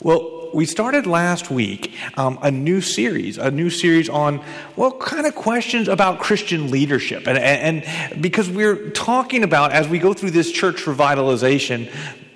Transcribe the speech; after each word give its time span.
Well, 0.00 0.50
we 0.52 0.66
started 0.66 1.06
last 1.06 1.50
week 1.50 1.94
um, 2.16 2.38
a 2.42 2.50
new 2.50 2.80
series, 2.80 3.38
a 3.38 3.50
new 3.50 3.70
series 3.70 4.08
on, 4.08 4.44
well, 4.76 4.92
kind 4.92 5.26
of 5.26 5.34
questions 5.34 5.88
about 5.88 6.20
Christian 6.20 6.70
leadership. 6.70 7.26
And, 7.26 7.38
and, 7.38 7.84
and 7.84 8.22
because 8.22 8.50
we're 8.50 8.90
talking 8.90 9.44
about, 9.44 9.72
as 9.72 9.88
we 9.88 9.98
go 9.98 10.12
through 10.12 10.32
this 10.32 10.50
church 10.50 10.84
revitalization, 10.84 11.90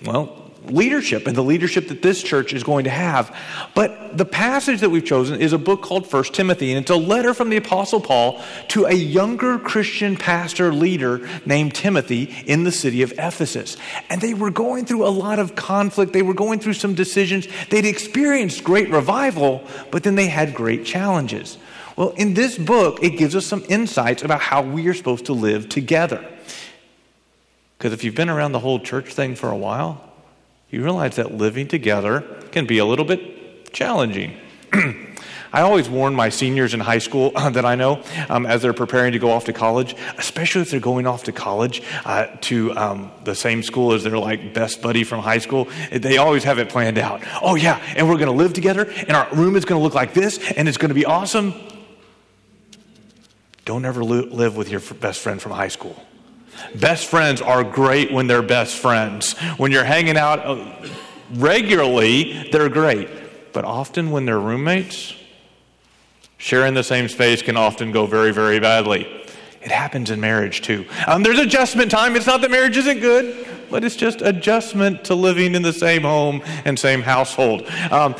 well, 0.04 0.45
leadership 0.70 1.26
and 1.26 1.36
the 1.36 1.42
leadership 1.42 1.88
that 1.88 2.02
this 2.02 2.22
church 2.22 2.52
is 2.52 2.62
going 2.62 2.84
to 2.84 2.90
have. 2.90 3.34
But 3.74 4.16
the 4.16 4.24
passage 4.24 4.80
that 4.80 4.90
we've 4.90 5.04
chosen 5.04 5.40
is 5.40 5.52
a 5.52 5.58
book 5.58 5.82
called 5.82 6.06
First 6.06 6.34
Timothy, 6.34 6.72
and 6.72 6.80
it's 6.80 6.90
a 6.90 6.96
letter 6.96 7.34
from 7.34 7.50
the 7.50 7.56
Apostle 7.56 8.00
Paul 8.00 8.42
to 8.68 8.86
a 8.86 8.92
younger 8.94 9.58
Christian 9.58 10.16
pastor 10.16 10.72
leader 10.72 11.28
named 11.44 11.74
Timothy 11.74 12.34
in 12.46 12.64
the 12.64 12.72
city 12.72 13.02
of 13.02 13.12
Ephesus. 13.12 13.76
And 14.08 14.20
they 14.20 14.34
were 14.34 14.50
going 14.50 14.86
through 14.86 15.06
a 15.06 15.10
lot 15.10 15.38
of 15.38 15.54
conflict, 15.54 16.12
they 16.12 16.22
were 16.22 16.34
going 16.34 16.60
through 16.60 16.74
some 16.74 16.94
decisions. 16.94 17.46
They'd 17.70 17.86
experienced 17.86 18.64
great 18.64 18.90
revival, 18.90 19.66
but 19.90 20.02
then 20.02 20.14
they 20.14 20.28
had 20.28 20.54
great 20.54 20.84
challenges. 20.84 21.58
Well, 21.96 22.10
in 22.10 22.34
this 22.34 22.58
book, 22.58 23.02
it 23.02 23.10
gives 23.10 23.34
us 23.34 23.46
some 23.46 23.64
insights 23.68 24.22
about 24.22 24.40
how 24.40 24.62
we 24.62 24.86
are 24.88 24.94
supposed 24.94 25.26
to 25.26 25.32
live 25.32 25.68
together. 25.68 26.26
Because 27.78 27.92
if 27.92 28.04
you've 28.04 28.14
been 28.14 28.28
around 28.28 28.52
the 28.52 28.58
whole 28.58 28.80
church 28.80 29.12
thing 29.12 29.34
for 29.34 29.50
a 29.50 29.56
while, 29.56 30.05
you 30.76 30.84
realize 30.84 31.16
that 31.16 31.32
living 31.32 31.66
together 31.66 32.20
can 32.52 32.66
be 32.66 32.76
a 32.76 32.84
little 32.84 33.06
bit 33.06 33.72
challenging. 33.72 34.36
I 35.52 35.62
always 35.62 35.88
warn 35.88 36.14
my 36.14 36.28
seniors 36.28 36.74
in 36.74 36.80
high 36.80 36.98
school 36.98 37.30
that 37.30 37.64
I 37.64 37.76
know 37.76 38.02
um, 38.28 38.44
as 38.44 38.60
they're 38.60 38.74
preparing 38.74 39.12
to 39.12 39.18
go 39.18 39.30
off 39.30 39.46
to 39.46 39.54
college, 39.54 39.96
especially 40.18 40.60
if 40.60 40.70
they're 40.70 40.78
going 40.78 41.06
off 41.06 41.24
to 41.24 41.32
college 41.32 41.82
uh, 42.04 42.26
to 42.42 42.76
um, 42.76 43.10
the 43.24 43.34
same 43.34 43.62
school 43.62 43.94
as 43.94 44.04
their 44.04 44.18
like 44.18 44.52
best 44.52 44.82
buddy 44.82 45.02
from 45.02 45.20
high 45.20 45.38
school. 45.38 45.66
They 45.90 46.18
always 46.18 46.44
have 46.44 46.58
it 46.58 46.68
planned 46.68 46.98
out. 46.98 47.22
Oh 47.40 47.54
yeah, 47.54 47.82
and 47.96 48.06
we're 48.06 48.18
going 48.18 48.26
to 48.26 48.32
live 48.32 48.52
together, 48.52 48.86
and 48.86 49.12
our 49.12 49.34
room 49.34 49.56
is 49.56 49.64
going 49.64 49.80
to 49.80 49.82
look 49.82 49.94
like 49.94 50.12
this, 50.12 50.38
and 50.52 50.68
it's 50.68 50.76
going 50.76 50.90
to 50.90 50.94
be 50.94 51.06
awesome. 51.06 51.54
Don't 53.64 53.86
ever 53.86 54.04
li- 54.04 54.28
live 54.30 54.58
with 54.58 54.68
your 54.68 54.80
best 54.80 55.20
friend 55.20 55.40
from 55.40 55.52
high 55.52 55.68
school. 55.68 55.96
Best 56.74 57.06
friends 57.06 57.40
are 57.40 57.64
great 57.64 58.12
when 58.12 58.26
they're 58.26 58.42
best 58.42 58.76
friends. 58.76 59.34
When 59.56 59.72
you're 59.72 59.84
hanging 59.84 60.16
out 60.16 60.40
uh, 60.40 60.88
regularly, 61.34 62.48
they're 62.50 62.68
great. 62.68 63.08
But 63.52 63.64
often 63.64 64.10
when 64.10 64.26
they're 64.26 64.38
roommates, 64.38 65.14
sharing 66.38 66.74
the 66.74 66.84
same 66.84 67.08
space 67.08 67.42
can 67.42 67.56
often 67.56 67.92
go 67.92 68.06
very, 68.06 68.32
very 68.32 68.60
badly. 68.60 69.04
It 69.62 69.70
happens 69.70 70.10
in 70.10 70.20
marriage 70.20 70.62
too. 70.62 70.86
Um, 71.06 71.22
there's 71.22 71.38
adjustment 71.38 71.90
time. 71.90 72.14
It's 72.14 72.26
not 72.26 72.40
that 72.42 72.50
marriage 72.50 72.76
isn't 72.76 73.00
good, 73.00 73.48
but 73.70 73.82
it's 73.82 73.96
just 73.96 74.22
adjustment 74.22 75.04
to 75.06 75.14
living 75.14 75.54
in 75.54 75.62
the 75.62 75.72
same 75.72 76.02
home 76.02 76.42
and 76.64 76.78
same 76.78 77.02
household. 77.02 77.66
Um, 77.90 78.14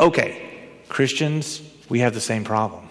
okay, 0.00 0.72
Christians, 0.88 1.62
we 1.88 2.00
have 2.00 2.14
the 2.14 2.20
same 2.20 2.42
problem 2.42 2.87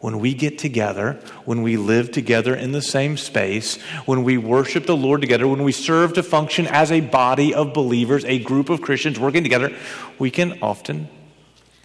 when 0.00 0.18
we 0.18 0.32
get 0.34 0.58
together, 0.58 1.20
when 1.44 1.62
we 1.62 1.76
live 1.76 2.10
together 2.10 2.54
in 2.54 2.72
the 2.72 2.82
same 2.82 3.16
space, 3.16 3.80
when 4.06 4.24
we 4.24 4.38
worship 4.38 4.86
the 4.86 4.96
Lord 4.96 5.20
together, 5.20 5.46
when 5.46 5.62
we 5.62 5.72
serve 5.72 6.14
to 6.14 6.22
function 6.22 6.66
as 6.66 6.90
a 6.90 7.00
body 7.00 7.54
of 7.54 7.74
believers, 7.74 8.24
a 8.24 8.38
group 8.38 8.70
of 8.70 8.80
Christians 8.80 9.20
working 9.20 9.42
together, 9.42 9.74
we 10.18 10.30
can 10.30 10.58
often 10.62 11.08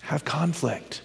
have 0.03 0.23
conflict. 0.23 1.01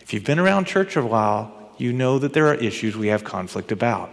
If 0.00 0.14
you've 0.14 0.24
been 0.24 0.38
around 0.38 0.66
church 0.66 0.94
a 0.96 1.04
while, 1.04 1.72
you 1.78 1.92
know 1.92 2.18
that 2.20 2.32
there 2.32 2.46
are 2.46 2.54
issues 2.54 2.96
we 2.96 3.08
have 3.08 3.24
conflict 3.24 3.72
about. 3.72 4.10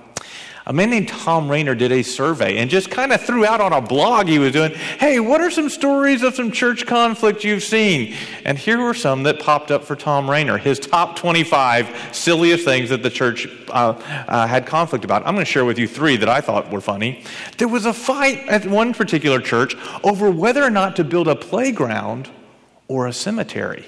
A 0.66 0.72
man 0.72 0.92
named 0.92 1.10
Tom 1.10 1.50
Rainer 1.50 1.76
did 1.76 1.92
a 1.92 2.04
survey 2.04 2.58
and 2.58 2.70
just 2.70 2.90
kind 2.90 3.12
of 3.12 3.22
threw 3.22 3.46
out 3.46 3.60
on 3.60 3.74
a 3.74 3.82
blog 3.82 4.28
he 4.28 4.40
was 4.40 4.54
doing, 4.54 4.72
hey, 4.72 5.20
what 5.20 5.42
are 5.42 5.52
some 5.52 5.68
stories 5.68 6.24
of 6.24 6.36
some 6.36 6.52
church 6.52 6.86
conflict 6.86 7.44
you've 7.44 7.64
seen? 7.64 8.16
And 8.46 8.58
here 8.58 8.80
were 8.80 8.94
some 8.94 9.24
that 9.24 9.42
popped 9.42 9.72
up 9.72 9.84
for 9.84 9.98
Tom 9.98 10.30
Rainer, 10.30 10.58
his 10.58 10.80
top 10.80 11.18
25 11.18 12.12
silliest 12.14 12.64
things 12.64 12.90
that 12.92 13.04
the 13.04 13.10
church 13.10 13.46
uh, 13.72 14.00
uh, 14.30 14.48
had 14.48 14.66
conflict 14.66 15.04
about. 15.04 15.28
I'm 15.28 15.34
going 15.34 15.46
to 15.46 15.52
share 15.52 15.66
with 15.66 15.78
you 15.78 15.88
three 15.88 16.16
that 16.16 16.30
I 16.30 16.40
thought 16.40 16.72
were 16.72 16.80
funny. 16.80 17.26
There 17.58 17.68
was 17.68 17.86
a 17.86 17.94
fight 17.94 18.48
at 18.48 18.66
one 18.66 18.94
particular 18.94 19.42
church 19.42 19.76
over 20.02 20.32
whether 20.32 20.64
or 20.64 20.70
not 20.70 20.96
to 20.96 21.04
build 21.04 21.28
a 21.28 21.36
playground 21.36 22.30
or 22.88 23.08
a 23.08 23.14
cemetery. 23.14 23.86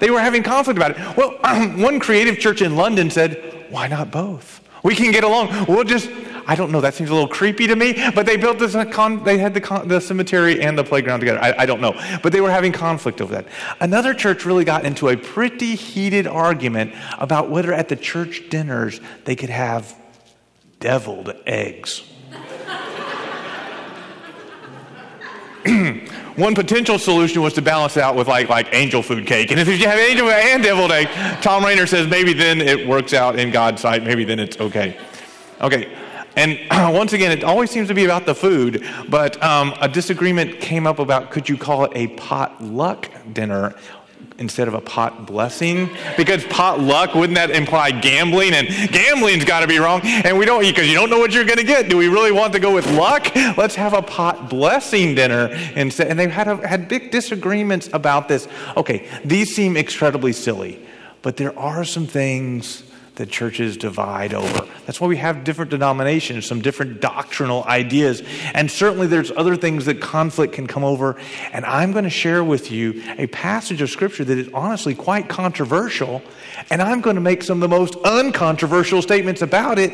They 0.00 0.10
were 0.10 0.20
having 0.20 0.42
conflict 0.42 0.76
about 0.76 0.90
it. 0.90 1.16
Well, 1.16 1.38
one 1.78 1.98
creative 1.98 2.38
church 2.38 2.60
in 2.60 2.76
London 2.76 3.10
said, 3.10 3.53
why 3.74 3.88
not 3.88 4.12
both? 4.12 4.60
We 4.84 4.94
can 4.94 5.10
get 5.10 5.24
along. 5.24 5.66
We'll 5.66 5.82
just, 5.82 6.08
I 6.46 6.54
don't 6.54 6.70
know, 6.70 6.80
that 6.80 6.94
seems 6.94 7.10
a 7.10 7.12
little 7.12 7.28
creepy 7.28 7.66
to 7.66 7.74
me, 7.74 7.94
but 8.14 8.24
they 8.24 8.36
built 8.36 8.60
this, 8.60 8.76
con, 8.94 9.24
they 9.24 9.36
had 9.36 9.52
the, 9.52 9.60
con, 9.60 9.88
the 9.88 10.00
cemetery 10.00 10.60
and 10.60 10.78
the 10.78 10.84
playground 10.84 11.18
together. 11.18 11.40
I, 11.42 11.54
I 11.58 11.66
don't 11.66 11.80
know. 11.80 12.00
But 12.22 12.32
they 12.32 12.40
were 12.40 12.52
having 12.52 12.70
conflict 12.70 13.20
over 13.20 13.34
that. 13.34 13.46
Another 13.80 14.14
church 14.14 14.44
really 14.44 14.64
got 14.64 14.84
into 14.84 15.08
a 15.08 15.16
pretty 15.16 15.74
heated 15.74 16.28
argument 16.28 16.94
about 17.18 17.50
whether 17.50 17.72
at 17.72 17.88
the 17.88 17.96
church 17.96 18.44
dinners 18.48 19.00
they 19.24 19.34
could 19.34 19.50
have 19.50 19.92
deviled 20.78 21.34
eggs. 21.46 22.08
One 26.36 26.54
potential 26.54 26.98
solution 26.98 27.42
was 27.42 27.54
to 27.54 27.62
balance 27.62 27.96
out 27.96 28.16
with 28.16 28.28
like, 28.28 28.48
like 28.48 28.68
angel 28.72 29.02
food 29.02 29.26
cake. 29.26 29.50
And 29.50 29.60
if 29.60 29.68
you 29.68 29.78
have 29.86 29.98
angel 29.98 30.28
and 30.28 30.62
deviled 30.62 30.92
egg, 30.92 31.08
Tom 31.42 31.64
Rainer 31.64 31.86
says 31.86 32.06
maybe 32.08 32.32
then 32.32 32.60
it 32.60 32.86
works 32.86 33.14
out 33.14 33.38
in 33.38 33.50
God's 33.50 33.80
sight. 33.80 34.02
Maybe 34.02 34.24
then 34.24 34.40
it's 34.40 34.60
okay. 34.60 34.98
Okay. 35.60 35.96
And 36.36 36.58
once 36.94 37.12
again, 37.12 37.30
it 37.30 37.44
always 37.44 37.70
seems 37.70 37.88
to 37.88 37.94
be 37.94 38.04
about 38.04 38.26
the 38.26 38.34
food, 38.34 38.84
but 39.08 39.40
um, 39.42 39.74
a 39.80 39.88
disagreement 39.88 40.60
came 40.60 40.86
up 40.86 40.98
about 40.98 41.30
could 41.30 41.48
you 41.48 41.56
call 41.56 41.84
it 41.84 41.92
a 41.94 42.08
potluck 42.08 43.08
dinner 43.32 43.74
instead 44.38 44.68
of 44.68 44.74
a 44.74 44.80
pot 44.80 45.26
blessing? 45.26 45.88
Because 46.16 46.44
pot 46.44 46.80
luck, 46.80 47.14
wouldn't 47.14 47.36
that 47.36 47.50
imply 47.50 47.90
gambling? 47.90 48.52
And 48.54 48.68
gambling's 48.92 49.44
got 49.44 49.60
to 49.60 49.66
be 49.66 49.78
wrong. 49.78 50.00
And 50.04 50.38
we 50.38 50.44
don't, 50.44 50.62
because 50.62 50.88
you 50.88 50.94
don't 50.94 51.10
know 51.10 51.18
what 51.18 51.32
you're 51.32 51.44
going 51.44 51.58
to 51.58 51.64
get. 51.64 51.88
Do 51.88 51.96
we 51.96 52.08
really 52.08 52.32
want 52.32 52.52
to 52.54 52.58
go 52.58 52.74
with 52.74 52.90
luck? 52.92 53.34
Let's 53.56 53.74
have 53.74 53.92
a 53.92 54.02
pot 54.02 54.50
blessing 54.50 55.14
dinner 55.14 55.48
instead. 55.74 56.08
And 56.08 56.18
they've 56.18 56.30
had, 56.30 56.48
a, 56.48 56.66
had 56.66 56.88
big 56.88 57.10
disagreements 57.10 57.88
about 57.92 58.28
this. 58.28 58.48
Okay, 58.76 59.08
these 59.24 59.54
seem 59.54 59.76
incredibly 59.76 60.32
silly, 60.32 60.84
but 61.22 61.36
there 61.36 61.56
are 61.58 61.84
some 61.84 62.06
things 62.06 62.82
that 63.16 63.30
churches 63.30 63.76
divide 63.76 64.34
over. 64.34 64.66
That's 64.86 65.00
why 65.00 65.06
we 65.06 65.16
have 65.18 65.44
different 65.44 65.70
denominations, 65.70 66.46
some 66.46 66.60
different 66.60 67.00
doctrinal 67.00 67.62
ideas. 67.64 68.22
And 68.54 68.70
certainly 68.70 69.06
there's 69.06 69.30
other 69.30 69.54
things 69.56 69.84
that 69.84 70.00
conflict 70.00 70.52
can 70.52 70.66
come 70.66 70.82
over. 70.82 71.16
And 71.52 71.64
I'm 71.64 71.92
going 71.92 72.04
to 72.04 72.10
share 72.10 72.42
with 72.42 72.72
you 72.72 73.02
a 73.16 73.28
passage 73.28 73.80
of 73.82 73.90
scripture 73.90 74.24
that 74.24 74.38
is 74.38 74.48
honestly 74.52 74.94
quite 74.94 75.28
controversial. 75.28 76.22
And 76.70 76.82
I'm 76.82 77.00
going 77.00 77.16
to 77.16 77.22
make 77.22 77.42
some 77.42 77.58
of 77.62 77.70
the 77.70 77.76
most 77.76 77.94
uncontroversial 78.04 79.00
statements 79.00 79.42
about 79.42 79.78
it 79.78 79.92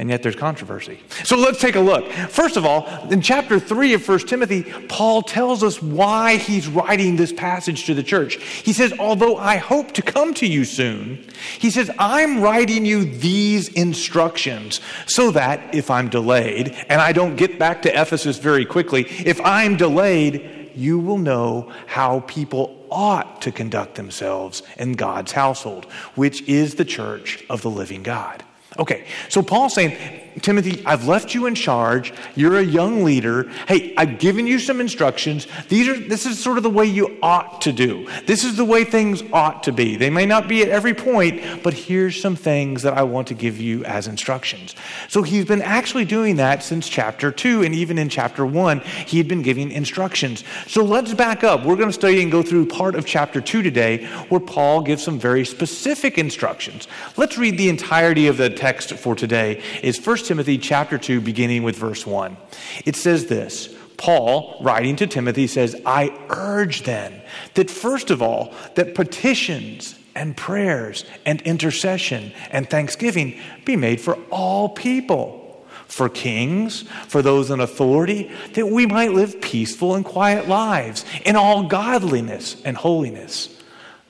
and 0.00 0.08
yet 0.08 0.22
there's 0.22 0.34
controversy. 0.34 0.98
So 1.24 1.36
let's 1.36 1.60
take 1.60 1.76
a 1.76 1.80
look. 1.80 2.10
First 2.10 2.56
of 2.56 2.64
all, 2.64 2.88
in 3.10 3.20
chapter 3.20 3.60
3 3.60 3.92
of 3.92 4.08
1 4.08 4.20
Timothy, 4.20 4.62
Paul 4.88 5.20
tells 5.20 5.62
us 5.62 5.82
why 5.82 6.36
he's 6.36 6.66
writing 6.68 7.16
this 7.16 7.34
passage 7.34 7.84
to 7.84 7.92
the 7.92 8.02
church. 8.02 8.42
He 8.42 8.72
says, 8.72 8.94
Although 8.98 9.36
I 9.36 9.58
hope 9.58 9.92
to 9.92 10.02
come 10.02 10.32
to 10.34 10.46
you 10.46 10.64
soon, 10.64 11.22
he 11.58 11.70
says, 11.70 11.90
I'm 11.98 12.40
writing 12.40 12.86
you 12.86 13.04
these 13.04 13.68
instructions 13.68 14.80
so 15.04 15.32
that 15.32 15.74
if 15.74 15.90
I'm 15.90 16.08
delayed, 16.08 16.74
and 16.88 16.98
I 17.02 17.12
don't 17.12 17.36
get 17.36 17.58
back 17.58 17.82
to 17.82 17.90
Ephesus 17.90 18.38
very 18.38 18.64
quickly, 18.64 19.02
if 19.02 19.38
I'm 19.42 19.76
delayed, 19.76 20.70
you 20.74 20.98
will 20.98 21.18
know 21.18 21.70
how 21.84 22.20
people 22.20 22.86
ought 22.90 23.42
to 23.42 23.52
conduct 23.52 23.96
themselves 23.96 24.62
in 24.78 24.94
God's 24.94 25.32
household, 25.32 25.84
which 26.14 26.40
is 26.48 26.76
the 26.76 26.86
church 26.86 27.44
of 27.50 27.60
the 27.60 27.70
living 27.70 28.02
God. 28.02 28.42
Okay, 28.80 29.04
so 29.28 29.42
Paul's 29.42 29.74
saying, 29.74 29.96
Timothy, 30.42 30.82
I've 30.86 31.06
left 31.06 31.34
you 31.34 31.46
in 31.46 31.54
charge. 31.54 32.12
You're 32.34 32.58
a 32.58 32.62
young 32.62 33.04
leader. 33.04 33.48
Hey, 33.66 33.94
I've 33.96 34.18
given 34.18 34.46
you 34.46 34.58
some 34.58 34.80
instructions. 34.80 35.46
These 35.68 35.88
are 35.88 35.98
this 35.98 36.26
is 36.26 36.42
sort 36.42 36.56
of 36.56 36.62
the 36.62 36.70
way 36.70 36.84
you 36.84 37.18
ought 37.22 37.60
to 37.62 37.72
do. 37.72 38.08
This 38.26 38.44
is 38.44 38.56
the 38.56 38.64
way 38.64 38.84
things 38.84 39.22
ought 39.32 39.64
to 39.64 39.72
be. 39.72 39.96
They 39.96 40.10
may 40.10 40.26
not 40.26 40.48
be 40.48 40.62
at 40.62 40.68
every 40.68 40.94
point, 40.94 41.62
but 41.62 41.74
here's 41.74 42.20
some 42.20 42.36
things 42.36 42.82
that 42.82 42.94
I 42.94 43.02
want 43.02 43.28
to 43.28 43.34
give 43.34 43.58
you 43.58 43.84
as 43.84 44.06
instructions. 44.06 44.74
So 45.08 45.22
he's 45.22 45.44
been 45.44 45.62
actually 45.62 46.04
doing 46.04 46.36
that 46.36 46.62
since 46.62 46.88
chapter 46.88 47.32
2 47.32 47.62
and 47.62 47.74
even 47.74 47.98
in 47.98 48.08
chapter 48.08 48.46
1, 48.46 48.80
he 49.06 49.18
had 49.18 49.28
been 49.28 49.42
giving 49.42 49.70
instructions. 49.72 50.44
So 50.66 50.84
let's 50.84 51.12
back 51.14 51.44
up. 51.44 51.64
We're 51.64 51.76
going 51.76 51.88
to 51.88 51.92
study 51.92 52.22
and 52.22 52.30
go 52.30 52.42
through 52.42 52.66
part 52.66 52.94
of 52.94 53.04
chapter 53.04 53.40
2 53.40 53.62
today 53.62 54.06
where 54.28 54.40
Paul 54.40 54.82
gives 54.82 55.02
some 55.02 55.18
very 55.18 55.44
specific 55.44 56.18
instructions. 56.18 56.86
Let's 57.16 57.36
read 57.36 57.58
the 57.58 57.68
entirety 57.68 58.28
of 58.28 58.36
the 58.36 58.50
text 58.50 58.94
for 58.94 59.14
today. 59.14 59.62
Is 59.82 59.98
first 59.98 60.19
Timothy 60.22 60.58
chapter 60.58 60.98
2, 60.98 61.20
beginning 61.20 61.62
with 61.62 61.76
verse 61.76 62.06
1. 62.06 62.36
It 62.84 62.96
says 62.96 63.26
this 63.26 63.74
Paul, 63.96 64.58
writing 64.62 64.96
to 64.96 65.06
Timothy, 65.06 65.46
says, 65.46 65.80
I 65.84 66.18
urge 66.30 66.84
then 66.84 67.22
that 67.54 67.70
first 67.70 68.10
of 68.10 68.22
all, 68.22 68.54
that 68.74 68.94
petitions 68.94 69.98
and 70.14 70.36
prayers 70.36 71.04
and 71.26 71.40
intercession 71.42 72.32
and 72.50 72.68
thanksgiving 72.68 73.38
be 73.64 73.76
made 73.76 74.00
for 74.00 74.14
all 74.30 74.68
people 74.68 75.40
for 75.86 76.08
kings, 76.08 76.82
for 77.08 77.20
those 77.20 77.50
in 77.50 77.60
authority, 77.60 78.30
that 78.54 78.68
we 78.68 78.86
might 78.86 79.12
live 79.12 79.40
peaceful 79.40 79.94
and 79.94 80.04
quiet 80.04 80.48
lives 80.48 81.04
in 81.24 81.36
all 81.36 81.64
godliness 81.64 82.60
and 82.64 82.76
holiness. 82.76 83.48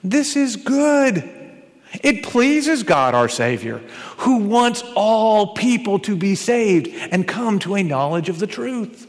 This 0.05 0.37
is 0.37 0.57
good. 0.57 1.40
It 2.03 2.23
pleases 2.23 2.83
God, 2.83 3.15
our 3.15 3.29
Savior, 3.29 3.79
who 4.19 4.39
wants 4.39 4.83
all 4.95 5.55
people 5.55 5.99
to 6.01 6.17
be 6.17 6.35
saved 6.35 6.89
and 7.11 7.27
come 7.27 7.59
to 7.61 7.75
a 7.75 7.83
knowledge 7.83 8.29
of 8.29 8.39
the 8.39 8.47
truth. 8.47 9.07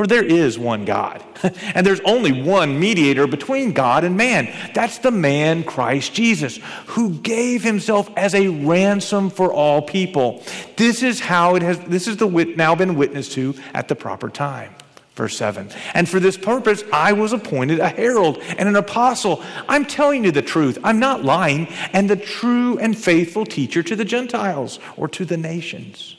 For 0.00 0.06
there 0.06 0.24
is 0.24 0.58
one 0.58 0.86
God, 0.86 1.22
and 1.74 1.84
there's 1.84 2.00
only 2.06 2.42
one 2.42 2.80
mediator 2.80 3.26
between 3.26 3.72
God 3.72 4.02
and 4.02 4.16
man. 4.16 4.50
That's 4.72 4.96
the 4.96 5.10
man 5.10 5.62
Christ 5.62 6.14
Jesus, 6.14 6.58
who 6.86 7.18
gave 7.18 7.62
himself 7.62 8.08
as 8.16 8.34
a 8.34 8.48
ransom 8.48 9.28
for 9.28 9.52
all 9.52 9.82
people. 9.82 10.42
This 10.76 11.02
is 11.02 11.20
how 11.20 11.56
it 11.56 11.62
has 11.62 11.78
this 11.80 12.08
is 12.08 12.16
the 12.16 12.28
now 12.56 12.74
been 12.74 12.94
witnessed 12.94 13.32
to 13.32 13.54
at 13.74 13.88
the 13.88 13.94
proper 13.94 14.30
time. 14.30 14.74
Verse 15.20 15.36
7. 15.36 15.68
And 15.92 16.08
for 16.08 16.18
this 16.18 16.38
purpose 16.38 16.82
I 16.90 17.12
was 17.12 17.34
appointed 17.34 17.78
a 17.78 17.90
herald 17.90 18.38
and 18.56 18.70
an 18.70 18.74
apostle. 18.74 19.44
I'm 19.68 19.84
telling 19.84 20.24
you 20.24 20.30
the 20.30 20.40
truth. 20.40 20.78
I'm 20.82 20.98
not 20.98 21.22
lying, 21.22 21.66
and 21.92 22.08
the 22.08 22.16
true 22.16 22.78
and 22.78 22.96
faithful 22.96 23.44
teacher 23.44 23.82
to 23.82 23.94
the 23.94 24.06
Gentiles 24.06 24.78
or 24.96 25.08
to 25.08 25.26
the 25.26 25.36
nations. 25.36 26.16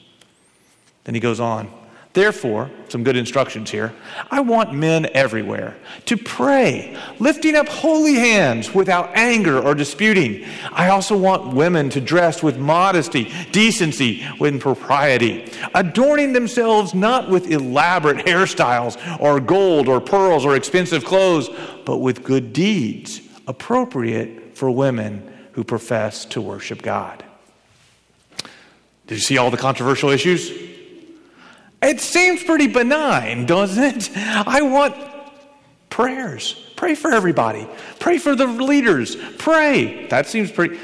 Then 1.02 1.16
he 1.16 1.20
goes 1.20 1.40
on. 1.40 1.81
Therefore, 2.14 2.70
some 2.88 3.04
good 3.04 3.16
instructions 3.16 3.70
here. 3.70 3.94
I 4.30 4.40
want 4.40 4.74
men 4.74 5.08
everywhere 5.14 5.78
to 6.04 6.18
pray, 6.18 6.94
lifting 7.18 7.56
up 7.56 7.66
holy 7.68 8.16
hands 8.16 8.74
without 8.74 9.16
anger 9.16 9.58
or 9.58 9.74
disputing. 9.74 10.44
I 10.72 10.90
also 10.90 11.16
want 11.16 11.54
women 11.54 11.88
to 11.90 12.02
dress 12.02 12.42
with 12.42 12.58
modesty, 12.58 13.32
decency, 13.50 14.26
with 14.38 14.60
propriety, 14.60 15.50
adorning 15.74 16.34
themselves 16.34 16.92
not 16.92 17.30
with 17.30 17.50
elaborate 17.50 18.26
hairstyles 18.26 18.98
or 19.18 19.40
gold 19.40 19.88
or 19.88 19.98
pearls 19.98 20.44
or 20.44 20.54
expensive 20.54 21.06
clothes, 21.06 21.48
but 21.86 21.98
with 21.98 22.22
good 22.22 22.52
deeds 22.52 23.22
appropriate 23.46 24.54
for 24.54 24.70
women 24.70 25.32
who 25.52 25.64
profess 25.64 26.26
to 26.26 26.42
worship 26.42 26.82
God. 26.82 27.24
Did 29.06 29.14
you 29.14 29.20
see 29.20 29.38
all 29.38 29.50
the 29.50 29.56
controversial 29.56 30.10
issues? 30.10 30.71
It 31.82 32.00
seems 32.00 32.44
pretty 32.44 32.68
benign, 32.68 33.44
doesn't 33.44 33.82
it? 33.82 34.10
I 34.16 34.62
want 34.62 34.94
prayers. 35.90 36.54
Pray 36.76 36.94
for 36.94 37.12
everybody. 37.12 37.66
Pray 37.98 38.18
for 38.18 38.34
the 38.34 38.46
leaders. 38.46 39.16
Pray. 39.38 40.06
That 40.08 40.26
seems 40.26 40.50
pretty. 40.50 40.78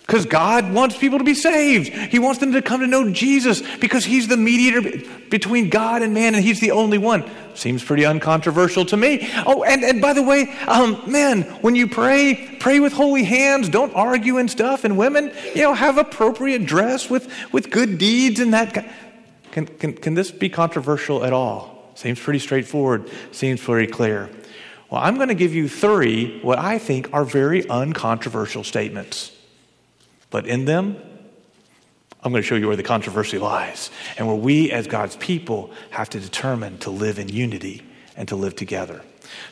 Because 0.00 0.24
God 0.24 0.72
wants 0.72 0.96
people 0.96 1.18
to 1.18 1.24
be 1.24 1.34
saved. 1.34 1.88
He 1.88 2.18
wants 2.18 2.40
them 2.40 2.52
to 2.52 2.62
come 2.62 2.80
to 2.80 2.86
know 2.86 3.12
Jesus 3.12 3.62
because 3.76 4.06
He's 4.06 4.26
the 4.26 4.38
mediator 4.38 5.06
between 5.28 5.68
God 5.68 6.00
and 6.00 6.14
man, 6.14 6.34
and 6.34 6.42
He's 6.42 6.60
the 6.60 6.70
only 6.70 6.96
one. 6.96 7.30
Seems 7.54 7.84
pretty 7.84 8.06
uncontroversial 8.06 8.86
to 8.86 8.96
me. 8.96 9.28
Oh, 9.44 9.64
and, 9.64 9.84
and 9.84 10.00
by 10.00 10.14
the 10.14 10.22
way, 10.22 10.50
um, 10.66 11.02
man, 11.10 11.42
when 11.60 11.74
you 11.74 11.88
pray, 11.88 12.56
pray 12.58 12.80
with 12.80 12.94
holy 12.94 13.24
hands. 13.24 13.68
Don't 13.68 13.94
argue 13.94 14.38
and 14.38 14.50
stuff. 14.50 14.84
And 14.84 14.96
women, 14.96 15.30
you 15.54 15.62
know, 15.62 15.74
have 15.74 15.98
appropriate 15.98 16.64
dress 16.64 17.10
with, 17.10 17.30
with 17.52 17.70
good 17.70 17.98
deeds 17.98 18.40
and 18.40 18.54
that. 18.54 18.88
Can, 19.58 19.66
can, 19.66 19.92
can 19.94 20.14
this 20.14 20.30
be 20.30 20.48
controversial 20.48 21.24
at 21.24 21.32
all? 21.32 21.90
Seems 21.96 22.20
pretty 22.20 22.38
straightforward, 22.38 23.10
seems 23.32 23.60
very 23.60 23.88
clear. 23.88 24.30
Well, 24.88 25.00
I'm 25.02 25.16
going 25.16 25.30
to 25.30 25.34
give 25.34 25.52
you 25.52 25.68
three 25.68 26.38
what 26.42 26.60
I 26.60 26.78
think 26.78 27.12
are 27.12 27.24
very 27.24 27.68
uncontroversial 27.68 28.62
statements. 28.62 29.32
But 30.30 30.46
in 30.46 30.64
them, 30.64 30.96
I'm 32.22 32.30
going 32.30 32.40
to 32.40 32.46
show 32.46 32.54
you 32.54 32.68
where 32.68 32.76
the 32.76 32.84
controversy 32.84 33.38
lies 33.38 33.90
and 34.16 34.28
where 34.28 34.36
we 34.36 34.70
as 34.70 34.86
God's 34.86 35.16
people 35.16 35.72
have 35.90 36.08
to 36.10 36.20
determine 36.20 36.78
to 36.78 36.90
live 36.90 37.18
in 37.18 37.28
unity 37.28 37.82
and 38.16 38.28
to 38.28 38.36
live 38.36 38.54
together. 38.54 39.02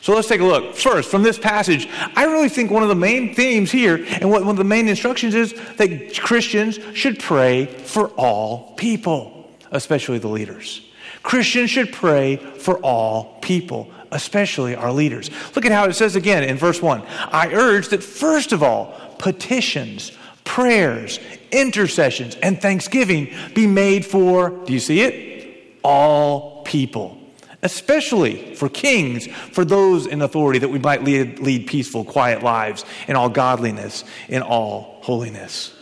So 0.01 0.15
let's 0.15 0.29
take 0.29 0.39
a 0.39 0.45
look. 0.45 0.73
First, 0.73 1.11
from 1.11 1.23
this 1.23 1.37
passage, 1.37 1.89
I 2.15 2.23
really 2.23 2.49
think 2.49 2.71
one 2.71 2.81
of 2.81 2.89
the 2.89 2.95
main 2.95 3.35
themes 3.35 3.71
here 3.71 4.05
and 4.21 4.31
one 4.31 4.47
of 4.47 4.55
the 4.55 4.63
main 4.63 4.87
instructions 4.87 5.35
is 5.35 5.53
that 5.75 6.17
Christians 6.17 6.79
should 6.93 7.19
pray 7.19 7.65
for 7.65 8.07
all 8.11 8.73
people 8.77 9.36
especially 9.71 10.19
the 10.19 10.27
leaders. 10.27 10.81
Christians 11.23 11.69
should 11.69 11.91
pray 11.91 12.37
for 12.37 12.77
all 12.79 13.37
people, 13.41 13.91
especially 14.11 14.75
our 14.75 14.91
leaders. 14.91 15.29
Look 15.55 15.65
at 15.65 15.71
how 15.71 15.85
it 15.85 15.93
says 15.93 16.15
again 16.15 16.43
in 16.43 16.57
verse 16.57 16.81
1 16.81 17.01
I 17.31 17.53
urge 17.53 17.89
that 17.89 18.03
first 18.03 18.51
of 18.51 18.63
all, 18.63 18.93
petitions, 19.19 20.11
prayers, 20.43 21.19
intercessions, 21.51 22.35
and 22.35 22.61
thanksgiving 22.61 23.33
be 23.53 23.67
made 23.67 24.05
for, 24.05 24.49
do 24.65 24.73
you 24.73 24.79
see 24.79 25.01
it? 25.01 25.79
All 25.83 26.63
people, 26.63 27.17
especially 27.63 28.55
for 28.55 28.69
kings, 28.69 29.27
for 29.27 29.65
those 29.65 30.05
in 30.05 30.21
authority, 30.21 30.59
that 30.59 30.69
we 30.69 30.79
might 30.79 31.03
lead, 31.03 31.39
lead 31.39 31.67
peaceful, 31.67 32.03
quiet 32.03 32.43
lives 32.43 32.85
in 33.07 33.15
all 33.15 33.29
godliness, 33.29 34.03
in 34.27 34.41
all 34.41 34.99
holiness. 35.01 35.73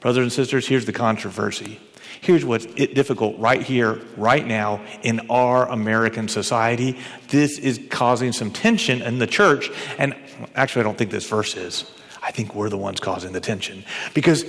Brothers 0.00 0.22
and 0.22 0.32
sisters, 0.32 0.66
here's 0.66 0.86
the 0.86 0.92
controversy. 0.92 1.78
Here's 2.22 2.44
what's 2.44 2.66
difficult 2.66 3.38
right 3.38 3.62
here, 3.62 4.00
right 4.16 4.46
now, 4.46 4.82
in 5.02 5.30
our 5.30 5.66
American 5.68 6.28
society. 6.28 6.98
This 7.28 7.58
is 7.58 7.80
causing 7.88 8.32
some 8.32 8.50
tension 8.50 9.00
in 9.00 9.18
the 9.18 9.26
church. 9.26 9.70
And 9.98 10.14
actually, 10.54 10.80
I 10.80 10.84
don't 10.84 10.98
think 10.98 11.10
this 11.10 11.26
verse 11.26 11.56
is. 11.56 11.90
I 12.22 12.30
think 12.30 12.54
we're 12.54 12.68
the 12.68 12.76
ones 12.76 13.00
causing 13.00 13.32
the 13.32 13.40
tension. 13.40 13.84
Because 14.12 14.44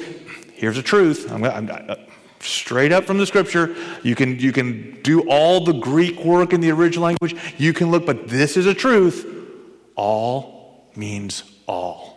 here's 0.54 0.76
the 0.76 0.84
truth. 0.84 1.32
I'm, 1.32 1.44
I'm, 1.46 1.70
uh, 1.70 1.96
straight 2.42 2.92
up 2.92 3.06
from 3.06 3.18
the 3.18 3.26
scripture. 3.26 3.76
You 4.04 4.16
can, 4.16 4.38
you 4.40 4.52
can 4.52 5.02
do 5.02 5.22
all 5.30 5.64
the 5.64 5.74
Greek 5.74 6.20
work 6.26 6.54
in 6.54 6.60
the 6.60 6.72
original 6.72 7.06
language. 7.06 7.36
You 7.58 7.72
can 7.72 7.92
look, 7.92 8.06
but 8.06 8.28
this 8.28 8.58
is 8.58 8.66
a 8.66 8.74
truth. 8.74 9.26
All 9.96 10.92
means 10.96 11.44
all. 11.68 12.11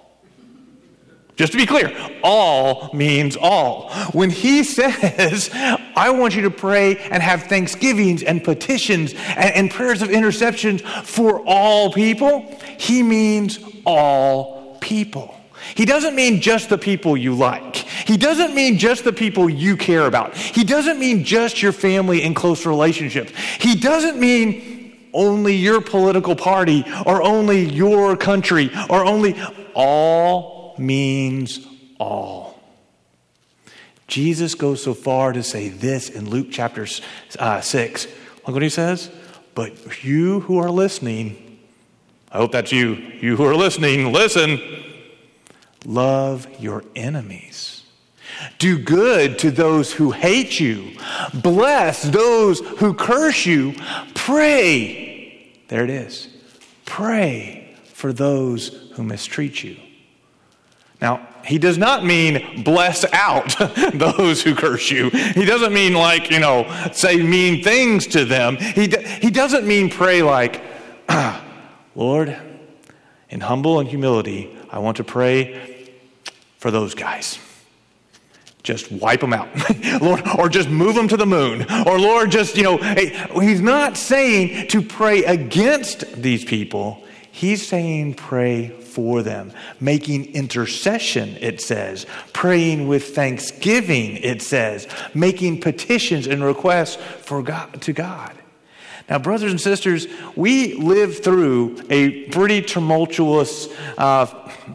Just 1.37 1.51
to 1.51 1.59
be 1.59 1.67
clear, 1.67 1.93
all 2.23 2.91
means 2.95 3.37
all. 3.37 3.91
When 4.13 4.31
he 4.31 4.63
says, 4.65 5.51
I 5.53 6.11
want 6.11 6.37
you 6.37 6.43
to 6.43 6.51
pray 6.51 6.97
and 6.97 7.23
have 7.23 7.45
thanksgivings 7.45 8.23
and 8.23 8.43
petitions 8.43 9.15
and, 9.15 9.55
and, 9.55 9.71
prayers 9.71 10.01
of 10.01 10.11
interceptions 10.11 10.83
for 11.05 11.41
all 11.45 11.93
people, 11.93 12.57
he 12.79 13.03
means 13.03 13.59
all 13.85 14.79
people. 14.81 15.35
He 15.75 15.85
doesn't 15.85 16.15
mean 16.15 16.41
just 16.41 16.69
the 16.69 16.79
people 16.79 17.17
you 17.17 17.35
like. 17.35 17.77
He 17.77 18.17
doesn't 18.17 18.55
mean 18.55 18.79
just 18.79 19.03
the 19.03 19.13
people 19.13 19.49
you 19.49 19.77
care 19.77 20.07
about. 20.07 20.37
He 20.37 20.63
doesn't 20.63 21.01
mean 21.01 21.25
just 21.25 21.63
your 21.63 21.73
family 21.73 22.23
and 22.23 22.37
close 22.37 22.65
relationships. 22.65 23.33
He 23.59 23.75
doesn't 23.75 24.21
mean 24.21 25.11
only 25.13 25.55
your 25.55 25.81
political 25.81 26.37
party 26.37 26.85
or 27.07 27.23
only 27.23 27.65
your 27.65 28.17
country 28.17 28.71
or 28.91 29.05
only 29.05 29.35
all 29.75 30.54
means 30.79 31.67
all. 31.99 32.61
Jesus 34.07 34.55
goes 34.55 34.83
so 34.83 34.95
far 34.95 35.33
to 35.33 35.43
say 35.43 35.69
this 35.69 36.11
in 36.11 36.29
Luke 36.29 36.49
chapter 36.51 36.87
uh, 37.39 37.61
6. 37.61 38.07
Look 38.07 38.55
what 38.55 38.63
he 38.63 38.69
says. 38.69 39.11
But 39.55 40.05
you 40.05 40.41
who 40.41 40.59
are 40.59 40.71
listening, 40.71 41.61
I 42.31 42.39
hope 42.39 42.53
that's 42.53 42.73
you, 42.73 42.95
you 42.95 43.37
who 43.37 43.45
are 43.45 43.55
listening, 43.55 44.13
listen. 44.13 44.61
Love 45.85 46.49
your 46.61 46.85
enemies. 46.97 47.83
Do 48.59 48.79
good 48.79 49.39
to 49.41 49.51
those 49.51 49.93
who 49.93 50.11
hate 50.11 50.59
you. 50.59 50.97
Bless 51.35 52.03
those 52.03 52.61
who 52.61 52.95
curse 52.95 53.47
you. 53.47 53.75
Pray. 54.15 55.53
There 55.69 55.85
it 55.85 55.91
is. 55.91 56.29
Pray 56.85 57.77
for 57.85 58.13
those 58.13 58.69
who 58.95 59.03
mistreat 59.03 59.63
you. 59.63 59.77
Now, 61.01 61.27
he 61.45 61.59
does 61.59 61.77
not 61.77 62.05
mean 62.05 62.63
bless 62.63 63.05
out 63.13 63.55
those 63.95 64.43
who 64.43 64.55
curse 64.55 64.91
you. 64.91 65.11
He 65.11 65.45
doesn't 65.45 65.73
mean 65.73 65.93
like, 65.93 66.31
you 66.31 66.39
know, 66.41 66.67
say 66.93 67.17
mean 67.17 67.63
things 67.63 68.07
to 68.09 68.25
them. 68.25 68.57
He, 68.57 68.93
he 69.21 69.31
doesn't 69.31 69.67
mean 69.67 69.91
pray 69.91 70.23
like, 70.23 70.63
Lord, 71.95 72.37
in 73.29 73.41
humble 73.41 73.81
and 73.81 73.89
humility, 73.89 74.57
I 74.71 74.79
want 74.79 74.97
to 74.99 75.05
pray 75.05 75.91
for 76.59 76.71
those 76.71 76.95
guys. 76.95 77.39
Just 78.63 78.91
wipe 78.91 79.21
them 79.21 79.35
out. 79.35 79.49
Lord, 80.01 80.23
or 80.39 80.49
just 80.49 80.71
move 80.71 80.95
them 80.95 81.09
to 81.09 81.19
the 81.19 81.27
moon. 81.27 81.67
Or 81.87 81.99
Lord, 81.99 82.31
just, 82.31 82.57
you 82.57 82.63
know, 82.63 82.79
he's 82.79 83.61
not 83.61 83.99
saying 83.99 84.69
to 84.69 84.81
pray 84.81 85.25
against 85.25 86.23
these 86.23 86.45
people. 86.45 87.05
He's 87.31 87.67
saying 87.67 88.15
pray 88.15 88.69
for 88.95 89.23
them, 89.23 89.53
making 89.81 90.33
intercession, 90.35 91.37
it 91.41 91.61
says, 91.61 92.07
praying 92.33 92.87
with 92.87 93.15
thanksgiving, 93.15 94.17
it 94.19 94.41
says, 94.41 94.87
making 95.13 95.61
petitions 95.61 96.27
and 96.27 96.45
requests 96.45 96.97
for 96.97 97.43
God, 97.43 97.83
to 97.83 97.93
God. 97.93 98.33
Now, 99.09 99.19
brothers 99.19 99.51
and 99.51 99.61
sisters, 99.61 100.07
we 100.35 100.77
lived 100.77 101.23
through 101.23 101.77
a 101.91 102.25
pretty 102.31 102.63
tumultuous, 102.63 103.69
uh, 103.99 104.25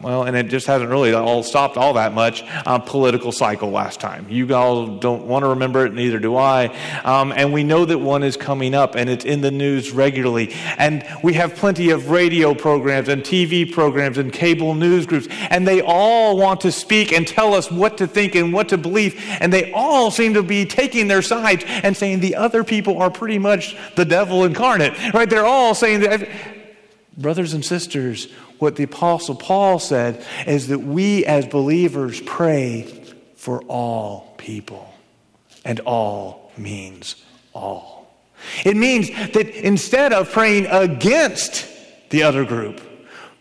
well, 0.04 0.22
and 0.22 0.36
it 0.36 0.44
just 0.44 0.68
hasn't 0.68 0.88
really 0.88 1.12
all 1.12 1.42
stopped 1.42 1.76
all 1.76 1.94
that 1.94 2.14
much, 2.14 2.44
uh, 2.64 2.78
political 2.78 3.32
cycle 3.32 3.70
last 3.70 3.98
time. 3.98 4.26
You 4.28 4.54
all 4.54 4.86
don't 4.86 5.26
want 5.26 5.42
to 5.42 5.48
remember 5.48 5.84
it, 5.84 5.94
neither 5.94 6.20
do 6.20 6.36
I. 6.36 6.66
Um, 7.02 7.32
and 7.32 7.52
we 7.52 7.64
know 7.64 7.84
that 7.84 7.98
one 7.98 8.22
is 8.22 8.36
coming 8.36 8.72
up, 8.72 8.94
and 8.94 9.10
it's 9.10 9.24
in 9.24 9.40
the 9.40 9.50
news 9.50 9.90
regularly. 9.90 10.54
And 10.78 11.04
we 11.24 11.32
have 11.32 11.56
plenty 11.56 11.90
of 11.90 12.10
radio 12.10 12.54
programs 12.54 13.08
and 13.08 13.24
TV 13.24 13.70
programs 13.70 14.16
and 14.16 14.32
cable 14.32 14.74
news 14.74 15.06
groups, 15.06 15.26
and 15.50 15.66
they 15.66 15.80
all 15.80 16.36
want 16.36 16.60
to 16.60 16.70
speak 16.70 17.10
and 17.10 17.26
tell 17.26 17.52
us 17.52 17.68
what 17.68 17.98
to 17.98 18.06
think 18.06 18.36
and 18.36 18.52
what 18.52 18.68
to 18.68 18.78
believe. 18.78 19.20
And 19.40 19.52
they 19.52 19.72
all 19.72 20.12
seem 20.12 20.34
to 20.34 20.44
be 20.44 20.66
taking 20.66 21.08
their 21.08 21.20
sides 21.20 21.64
and 21.66 21.96
saying 21.96 22.20
the 22.20 22.36
other 22.36 22.62
people 22.62 23.02
are 23.02 23.10
pretty 23.10 23.40
much 23.40 23.76
the 23.96 24.04
devil 24.04 24.19
devil 24.20 24.44
incarnate, 24.44 25.14
right? 25.14 25.28
They're 25.28 25.46
all 25.46 25.74
saying 25.74 26.00
that. 26.00 26.28
Brothers 27.16 27.52
and 27.52 27.64
sisters, 27.64 28.30
what 28.58 28.76
the 28.76 28.84
Apostle 28.84 29.34
Paul 29.34 29.78
said 29.78 30.24
is 30.46 30.68
that 30.68 30.78
we 30.78 31.26
as 31.26 31.44
believers 31.46 32.20
pray 32.20 32.82
for 33.36 33.60
all 33.62 34.34
people. 34.38 34.94
And 35.64 35.80
all 35.80 36.52
means 36.56 37.22
all. 37.52 38.14
It 38.64 38.76
means 38.76 39.10
that 39.10 39.48
instead 39.48 40.12
of 40.12 40.30
praying 40.30 40.66
against 40.66 41.66
the 42.10 42.22
other 42.22 42.44
group, 42.44 42.80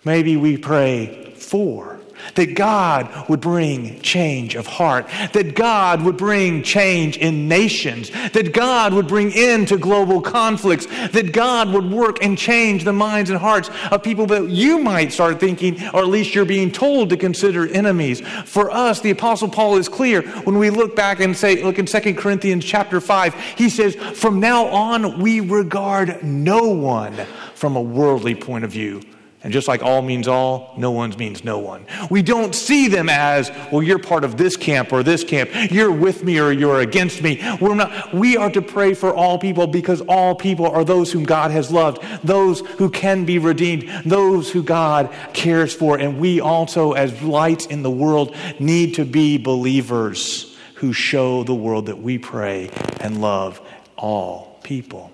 maybe 0.03 0.35
we 0.35 0.57
pray 0.57 1.33
for 1.37 1.98
that 2.35 2.55
God 2.55 3.29
would 3.29 3.41
bring 3.41 3.99
change 4.01 4.55
of 4.55 4.67
heart, 4.67 5.07
that 5.33 5.55
God 5.55 6.01
would 6.03 6.17
bring 6.17 6.63
change 6.63 7.17
in 7.17 7.47
nations, 7.47 8.09
that 8.09 8.53
God 8.53 8.93
would 8.93 9.07
bring 9.07 9.31
end 9.33 9.67
to 9.69 9.77
global 9.77 10.21
conflicts, 10.21 10.85
that 10.85 11.33
God 11.33 11.69
would 11.69 11.91
work 11.91 12.23
and 12.23 12.37
change 12.37 12.83
the 12.83 12.93
minds 12.93 13.29
and 13.29 13.39
hearts 13.39 13.69
of 13.91 14.03
people 14.03 14.25
that 14.27 14.49
you 14.49 14.79
might 14.79 15.11
start 15.11 15.39
thinking, 15.39 15.81
or 15.93 16.01
at 16.01 16.07
least 16.07 16.35
you're 16.35 16.45
being 16.45 16.71
told 16.71 17.09
to 17.09 17.17
consider 17.17 17.67
enemies. 17.67 18.21
For 18.45 18.71
us, 18.71 19.01
the 19.01 19.11
Apostle 19.11 19.49
Paul 19.49 19.77
is 19.77 19.89
clear 19.89 20.21
when 20.43 20.57
we 20.57 20.69
look 20.69 20.95
back 20.95 21.19
and 21.19 21.35
say, 21.35 21.63
look 21.63 21.79
in 21.79 21.85
2 21.85 22.13
Corinthians 22.15 22.65
chapter 22.65 22.99
5, 22.99 23.33
he 23.55 23.69
says, 23.69 23.95
From 23.95 24.39
now 24.39 24.67
on, 24.67 25.19
we 25.19 25.39
regard 25.39 26.23
no 26.23 26.69
one 26.69 27.13
from 27.55 27.75
a 27.75 27.81
worldly 27.81 28.35
point 28.35 28.63
of 28.63 28.71
view. 28.71 29.01
And 29.41 29.53
just 29.53 29.69
like 29.69 29.81
all 29.81 30.01
means 30.01 30.27
all, 30.27 30.73
no 30.75 30.91
one's 30.91 31.17
means 31.17 31.45
no 31.45 31.59
one. 31.59 31.85
We 32.09 32.21
don't 32.21 32.53
see 32.53 32.89
them 32.89 33.07
as, 33.07 33.49
well, 33.71 33.81
you're 33.81 33.97
part 33.99 34.25
of 34.25 34.35
this 34.35 34.57
camp 34.57 34.91
or 34.91 35.01
this 35.01 35.23
camp. 35.23 35.49
You're 35.71 35.93
with 35.93 36.25
me 36.25 36.39
or 36.39 36.51
you're 36.51 36.81
against 36.81 37.21
me. 37.21 37.41
We're 37.61 37.75
not, 37.75 38.13
we 38.13 38.35
are 38.35 38.49
to 38.49 38.61
pray 38.61 38.93
for 38.93 39.13
all 39.13 39.39
people 39.39 39.65
because 39.65 40.01
all 40.01 40.35
people 40.35 40.67
are 40.67 40.83
those 40.83 41.13
whom 41.13 41.23
God 41.23 41.51
has 41.51 41.71
loved, 41.71 42.01
those 42.21 42.59
who 42.59 42.89
can 42.89 43.23
be 43.23 43.39
redeemed, 43.39 43.89
those 44.05 44.51
who 44.51 44.61
God 44.61 45.09
cares 45.31 45.73
for. 45.73 45.97
And 45.97 46.19
we 46.19 46.41
also, 46.41 46.91
as 46.91 47.21
lights 47.21 47.65
in 47.65 47.81
the 47.81 47.91
world, 47.91 48.35
need 48.59 48.95
to 48.95 49.05
be 49.05 49.37
believers 49.37 50.53
who 50.75 50.91
show 50.91 51.45
the 51.45 51.55
world 51.55 51.85
that 51.85 51.99
we 51.99 52.17
pray 52.17 52.71
and 52.99 53.21
love 53.21 53.61
all 53.95 54.59
people. 54.63 55.11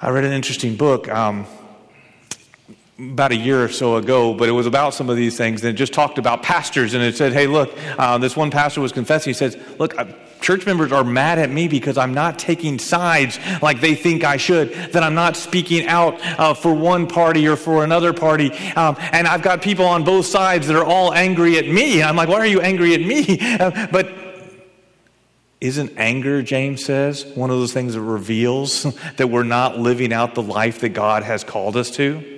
I 0.00 0.08
read 0.08 0.24
an 0.24 0.32
interesting 0.32 0.76
book. 0.76 1.06
Um, 1.08 1.46
about 2.98 3.32
a 3.32 3.36
year 3.36 3.64
or 3.64 3.68
so 3.68 3.96
ago, 3.96 4.34
but 4.34 4.48
it 4.48 4.52
was 4.52 4.66
about 4.66 4.94
some 4.94 5.10
of 5.10 5.16
these 5.16 5.36
things. 5.36 5.62
And 5.62 5.70
it 5.70 5.76
just 5.76 5.92
talked 5.92 6.18
about 6.18 6.42
pastors, 6.42 6.94
and 6.94 7.02
it 7.02 7.16
said, 7.16 7.32
"Hey, 7.32 7.46
look, 7.46 7.76
uh, 7.98 8.18
this 8.18 8.36
one 8.36 8.50
pastor 8.50 8.80
was 8.80 8.92
confessing. 8.92 9.30
He 9.30 9.34
says, 9.34 9.56
look." 9.78 9.98
Uh, 9.98 10.06
church 10.44 10.66
members 10.66 10.92
are 10.92 11.04
mad 11.04 11.38
at 11.38 11.50
me 11.50 11.68
because 11.68 11.96
I'm 11.96 12.12
not 12.12 12.38
taking 12.38 12.78
sides 12.78 13.38
like 13.62 13.80
they 13.80 13.94
think 13.94 14.24
I 14.24 14.36
should, 14.36 14.74
that 14.92 15.02
I'm 15.02 15.14
not 15.14 15.36
speaking 15.36 15.86
out 15.86 16.20
uh, 16.38 16.52
for 16.52 16.74
one 16.74 17.06
party 17.06 17.48
or 17.48 17.56
for 17.56 17.82
another 17.82 18.12
party. 18.12 18.52
Um, 18.76 18.94
and 18.98 19.26
I've 19.26 19.40
got 19.40 19.62
people 19.62 19.86
on 19.86 20.04
both 20.04 20.26
sides 20.26 20.66
that 20.66 20.76
are 20.76 20.84
all 20.84 21.14
angry 21.14 21.56
at 21.56 21.66
me. 21.66 22.02
I'm 22.02 22.14
like, 22.14 22.28
why 22.28 22.36
are 22.40 22.46
you 22.46 22.60
angry 22.60 22.94
at 22.94 23.00
me? 23.00 23.38
Uh, 23.54 23.86
but 23.92 24.12
isn't 25.60 25.92
anger, 25.96 26.42
James 26.42 26.84
says, 26.84 27.24
one 27.24 27.50
of 27.50 27.56
those 27.56 27.72
things 27.72 27.94
that 27.94 28.00
reveals 28.00 28.82
that 29.16 29.28
we're 29.28 29.44
not 29.44 29.78
living 29.78 30.12
out 30.12 30.34
the 30.34 30.42
life 30.42 30.80
that 30.80 30.90
God 30.90 31.22
has 31.22 31.44
called 31.44 31.76
us 31.76 31.90
to? 31.92 32.33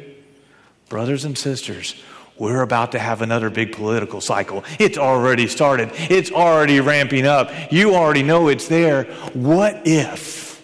Brothers 0.88 1.24
and 1.24 1.36
sisters, 1.36 2.00
we're 2.38 2.62
about 2.62 2.92
to 2.92 2.98
have 2.98 3.22
another 3.22 3.50
big 3.50 3.72
political 3.72 4.20
cycle. 4.20 4.62
It's 4.78 4.98
already 4.98 5.48
started, 5.48 5.90
it's 5.94 6.30
already 6.30 6.80
ramping 6.80 7.26
up. 7.26 7.50
You 7.72 7.94
already 7.94 8.22
know 8.22 8.48
it's 8.48 8.68
there. 8.68 9.04
What 9.32 9.82
if, 9.84 10.62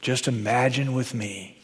just 0.00 0.28
imagine 0.28 0.92
with 0.92 1.14
me, 1.14 1.58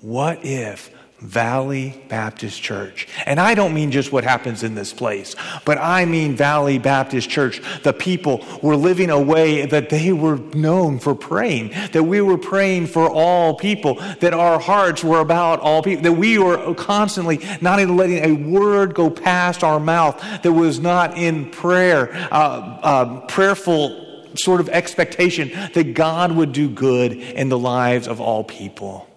what 0.00 0.44
if 0.44 0.90
Valley 1.20 2.00
Baptist 2.08 2.62
Church. 2.62 3.08
And 3.26 3.40
I 3.40 3.54
don't 3.54 3.74
mean 3.74 3.90
just 3.90 4.12
what 4.12 4.22
happens 4.22 4.62
in 4.62 4.76
this 4.76 4.92
place, 4.92 5.34
but 5.64 5.76
I 5.76 6.04
mean 6.04 6.36
Valley 6.36 6.78
Baptist 6.78 7.28
Church. 7.28 7.60
The 7.82 7.92
people 7.92 8.46
were 8.62 8.76
living 8.76 9.10
a 9.10 9.20
way 9.20 9.66
that 9.66 9.90
they 9.90 10.12
were 10.12 10.38
known 10.54 11.00
for 11.00 11.16
praying, 11.16 11.70
that 11.92 12.04
we 12.04 12.20
were 12.20 12.38
praying 12.38 12.86
for 12.86 13.08
all 13.08 13.54
people, 13.54 13.96
that 14.20 14.32
our 14.32 14.60
hearts 14.60 15.02
were 15.02 15.18
about 15.18 15.58
all 15.58 15.82
people, 15.82 16.04
that 16.04 16.12
we 16.12 16.38
were 16.38 16.72
constantly 16.74 17.40
not 17.60 17.80
even 17.80 17.96
letting 17.96 18.24
a 18.24 18.32
word 18.48 18.94
go 18.94 19.10
past 19.10 19.64
our 19.64 19.80
mouth 19.80 20.20
that 20.42 20.52
was 20.52 20.78
not 20.78 21.18
in 21.18 21.50
prayer, 21.50 22.12
uh, 22.30 22.78
uh, 22.82 23.20
prayerful 23.26 24.06
sort 24.36 24.60
of 24.60 24.68
expectation 24.68 25.50
that 25.74 25.94
God 25.94 26.30
would 26.30 26.52
do 26.52 26.68
good 26.68 27.12
in 27.12 27.48
the 27.48 27.58
lives 27.58 28.06
of 28.06 28.20
all 28.20 28.44
people. 28.44 29.08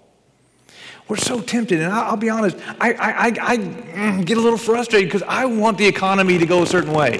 We're 1.11 1.17
so 1.17 1.41
tempted, 1.41 1.81
and 1.81 1.91
I'll, 1.91 2.15
be 2.15 2.29
honest, 2.29 2.55
I, 2.79 2.93
I, 2.93 3.11
I, 3.11 3.25
I 3.41 3.57
mm, 3.57 4.25
get 4.25 4.37
a 4.37 4.39
little 4.39 4.57
frustrated 4.57 5.09
because 5.09 5.27
I 5.27 5.43
want 5.43 5.77
the 5.77 5.85
economy 5.85 6.37
to 6.37 6.45
go 6.45 6.63
a 6.63 6.65
certain 6.65 6.93
way. 6.93 7.17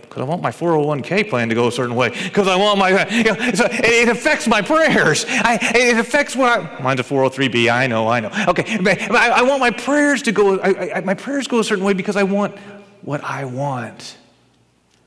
Because 0.00 0.22
I 0.22 0.24
want 0.24 0.40
my 0.40 0.50
401k 0.50 1.28
plan 1.28 1.50
to 1.50 1.54
go 1.54 1.66
a 1.66 1.70
certain 1.70 1.94
way. 1.94 2.08
Because 2.08 2.48
I 2.48 2.56
want 2.56 2.78
my, 2.78 3.06
you 3.10 3.24
know, 3.24 3.34
so 3.52 3.68
it 3.70 4.08
affects 4.08 4.48
my 4.48 4.62
prayers. 4.62 5.26
I, 5.28 5.58
it 5.74 5.98
affects 5.98 6.34
what 6.34 6.58
I, 6.58 6.82
mine's 6.82 7.00
a 7.00 7.02
403b, 7.02 7.70
I 7.70 7.86
know, 7.86 8.08
I 8.08 8.20
know. 8.20 8.30
Okay, 8.48 8.78
but 8.78 8.98
I, 9.10 9.28
I 9.28 9.42
want 9.42 9.60
my 9.60 9.72
prayers 9.72 10.22
to 10.22 10.32
go, 10.32 10.58
I, 10.62 11.02
my 11.02 11.12
prayers 11.12 11.46
go 11.46 11.58
a 11.58 11.64
certain 11.64 11.84
way 11.84 11.92
because 11.92 12.16
I 12.16 12.22
want 12.22 12.56
what 13.02 13.22
I 13.22 13.44
want. 13.44 14.16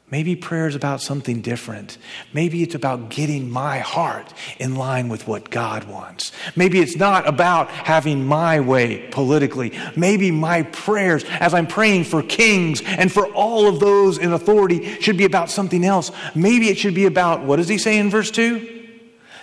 Maybe 0.10 0.38
prayer 0.38 0.68
is 0.68 0.76
about 0.76 1.02
something 1.02 1.42
different. 1.42 1.98
Maybe 2.32 2.64
it's 2.64 2.76
about 2.76 3.10
getting 3.10 3.50
my 3.50 3.80
heart 3.80 4.34
in 4.58 4.76
line 4.76 5.10
with 5.10 5.28
what 5.28 5.50
God 5.50 5.84
wants. 5.84 6.32
Maybe 6.56 6.80
it's 6.80 6.96
not 6.96 7.28
about 7.28 7.70
having 7.70 8.26
my 8.26 8.62
way 8.62 9.10
politically. 9.12 9.78
Maybe 9.98 10.32
my 10.32 10.64
prayers, 10.64 11.26
as 11.26 11.54
I'm 11.54 11.68
praying 11.68 12.06
for 12.06 12.24
kings 12.24 12.82
and 12.82 13.12
for 13.12 13.28
all 13.34 13.68
of 13.68 13.82
those 13.82 14.18
in 14.18 14.32
authority, 14.32 14.98
should 15.02 15.18
be 15.18 15.26
about 15.26 15.50
something 15.50 15.84
else. 15.84 16.10
Maybe 16.34 16.70
it 16.70 16.78
should 16.78 16.96
be 16.96 17.06
about, 17.06 17.44
what 17.44 17.58
does 17.58 17.68
he 17.68 17.78
say 17.78 17.98
in 17.98 18.10
verse 18.10 18.32
2? 18.32 18.88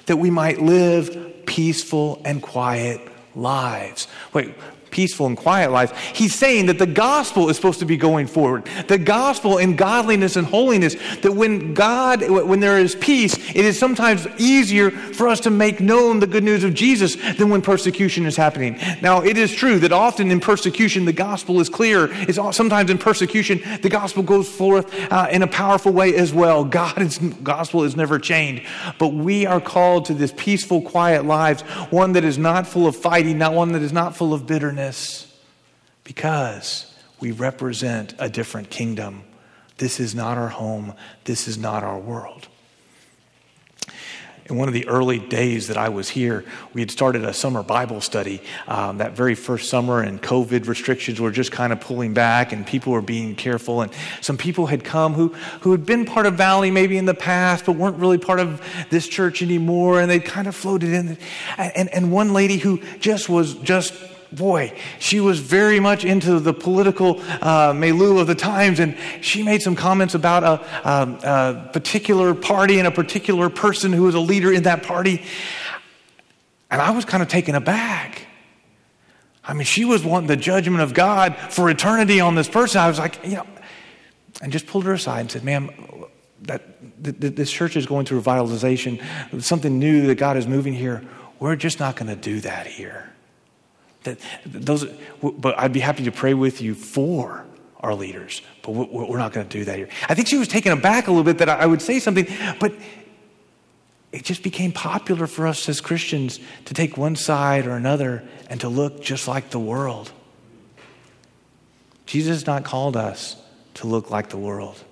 That 0.06 0.16
we 0.16 0.30
might 0.30 0.62
live 0.62 1.44
peaceful 1.44 2.22
and 2.24 2.40
quiet 2.42 3.02
lives. 3.34 4.08
Wait, 4.32 4.54
peaceful 4.94 5.26
and 5.26 5.36
quiet 5.36 5.72
life. 5.72 5.92
He's 6.14 6.34
saying 6.34 6.66
that 6.66 6.78
the 6.78 6.86
gospel 6.86 7.50
is 7.50 7.56
supposed 7.56 7.80
to 7.80 7.84
be 7.84 7.96
going 7.96 8.28
forward. 8.28 8.68
The 8.86 8.96
gospel 8.96 9.58
in 9.58 9.74
godliness 9.74 10.36
and 10.36 10.46
holiness, 10.46 10.94
that 11.22 11.32
when 11.32 11.74
God, 11.74 12.30
when 12.30 12.60
there 12.60 12.78
is 12.78 12.94
peace, 12.94 13.34
it 13.34 13.64
is 13.64 13.76
sometimes 13.76 14.28
easier 14.38 14.92
for 14.92 15.26
us 15.26 15.40
to 15.40 15.50
make 15.50 15.80
known 15.80 16.20
the 16.20 16.28
good 16.28 16.44
news 16.44 16.62
of 16.62 16.74
Jesus 16.74 17.16
than 17.36 17.50
when 17.50 17.60
persecution 17.60 18.24
is 18.24 18.36
happening. 18.36 18.78
Now, 19.02 19.22
it 19.22 19.36
is 19.36 19.52
true 19.52 19.80
that 19.80 19.90
often 19.90 20.30
in 20.30 20.38
persecution, 20.38 21.04
the 21.04 21.12
gospel 21.12 21.60
is 21.60 21.68
clear. 21.68 22.08
It's 22.12 22.38
sometimes 22.56 22.88
in 22.88 22.98
persecution, 22.98 23.60
the 23.82 23.88
gospel 23.88 24.22
goes 24.22 24.48
forth 24.48 24.94
uh, 25.10 25.26
in 25.28 25.42
a 25.42 25.48
powerful 25.48 25.92
way 25.92 26.14
as 26.14 26.32
well. 26.32 26.64
God's 26.64 27.18
gospel 27.18 27.82
is 27.82 27.96
never 27.96 28.20
chained. 28.20 28.62
But 29.00 29.08
we 29.08 29.44
are 29.44 29.60
called 29.60 30.04
to 30.04 30.14
this 30.14 30.32
peaceful, 30.36 30.80
quiet 30.82 31.24
lives, 31.24 31.62
one 31.90 32.12
that 32.12 32.22
is 32.22 32.38
not 32.38 32.68
full 32.68 32.86
of 32.86 32.94
fighting, 32.94 33.38
not 33.38 33.54
one 33.54 33.72
that 33.72 33.82
is 33.82 33.92
not 33.92 34.14
full 34.14 34.32
of 34.32 34.46
bitterness 34.46 34.83
because 36.04 36.94
we 37.20 37.32
represent 37.32 38.14
a 38.18 38.28
different 38.28 38.70
kingdom. 38.70 39.24
This 39.78 39.98
is 39.98 40.14
not 40.14 40.38
our 40.38 40.48
home, 40.48 40.94
this 41.24 41.48
is 41.48 41.56
not 41.58 41.82
our 41.82 41.98
world. 41.98 42.48
In 44.46 44.58
one 44.58 44.68
of 44.68 44.74
the 44.74 44.86
early 44.88 45.18
days 45.18 45.68
that 45.68 45.78
I 45.78 45.88
was 45.88 46.10
here, 46.10 46.44
we 46.74 46.82
had 46.82 46.90
started 46.90 47.24
a 47.24 47.32
summer 47.32 47.62
Bible 47.62 48.02
study 48.02 48.42
um, 48.68 48.98
that 48.98 49.12
very 49.12 49.34
first 49.34 49.70
summer, 49.70 50.02
and 50.02 50.20
COVID 50.20 50.68
restrictions 50.68 51.18
were 51.18 51.30
just 51.30 51.50
kind 51.50 51.72
of 51.72 51.80
pulling 51.80 52.12
back, 52.12 52.52
and 52.52 52.66
people 52.66 52.92
were 52.92 53.00
being 53.00 53.36
careful. 53.36 53.80
And 53.80 53.90
some 54.20 54.36
people 54.36 54.66
had 54.66 54.84
come 54.84 55.14
who, 55.14 55.28
who 55.62 55.70
had 55.72 55.86
been 55.86 56.04
part 56.04 56.26
of 56.26 56.34
Valley 56.34 56.70
maybe 56.70 56.98
in 56.98 57.06
the 57.06 57.14
past, 57.14 57.64
but 57.64 57.72
weren't 57.72 57.96
really 57.96 58.18
part 58.18 58.38
of 58.38 58.60
this 58.90 59.08
church 59.08 59.40
anymore, 59.40 59.98
and 59.98 60.10
they'd 60.10 60.26
kind 60.26 60.46
of 60.46 60.54
floated 60.54 60.92
in. 60.92 61.16
And, 61.56 61.88
and 61.88 62.12
one 62.12 62.34
lady 62.34 62.58
who 62.58 62.82
just 62.98 63.30
was 63.30 63.54
just 63.54 63.94
boy, 64.32 64.76
she 64.98 65.20
was 65.20 65.40
very 65.40 65.80
much 65.80 66.04
into 66.04 66.40
the 66.40 66.52
political 66.52 67.20
uh, 67.42 67.72
milieu 67.74 68.18
of 68.18 68.26
the 68.26 68.34
times, 68.34 68.80
and 68.80 68.96
she 69.20 69.42
made 69.42 69.62
some 69.62 69.76
comments 69.76 70.14
about 70.14 70.42
a, 70.42 70.88
a, 70.88 71.66
a 71.66 71.70
particular 71.72 72.34
party 72.34 72.78
and 72.78 72.86
a 72.86 72.90
particular 72.90 73.48
person 73.48 73.92
who 73.92 74.02
was 74.02 74.14
a 74.14 74.20
leader 74.20 74.52
in 74.52 74.64
that 74.64 74.82
party. 74.82 75.22
And 76.70 76.80
I 76.80 76.90
was 76.90 77.04
kind 77.04 77.22
of 77.22 77.28
taken 77.28 77.54
aback. 77.54 78.26
I 79.44 79.52
mean, 79.52 79.64
she 79.64 79.84
was 79.84 80.04
wanting 80.04 80.28
the 80.28 80.36
judgment 80.36 80.82
of 80.82 80.94
God 80.94 81.36
for 81.50 81.68
eternity 81.68 82.20
on 82.20 82.34
this 82.34 82.48
person. 82.48 82.80
I 82.80 82.88
was 82.88 82.98
like, 82.98 83.20
you 83.24 83.36
know, 83.36 83.46
and 84.42 84.50
just 84.50 84.66
pulled 84.66 84.84
her 84.84 84.94
aside 84.94 85.20
and 85.20 85.30
said, 85.30 85.44
ma'am, 85.44 85.70
that 86.42 86.62
this 86.98 87.50
church 87.50 87.76
is 87.76 87.86
going 87.86 88.06
through 88.06 88.20
revitalization, 88.20 89.00
something 89.42 89.78
new 89.78 90.06
that 90.06 90.16
God 90.16 90.36
is 90.36 90.46
moving 90.46 90.72
here. 90.74 91.02
We're 91.38 91.56
just 91.56 91.78
not 91.78 91.96
going 91.96 92.08
to 92.08 92.16
do 92.16 92.40
that 92.40 92.66
here. 92.66 93.13
That 94.04 94.18
those, 94.46 94.86
but 95.22 95.58
I'd 95.58 95.72
be 95.72 95.80
happy 95.80 96.04
to 96.04 96.12
pray 96.12 96.34
with 96.34 96.60
you 96.60 96.74
for 96.74 97.44
our 97.80 97.94
leaders, 97.94 98.40
but 98.62 98.72
we're 98.72 99.18
not 99.18 99.32
going 99.32 99.46
to 99.46 99.58
do 99.58 99.64
that 99.66 99.76
here. 99.76 99.88
I 100.08 100.14
think 100.14 100.28
she 100.28 100.38
was 100.38 100.48
taken 100.48 100.72
aback 100.72 101.06
a 101.06 101.10
little 101.10 101.24
bit 101.24 101.38
that 101.38 101.50
I 101.50 101.66
would 101.66 101.82
say 101.82 101.98
something, 102.00 102.26
but 102.58 102.72
it 104.10 104.24
just 104.24 104.42
became 104.42 104.72
popular 104.72 105.26
for 105.26 105.46
us 105.46 105.68
as 105.68 105.80
Christians 105.80 106.40
to 106.66 106.72
take 106.72 106.96
one 106.96 107.16
side 107.16 107.66
or 107.66 107.72
another 107.72 108.22
and 108.48 108.60
to 108.60 108.68
look 108.68 109.02
just 109.02 109.28
like 109.28 109.50
the 109.50 109.58
world. 109.58 110.12
Jesus 112.06 112.36
has 112.36 112.46
not 112.46 112.64
called 112.64 112.96
us 112.96 113.36
to 113.74 113.86
look 113.86 114.10
like 114.10 114.28
the 114.28 114.36
world. 114.36 114.82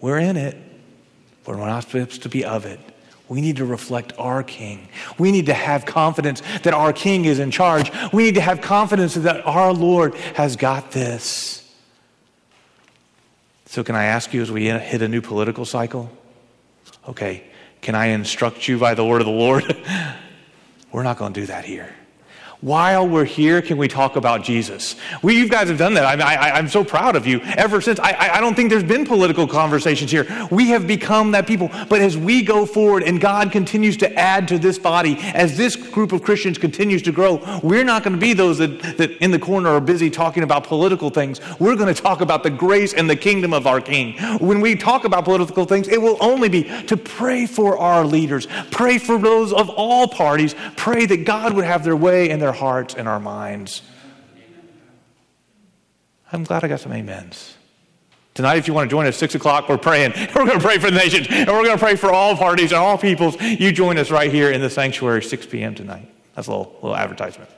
We're 0.00 0.18
in 0.18 0.36
it, 0.36 0.56
but 1.44 1.56
we're 1.56 1.66
not 1.66 1.84
supposed 1.84 2.24
to 2.24 2.28
be 2.28 2.44
of 2.44 2.66
it. 2.66 2.80
We 3.28 3.40
need 3.40 3.56
to 3.56 3.64
reflect 3.64 4.12
our 4.18 4.42
King. 4.42 4.88
We 5.18 5.32
need 5.32 5.46
to 5.46 5.54
have 5.54 5.86
confidence 5.86 6.42
that 6.62 6.74
our 6.74 6.92
King 6.92 7.24
is 7.24 7.38
in 7.38 7.50
charge. 7.50 7.90
We 8.12 8.24
need 8.24 8.34
to 8.34 8.40
have 8.40 8.60
confidence 8.60 9.14
that 9.14 9.46
our 9.46 9.72
Lord 9.72 10.14
has 10.34 10.56
got 10.56 10.90
this. 10.90 11.60
So, 13.66 13.82
can 13.82 13.96
I 13.96 14.04
ask 14.04 14.32
you 14.34 14.42
as 14.42 14.52
we 14.52 14.66
hit 14.66 15.02
a 15.02 15.08
new 15.08 15.20
political 15.20 15.64
cycle? 15.64 16.10
Okay, 17.08 17.44
can 17.80 17.94
I 17.94 18.06
instruct 18.06 18.68
you 18.68 18.78
by 18.78 18.94
the 18.94 19.04
word 19.04 19.20
of 19.20 19.26
the 19.26 19.32
Lord? 19.32 19.64
We're 20.92 21.02
not 21.02 21.18
going 21.18 21.32
to 21.32 21.40
do 21.40 21.46
that 21.46 21.64
here 21.64 21.92
while 22.60 23.06
we're 23.06 23.24
here, 23.24 23.60
can 23.60 23.76
we 23.76 23.88
talk 23.88 24.16
about 24.16 24.42
Jesus? 24.42 24.96
We, 25.22 25.36
you 25.36 25.48
guys 25.48 25.68
have 25.68 25.78
done 25.78 25.94
that. 25.94 26.20
I, 26.20 26.58
am 26.58 26.68
so 26.68 26.84
proud 26.84 27.16
of 27.16 27.26
you. 27.26 27.40
Ever 27.42 27.80
since, 27.80 27.98
I, 28.00 28.34
I 28.34 28.40
don't 28.40 28.54
think 28.54 28.70
there's 28.70 28.82
been 28.82 29.04
political 29.04 29.46
conversations 29.46 30.10
here. 30.10 30.26
We 30.50 30.68
have 30.68 30.86
become 30.86 31.32
that 31.32 31.46
people. 31.46 31.70
But 31.88 32.00
as 32.00 32.16
we 32.16 32.42
go 32.42 32.66
forward 32.66 33.02
and 33.02 33.20
God 33.20 33.52
continues 33.52 33.96
to 33.98 34.18
add 34.18 34.48
to 34.48 34.58
this 34.58 34.78
body, 34.78 35.16
as 35.34 35.56
this 35.56 35.76
group 35.76 36.12
of 36.12 36.22
Christians 36.22 36.58
continues 36.58 37.02
to 37.02 37.12
grow, 37.12 37.60
we're 37.62 37.84
not 37.84 38.02
going 38.02 38.14
to 38.14 38.20
be 38.20 38.32
those 38.32 38.58
that, 38.58 38.80
that 38.98 39.10
in 39.22 39.30
the 39.30 39.38
corner 39.38 39.70
are 39.70 39.80
busy 39.80 40.10
talking 40.10 40.42
about 40.42 40.64
political 40.64 41.10
things. 41.10 41.40
We're 41.58 41.76
going 41.76 41.92
to 41.92 42.02
talk 42.02 42.20
about 42.20 42.42
the 42.42 42.50
grace 42.50 42.94
and 42.94 43.08
the 43.08 43.16
kingdom 43.16 43.52
of 43.52 43.66
our 43.66 43.80
King. 43.80 44.14
When 44.38 44.60
we 44.60 44.76
talk 44.76 45.04
about 45.04 45.24
political 45.24 45.64
things, 45.64 45.88
it 45.88 46.00
will 46.00 46.16
only 46.20 46.48
be 46.48 46.64
to 46.86 46.96
pray 46.96 47.46
for 47.46 47.78
our 47.78 48.04
leaders, 48.04 48.46
pray 48.70 48.98
for 48.98 49.18
those 49.18 49.52
of 49.52 49.68
all 49.70 50.08
parties, 50.08 50.54
pray 50.76 51.06
that 51.06 51.24
God 51.24 51.52
would 51.54 51.64
have 51.64 51.84
their 51.84 51.96
way 51.96 52.30
and 52.30 52.40
their 52.44 52.52
hearts 52.52 52.94
and 52.94 53.08
our 53.08 53.18
minds. 53.18 53.80
I'm 56.30 56.44
glad 56.44 56.62
I 56.62 56.68
got 56.68 56.80
some 56.80 56.92
amens. 56.92 57.56
Tonight, 58.34 58.56
if 58.56 58.68
you 58.68 58.74
want 58.74 58.90
to 58.90 58.94
join 58.94 59.06
us, 59.06 59.16
6 59.16 59.34
o'clock, 59.36 59.66
we're 59.66 59.78
praying. 59.78 60.12
We're 60.34 60.44
going 60.44 60.58
to 60.58 60.64
pray 60.64 60.76
for 60.76 60.90
the 60.90 60.98
nations, 60.98 61.28
and 61.30 61.48
we're 61.48 61.64
going 61.64 61.78
to 61.78 61.82
pray 61.82 61.94
for 61.94 62.10
all 62.10 62.36
parties 62.36 62.72
and 62.72 62.80
all 62.80 62.98
peoples. 62.98 63.40
You 63.40 63.70
join 63.70 63.96
us 63.96 64.10
right 64.10 64.30
here 64.30 64.50
in 64.50 64.60
the 64.60 64.68
sanctuary, 64.68 65.22
6 65.22 65.46
p.m. 65.46 65.74
tonight. 65.74 66.10
That's 66.34 66.48
a 66.48 66.50
little, 66.50 66.72
little 66.74 66.96
advertisement. 66.96 67.48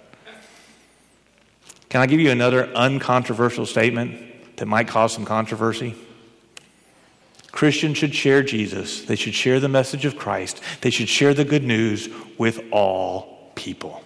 Can 1.89 2.03
I 2.03 2.07
give 2.07 2.21
you 2.21 2.31
another 2.31 2.67
uncontroversial 2.75 3.65
statement 3.65 4.57
that 4.59 4.67
might 4.67 4.87
cause 4.87 5.15
some 5.15 5.25
controversy? 5.25 5.97
Christians 7.51 7.97
should 7.97 8.15
share 8.15 8.43
Jesus. 8.43 9.05
They 9.05 9.17
should 9.17 9.35
share 9.35 9.59
the 9.59 9.69
message 9.69 10.05
of 10.05 10.17
Christ. 10.17 10.61
They 10.83 10.91
should 10.91 11.09
share 11.09 11.33
the 11.33 11.45
good 11.45 11.65
news 11.65 12.09
with 12.39 12.61
all 12.71 13.51
people. 13.55 14.03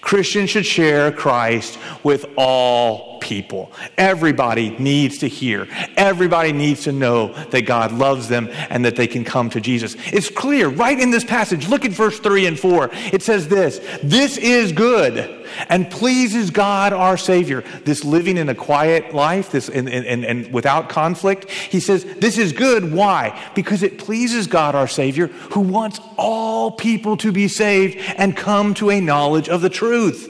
Christians 0.00 0.50
should 0.50 0.66
share 0.66 1.12
Christ 1.12 1.78
with 2.02 2.26
all 2.36 3.20
people. 3.20 3.72
Everybody 3.96 4.70
needs 4.78 5.18
to 5.18 5.28
hear. 5.28 5.68
Everybody 5.96 6.52
needs 6.52 6.84
to 6.84 6.92
know 6.92 7.32
that 7.50 7.62
God 7.62 7.92
loves 7.92 8.28
them 8.28 8.48
and 8.68 8.84
that 8.84 8.96
they 8.96 9.06
can 9.06 9.24
come 9.24 9.48
to 9.50 9.60
Jesus. 9.60 9.96
It's 10.12 10.28
clear 10.28 10.68
right 10.68 10.98
in 10.98 11.10
this 11.10 11.24
passage. 11.24 11.68
Look 11.68 11.84
at 11.84 11.92
verse 11.92 12.18
3 12.18 12.46
and 12.46 12.58
4. 12.58 12.90
It 13.12 13.22
says 13.22 13.48
this 13.48 13.80
This 14.02 14.36
is 14.38 14.72
good 14.72 15.41
and 15.68 15.90
pleases 15.90 16.50
God 16.50 16.92
our 16.92 17.16
Savior. 17.16 17.62
This 17.84 18.04
living 18.04 18.36
in 18.36 18.48
a 18.48 18.54
quiet 18.54 19.14
life, 19.14 19.50
this 19.50 19.68
and, 19.68 19.88
and, 19.88 20.24
and 20.24 20.52
without 20.52 20.88
conflict. 20.88 21.50
He 21.50 21.80
says, 21.80 22.04
This 22.04 22.38
is 22.38 22.52
good. 22.52 22.92
Why? 22.92 23.40
Because 23.54 23.82
it 23.82 23.98
pleases 23.98 24.46
God 24.46 24.74
our 24.74 24.88
Savior, 24.88 25.26
who 25.26 25.60
wants 25.60 26.00
all 26.16 26.72
people 26.72 27.16
to 27.18 27.32
be 27.32 27.48
saved 27.48 27.98
and 28.16 28.36
come 28.36 28.74
to 28.74 28.90
a 28.90 29.00
knowledge 29.00 29.48
of 29.48 29.60
the 29.60 29.70
truth. 29.70 30.28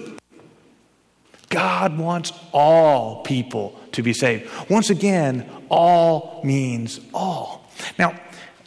God 1.49 1.99
wants 1.99 2.33
all 2.53 3.23
people 3.23 3.79
to 3.93 4.03
be 4.03 4.15
saved. 4.15 4.49
Once 4.71 4.89
again, 4.89 5.49
all 5.69 6.41
means 6.43 6.99
all. 7.13 7.69
Now, 7.99 8.19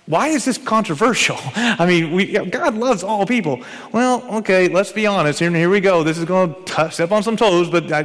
why 0.08 0.28
is 0.28 0.46
this 0.46 0.58
controversial? 0.58 1.38
I 1.56 1.86
mean, 1.86 2.12
we, 2.12 2.34
God 2.34 2.76
loves 2.76 3.04
all 3.04 3.26
people. 3.26 3.62
Well, 3.92 4.24
okay, 4.38 4.68
let's 4.68 4.92
be 4.92 5.08
honest. 5.08 5.40
Here, 5.40 5.52
here 5.52 5.70
we 5.70 5.82
go. 5.82 6.04
This 6.04 6.18
is 6.18 6.26
going 6.26 6.56
to 6.64 6.92
step 6.92 7.12
on 7.12 7.24
some 7.24 7.36
toes, 7.36 7.70
but 7.70 7.92
I, 7.92 8.04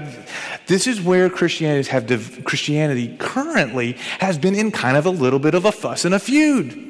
this 0.67 0.87
is 0.87 1.01
where 1.01 1.29
Christianity, 1.29 1.91
have, 1.91 2.45
Christianity 2.45 3.17
currently 3.19 3.93
has 4.19 4.39
been 4.39 4.55
in 4.55 4.71
kind 4.71 4.97
of 4.97 5.05
a 5.05 5.11
little 5.11 5.39
bit 5.39 5.55
of 5.55 5.67
a 5.67 5.73
fuss 5.73 6.05
and 6.05 6.15
a 6.15 6.19
feud. 6.19 6.90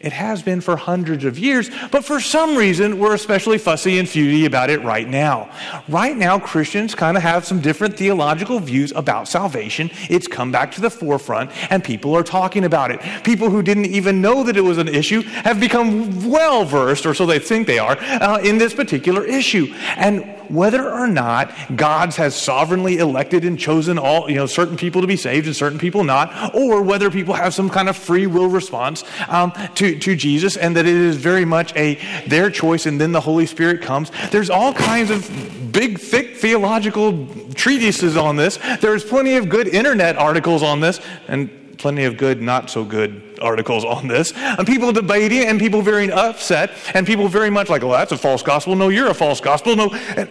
It 0.00 0.14
has 0.14 0.40
been 0.42 0.62
for 0.62 0.76
hundreds 0.76 1.26
of 1.26 1.38
years, 1.38 1.70
but 1.90 2.06
for 2.06 2.20
some 2.20 2.56
reason, 2.56 2.98
we're 2.98 3.12
especially 3.12 3.58
fussy 3.58 3.98
and 3.98 4.08
feudy 4.08 4.46
about 4.46 4.70
it 4.70 4.82
right 4.82 5.06
now. 5.06 5.50
Right 5.88 6.16
now, 6.16 6.38
Christians 6.38 6.94
kind 6.94 7.18
of 7.18 7.22
have 7.22 7.44
some 7.44 7.60
different 7.60 7.98
theological 7.98 8.60
views 8.60 8.92
about 8.96 9.28
salvation. 9.28 9.90
It's 10.08 10.26
come 10.26 10.50
back 10.50 10.72
to 10.72 10.80
the 10.80 10.88
forefront, 10.88 11.50
and 11.70 11.84
people 11.84 12.16
are 12.16 12.22
talking 12.22 12.64
about 12.64 12.90
it. 12.90 13.00
People 13.24 13.50
who 13.50 13.62
didn't 13.62 13.86
even 13.86 14.22
know 14.22 14.42
that 14.44 14.56
it 14.56 14.62
was 14.62 14.78
an 14.78 14.88
issue 14.88 15.20
have 15.20 15.60
become 15.60 16.30
well 16.30 16.64
versed, 16.64 17.04
or 17.04 17.12
so 17.12 17.26
they 17.26 17.38
think 17.38 17.66
they 17.66 17.78
are, 17.78 17.98
uh, 18.00 18.38
in 18.42 18.56
this 18.56 18.72
particular 18.72 19.22
issue. 19.26 19.66
And 19.96 20.24
whether 20.50 20.90
or 20.90 21.06
not 21.06 21.54
God 21.76 22.14
has 22.14 22.34
sovereignly 22.34 22.98
elected 22.98 23.44
and 23.44 23.58
chosen 23.58 23.98
all, 23.98 24.28
you 24.28 24.36
know, 24.36 24.46
certain 24.46 24.76
people 24.76 25.00
to 25.00 25.06
be 25.06 25.16
saved 25.16 25.46
and 25.46 25.54
certain 25.54 25.78
people 25.78 26.04
not, 26.04 26.54
or 26.54 26.82
whether 26.82 27.10
people 27.10 27.34
have 27.34 27.54
some 27.54 27.70
kind 27.70 27.88
of 27.88 27.96
free 27.96 28.26
will 28.26 28.48
response 28.48 29.04
um, 29.28 29.52
to, 29.76 29.89
to 29.98 30.16
Jesus 30.16 30.56
and 30.56 30.76
that 30.76 30.86
it 30.86 30.96
is 30.96 31.16
very 31.16 31.44
much 31.44 31.74
a 31.76 31.98
their 32.26 32.50
choice 32.50 32.86
and 32.86 33.00
then 33.00 33.12
the 33.12 33.20
Holy 33.20 33.46
Spirit 33.46 33.82
comes. 33.82 34.10
There's 34.30 34.50
all 34.50 34.72
kinds 34.72 35.10
of 35.10 35.28
big, 35.72 35.98
thick 35.98 36.36
theological 36.36 37.26
treatises 37.54 38.16
on 38.16 38.36
this. 38.36 38.58
There's 38.80 39.04
plenty 39.04 39.36
of 39.36 39.48
good 39.48 39.68
internet 39.68 40.16
articles 40.16 40.62
on 40.62 40.80
this 40.80 41.00
and 41.28 41.78
plenty 41.78 42.04
of 42.04 42.16
good, 42.16 42.42
not 42.42 42.70
so 42.70 42.84
good 42.84 43.38
articles 43.40 43.84
on 43.84 44.06
this. 44.06 44.32
And 44.34 44.66
people 44.66 44.92
debating 44.92 45.44
and 45.44 45.58
people 45.58 45.82
very 45.82 46.12
upset 46.12 46.72
and 46.94 47.06
people 47.06 47.28
very 47.28 47.50
much 47.50 47.68
like, 47.68 47.82
well, 47.82 47.92
that's 47.92 48.12
a 48.12 48.18
false 48.18 48.42
gospel. 48.42 48.76
No, 48.76 48.88
you're 48.88 49.10
a 49.10 49.14
false 49.14 49.40
gospel. 49.40 49.76
No. 49.76 49.94
And 50.16 50.28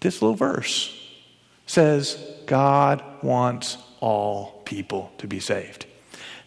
this 0.00 0.22
little 0.22 0.36
verse 0.36 0.98
says 1.66 2.18
God 2.46 3.02
wants 3.22 3.78
all 4.00 4.62
people 4.64 5.12
to 5.18 5.26
be 5.26 5.40
saved. 5.40 5.86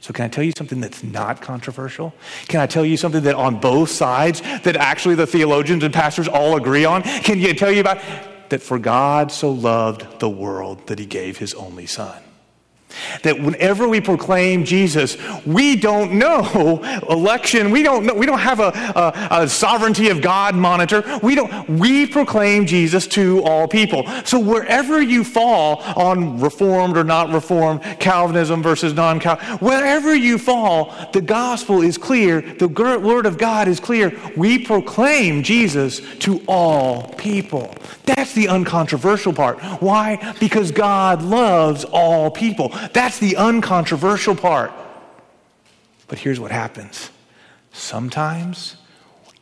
So, 0.06 0.13
can 0.13 0.26
I 0.26 0.28
tell 0.28 0.44
you 0.44 0.54
something 0.56 0.82
that's 0.82 1.04
not 1.04 1.41
controversial? 1.41 2.13
Can 2.48 2.60
I 2.60 2.68
tell 2.68 2.86
you 2.86 2.96
something 2.96 3.24
that 3.24 3.34
on 3.34 3.60
both 3.60 3.89
sides, 3.89 4.39
that 4.62 4.76
actually 4.76 5.15
the 5.15 5.26
theologians 5.26 5.84
and 5.84 5.91
pastors 5.91 6.28
all 6.28 6.56
agree 6.56 6.86
on? 6.86 7.02
Can 7.02 7.39
you 7.39 7.56
tell 7.56 7.72
you 7.72 7.82
about 7.82 8.00
that 8.50 8.62
for 8.62 8.78
God 8.78 9.32
so 9.32 9.50
loved 9.50 10.20
the 10.20 10.30
world 10.30 10.86
that 10.86 11.00
he 11.00 11.08
gave 11.08 11.39
his 11.39 11.56
only 11.56 11.88
son? 11.88 12.22
That 13.24 13.40
whenever 13.40 13.88
we 13.88 14.02
proclaim 14.02 14.64
Jesus, 14.66 15.18
we 15.46 15.76
don't 15.76 16.14
know 16.14 16.80
election. 17.10 17.72
We 17.72 17.84
don't 17.84 18.06
know. 18.06 18.14
We 18.14 18.26
don't 18.26 18.40
have 18.40 18.60
a, 18.60 18.72
a, 18.96 19.44
a, 19.44 19.50
sovereignty 19.50 20.10
of 20.10 20.22
God 20.22 20.56
monitor. 20.56 21.04
We 21.22 21.36
don't. 21.36 21.70
We 21.70 22.08
proclaim 22.08 22.66
Jesus 22.66 23.08
to 23.08 23.44
all 23.44 23.68
people. 23.68 24.08
So 24.26 24.40
wherever 24.40 25.02
you 25.02 25.24
fall 25.24 25.82
on 25.96 26.40
reformed 26.40 26.98
or 26.98 27.04
not 27.04 27.32
reformed, 27.32 27.82
Calvinism 28.00 28.62
versus 28.62 28.94
non-Calvin, 28.94 29.58
wherever 29.58 30.16
you 30.16 30.38
fall, 30.38 30.94
the 31.14 31.22
gospel 31.22 31.82
is 31.82 31.98
clear. 31.98 32.42
The 32.42 32.68
word 32.68 33.26
of 33.26 33.38
God 33.38 33.68
is 33.68 33.80
clear. 33.80 34.18
We 34.36 34.60
proclaim 34.60 35.44
Jesus 35.44 36.02
to 36.20 36.42
all 36.48 37.14
people. 37.18 37.74
That's 38.06 38.34
the 38.34 38.48
uncontroversial 38.48 39.34
part. 39.34 39.60
Why? 39.82 40.36
Because 40.40 40.72
God 40.72 41.22
loves 41.22 41.84
all 41.86 42.30
people. 42.30 42.72
That's 42.93 43.19
the 43.19 43.38
uncontroversial 43.38 44.36
part. 44.36 44.71
But 46.08 46.19
here's 46.19 46.39
what 46.39 46.52
happens 46.52 47.10
sometimes 47.71 48.78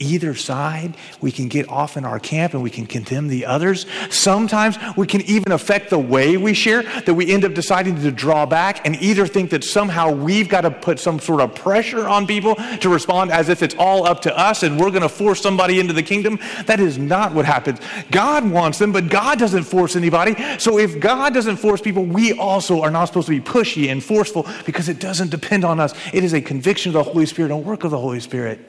either 0.04 0.36
side. 0.36 0.96
We 1.22 1.32
can 1.32 1.48
get 1.48 1.70
off 1.70 1.98
in 1.98 2.06
our 2.06 2.20
camp 2.20 2.54
and 2.54 2.62
we 2.62 2.70
can 2.70 2.86
condemn 2.86 3.28
the 3.28 3.46
others. 3.46 3.86
Sometimes 4.10 4.78
we 4.98 5.08
can 5.08 5.22
even 5.22 5.52
affect 5.52 5.90
the 5.90 6.00
way 6.00 6.38
we 6.38 6.54
share, 6.54 6.84
that 6.84 7.14
we 7.14 7.32
end 7.32 7.46
up 7.46 7.54
deciding 7.54 7.96
to 8.02 8.12
draw 8.12 8.46
back 8.46 8.86
and 8.86 8.96
either 9.02 9.26
think 9.26 9.50
that 9.52 9.64
somehow 9.64 10.12
we've 10.12 10.50
got 10.50 10.62
to 10.62 10.72
put 10.72 11.00
some 11.00 11.20
sort 11.20 11.42
of 11.42 11.56
pressure 11.56 12.08
on 12.08 12.28
people 12.28 12.56
to 12.82 12.90
respond 12.90 13.32
as 13.32 13.50
if 13.50 13.64
it's 13.64 13.76
all 13.78 14.06
up 14.06 14.22
to 14.22 14.38
us 14.38 14.64
and 14.64 14.80
we're 14.80 14.90
going 14.90 15.02
to 15.02 15.10
force 15.10 15.42
somebody 15.42 15.80
into 15.80 15.94
the 15.94 16.04
kingdom. 16.04 16.40
That 16.66 16.80
is 16.80 16.98
not 16.98 17.34
what 17.34 17.46
happens. 17.46 17.80
God 18.12 18.50
wants 18.50 18.80
them, 18.80 18.92
but 18.92 19.10
God 19.10 19.40
doesn't 19.40 19.64
force 19.64 19.96
anybody. 19.96 20.36
So 20.60 20.78
if 20.78 21.00
God 21.00 21.34
doesn't 21.34 21.58
force 21.58 21.82
people, 21.82 22.04
we 22.04 22.34
also 22.34 22.82
are 22.82 22.92
not 22.92 23.06
supposed 23.06 23.28
to 23.28 23.40
be 23.40 23.42
pushy 23.42 23.92
and 23.92 24.04
forceful 24.04 24.48
because 24.66 24.90
it 24.90 25.00
doesn't 25.00 25.30
depend 25.32 25.64
on 25.64 25.80
us. 25.80 25.94
It 26.14 26.24
is 26.24 26.34
a 26.34 26.42
conviction 26.42 26.90
of 26.90 26.94
the 26.94 27.12
Holy 27.12 27.26
Spirit 27.26 27.52
and 27.52 27.64
work 27.66 27.84
of 27.84 27.92
the 27.92 28.00
Holy 28.00 28.20
Spirit. 28.20 28.60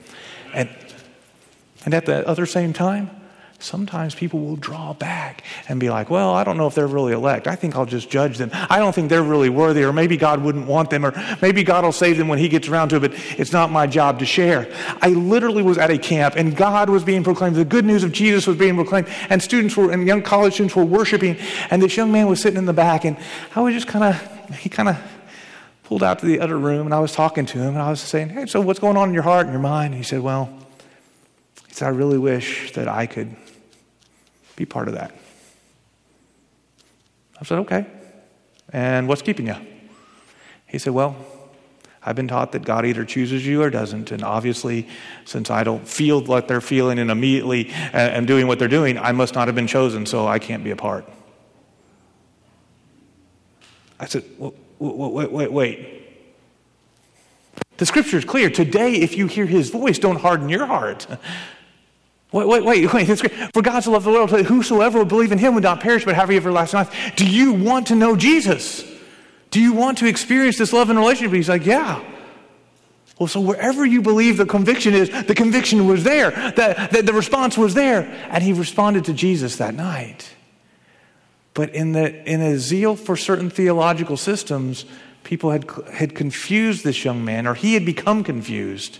And 0.52 0.68
and 1.84 1.94
at 1.94 2.06
the 2.06 2.26
other 2.26 2.46
same 2.46 2.72
time, 2.72 3.10
sometimes 3.64 4.14
people 4.14 4.40
will 4.40 4.56
draw 4.56 4.92
back 4.92 5.42
and 5.68 5.80
be 5.80 5.88
like, 5.88 6.10
well, 6.10 6.34
I 6.34 6.44
don't 6.44 6.56
know 6.56 6.66
if 6.66 6.74
they're 6.74 6.86
really 6.86 7.12
elect. 7.12 7.46
I 7.46 7.56
think 7.56 7.76
I'll 7.76 7.86
just 7.86 8.10
judge 8.10 8.36
them. 8.36 8.50
I 8.52 8.78
don't 8.78 8.94
think 8.94 9.08
they're 9.08 9.22
really 9.22 9.48
worthy, 9.48 9.84
or 9.84 9.92
maybe 9.92 10.16
God 10.16 10.42
wouldn't 10.42 10.66
want 10.66 10.90
them, 10.90 11.04
or 11.04 11.12
maybe 11.40 11.62
God 11.64 11.84
will 11.84 11.92
save 11.92 12.18
them 12.18 12.28
when 12.28 12.38
He 12.38 12.48
gets 12.48 12.68
around 12.68 12.90
to 12.90 12.96
it, 12.96 13.00
but 13.00 13.12
it's 13.38 13.52
not 13.52 13.70
my 13.70 13.86
job 13.86 14.18
to 14.18 14.26
share. 14.26 14.70
I 15.00 15.08
literally 15.10 15.62
was 15.62 15.78
at 15.78 15.90
a 15.90 15.98
camp, 15.98 16.34
and 16.36 16.56
God 16.56 16.90
was 16.90 17.04
being 17.04 17.24
proclaimed. 17.24 17.56
The 17.56 17.64
good 17.64 17.84
news 17.84 18.04
of 18.04 18.12
Jesus 18.12 18.46
was 18.46 18.56
being 18.56 18.74
proclaimed, 18.74 19.08
and 19.30 19.42
students 19.42 19.76
were, 19.76 19.90
and 19.90 20.06
young 20.06 20.22
college 20.22 20.54
students 20.54 20.76
were 20.76 20.84
worshiping, 20.84 21.36
and 21.70 21.82
this 21.82 21.96
young 21.96 22.12
man 22.12 22.28
was 22.28 22.40
sitting 22.40 22.58
in 22.58 22.66
the 22.66 22.72
back, 22.72 23.04
and 23.04 23.16
I 23.54 23.60
was 23.60 23.74
just 23.74 23.88
kind 23.88 24.04
of, 24.04 24.56
he 24.56 24.68
kind 24.68 24.88
of, 24.90 24.98
pulled 25.84 26.02
out 26.02 26.18
to 26.18 26.24
the 26.24 26.40
other 26.40 26.56
room 26.56 26.86
and 26.86 26.94
I 26.94 26.98
was 26.98 27.12
talking 27.12 27.44
to 27.44 27.58
him 27.58 27.74
and 27.74 27.82
I 27.82 27.90
was 27.90 28.00
saying, 28.00 28.30
Hey, 28.30 28.46
so 28.46 28.62
what's 28.62 28.78
going 28.78 28.96
on 28.96 29.08
in 29.08 29.14
your 29.14 29.22
heart 29.22 29.44
and 29.44 29.52
your 29.52 29.60
mind? 29.60 29.92
And 29.92 30.02
he 30.02 30.02
said, 30.02 30.20
Well, 30.20 30.48
I 31.82 31.88
really 31.88 32.18
wish 32.18 32.72
that 32.72 32.88
I 32.88 33.06
could 33.06 33.34
be 34.56 34.64
part 34.64 34.88
of 34.88 34.94
that. 34.94 35.14
I 37.40 37.44
said, 37.44 37.58
okay. 37.60 37.86
And 38.72 39.08
what's 39.08 39.22
keeping 39.22 39.46
you? 39.46 39.56
He 40.66 40.78
said, 40.78 40.92
well, 40.92 41.16
I've 42.02 42.16
been 42.16 42.28
taught 42.28 42.52
that 42.52 42.64
God 42.64 42.84
either 42.84 43.04
chooses 43.04 43.46
you 43.46 43.62
or 43.62 43.70
doesn't. 43.70 44.12
And 44.12 44.22
obviously, 44.22 44.88
since 45.24 45.50
I 45.50 45.64
don't 45.64 45.86
feel 45.86 46.22
what 46.22 46.48
they're 46.48 46.60
feeling 46.60 46.98
and 46.98 47.10
immediately 47.10 47.70
uh, 47.70 47.98
am 47.98 48.26
doing 48.26 48.46
what 48.46 48.58
they're 48.58 48.68
doing, 48.68 48.98
I 48.98 49.12
must 49.12 49.34
not 49.34 49.48
have 49.48 49.54
been 49.54 49.66
chosen, 49.66 50.04
so 50.04 50.26
I 50.26 50.38
can't 50.38 50.62
be 50.62 50.70
a 50.70 50.76
part. 50.76 51.08
I 53.98 54.06
said, 54.06 54.24
wait, 54.38 54.54
wait, 54.78 55.32
wait, 55.32 55.52
wait. 55.52 55.90
The 57.78 57.86
scripture 57.86 58.18
is 58.18 58.24
clear. 58.24 58.50
Today, 58.50 58.94
if 58.94 59.16
you 59.16 59.26
hear 59.26 59.46
his 59.46 59.70
voice, 59.70 59.98
don't 59.98 60.20
harden 60.20 60.48
your 60.48 60.66
heart. 60.66 61.06
Wait, 62.34 62.48
wait, 62.48 62.64
wait, 62.64 62.92
wait. 62.92 63.52
For 63.54 63.62
God 63.62 63.84
so 63.84 63.92
loved 63.92 64.04
the 64.04 64.10
world, 64.10 64.30
whosoever 64.30 64.98
will 64.98 65.04
believe 65.04 65.30
in 65.30 65.38
him 65.38 65.54
would 65.54 65.62
not 65.62 65.80
perish 65.80 66.04
but 66.04 66.16
have 66.16 66.30
everlasting 66.32 66.78
life. 66.78 67.12
Do 67.14 67.26
you 67.26 67.52
want 67.52 67.86
to 67.86 67.94
know 67.94 68.16
Jesus? 68.16 68.84
Do 69.50 69.60
you 69.60 69.72
want 69.72 69.98
to 69.98 70.06
experience 70.08 70.58
this 70.58 70.72
love 70.72 70.90
and 70.90 70.98
relationship? 70.98 71.32
He's 71.32 71.48
like, 71.48 71.64
yeah. 71.64 72.02
Well, 73.20 73.28
so 73.28 73.40
wherever 73.40 73.86
you 73.86 74.02
believe 74.02 74.36
the 74.36 74.46
conviction 74.46 74.94
is, 74.94 75.08
the 75.26 75.34
conviction 75.36 75.86
was 75.86 76.02
there. 76.02 76.32
The, 76.32 76.88
the, 76.90 77.02
the 77.02 77.12
response 77.12 77.56
was 77.56 77.74
there. 77.74 78.02
And 78.30 78.42
he 78.42 78.52
responded 78.52 79.04
to 79.04 79.12
Jesus 79.12 79.56
that 79.58 79.74
night. 79.74 80.28
But 81.54 81.72
in, 81.72 81.92
the, 81.92 82.28
in 82.28 82.40
a 82.40 82.58
zeal 82.58 82.96
for 82.96 83.16
certain 83.16 83.48
theological 83.48 84.16
systems, 84.16 84.86
people 85.22 85.52
had, 85.52 85.70
had 85.92 86.16
confused 86.16 86.82
this 86.82 87.04
young 87.04 87.24
man, 87.24 87.46
or 87.46 87.54
he 87.54 87.74
had 87.74 87.86
become 87.86 88.24
confused. 88.24 88.98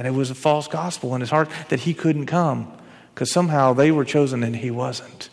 And 0.00 0.06
it 0.06 0.12
was 0.12 0.30
a 0.30 0.34
false 0.34 0.66
gospel 0.66 1.14
in 1.14 1.20
his 1.20 1.28
heart 1.28 1.50
that 1.68 1.80
he 1.80 1.92
couldn't 1.92 2.24
come 2.24 2.72
because 3.12 3.30
somehow 3.30 3.74
they 3.74 3.90
were 3.90 4.06
chosen 4.06 4.42
and 4.42 4.56
he 4.56 4.70
wasn't. 4.70 5.28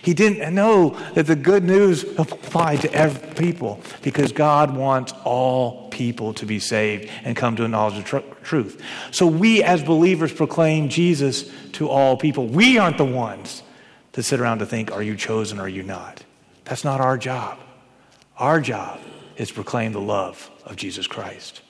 He 0.00 0.14
didn't 0.14 0.54
know 0.54 0.90
that 1.14 1.26
the 1.26 1.34
good 1.34 1.64
news 1.64 2.04
applied 2.04 2.82
to 2.82 2.92
every 2.94 3.34
people 3.34 3.80
because 4.00 4.30
God 4.30 4.76
wants 4.76 5.12
all 5.24 5.88
people 5.88 6.34
to 6.34 6.46
be 6.46 6.60
saved 6.60 7.10
and 7.24 7.36
come 7.36 7.56
to 7.56 7.64
a 7.64 7.68
knowledge 7.68 7.98
of 7.98 8.04
tr- 8.04 8.44
truth. 8.44 8.80
So 9.10 9.26
we 9.26 9.64
as 9.64 9.82
believers 9.82 10.32
proclaim 10.32 10.88
Jesus 10.88 11.50
to 11.72 11.88
all 11.88 12.16
people. 12.16 12.46
We 12.46 12.78
aren't 12.78 12.98
the 12.98 13.04
ones 13.04 13.64
to 14.12 14.22
sit 14.22 14.38
around 14.38 14.60
to 14.60 14.66
think, 14.66 14.92
are 14.92 15.02
you 15.02 15.16
chosen 15.16 15.58
or 15.58 15.62
are 15.62 15.68
you 15.68 15.82
not? 15.82 16.24
That's 16.64 16.84
not 16.84 17.00
our 17.00 17.18
job. 17.18 17.58
Our 18.38 18.60
job 18.60 19.00
is 19.36 19.48
to 19.48 19.54
proclaim 19.54 19.90
the 19.90 20.00
love 20.00 20.48
of 20.64 20.76
Jesus 20.76 21.08
Christ. 21.08 21.62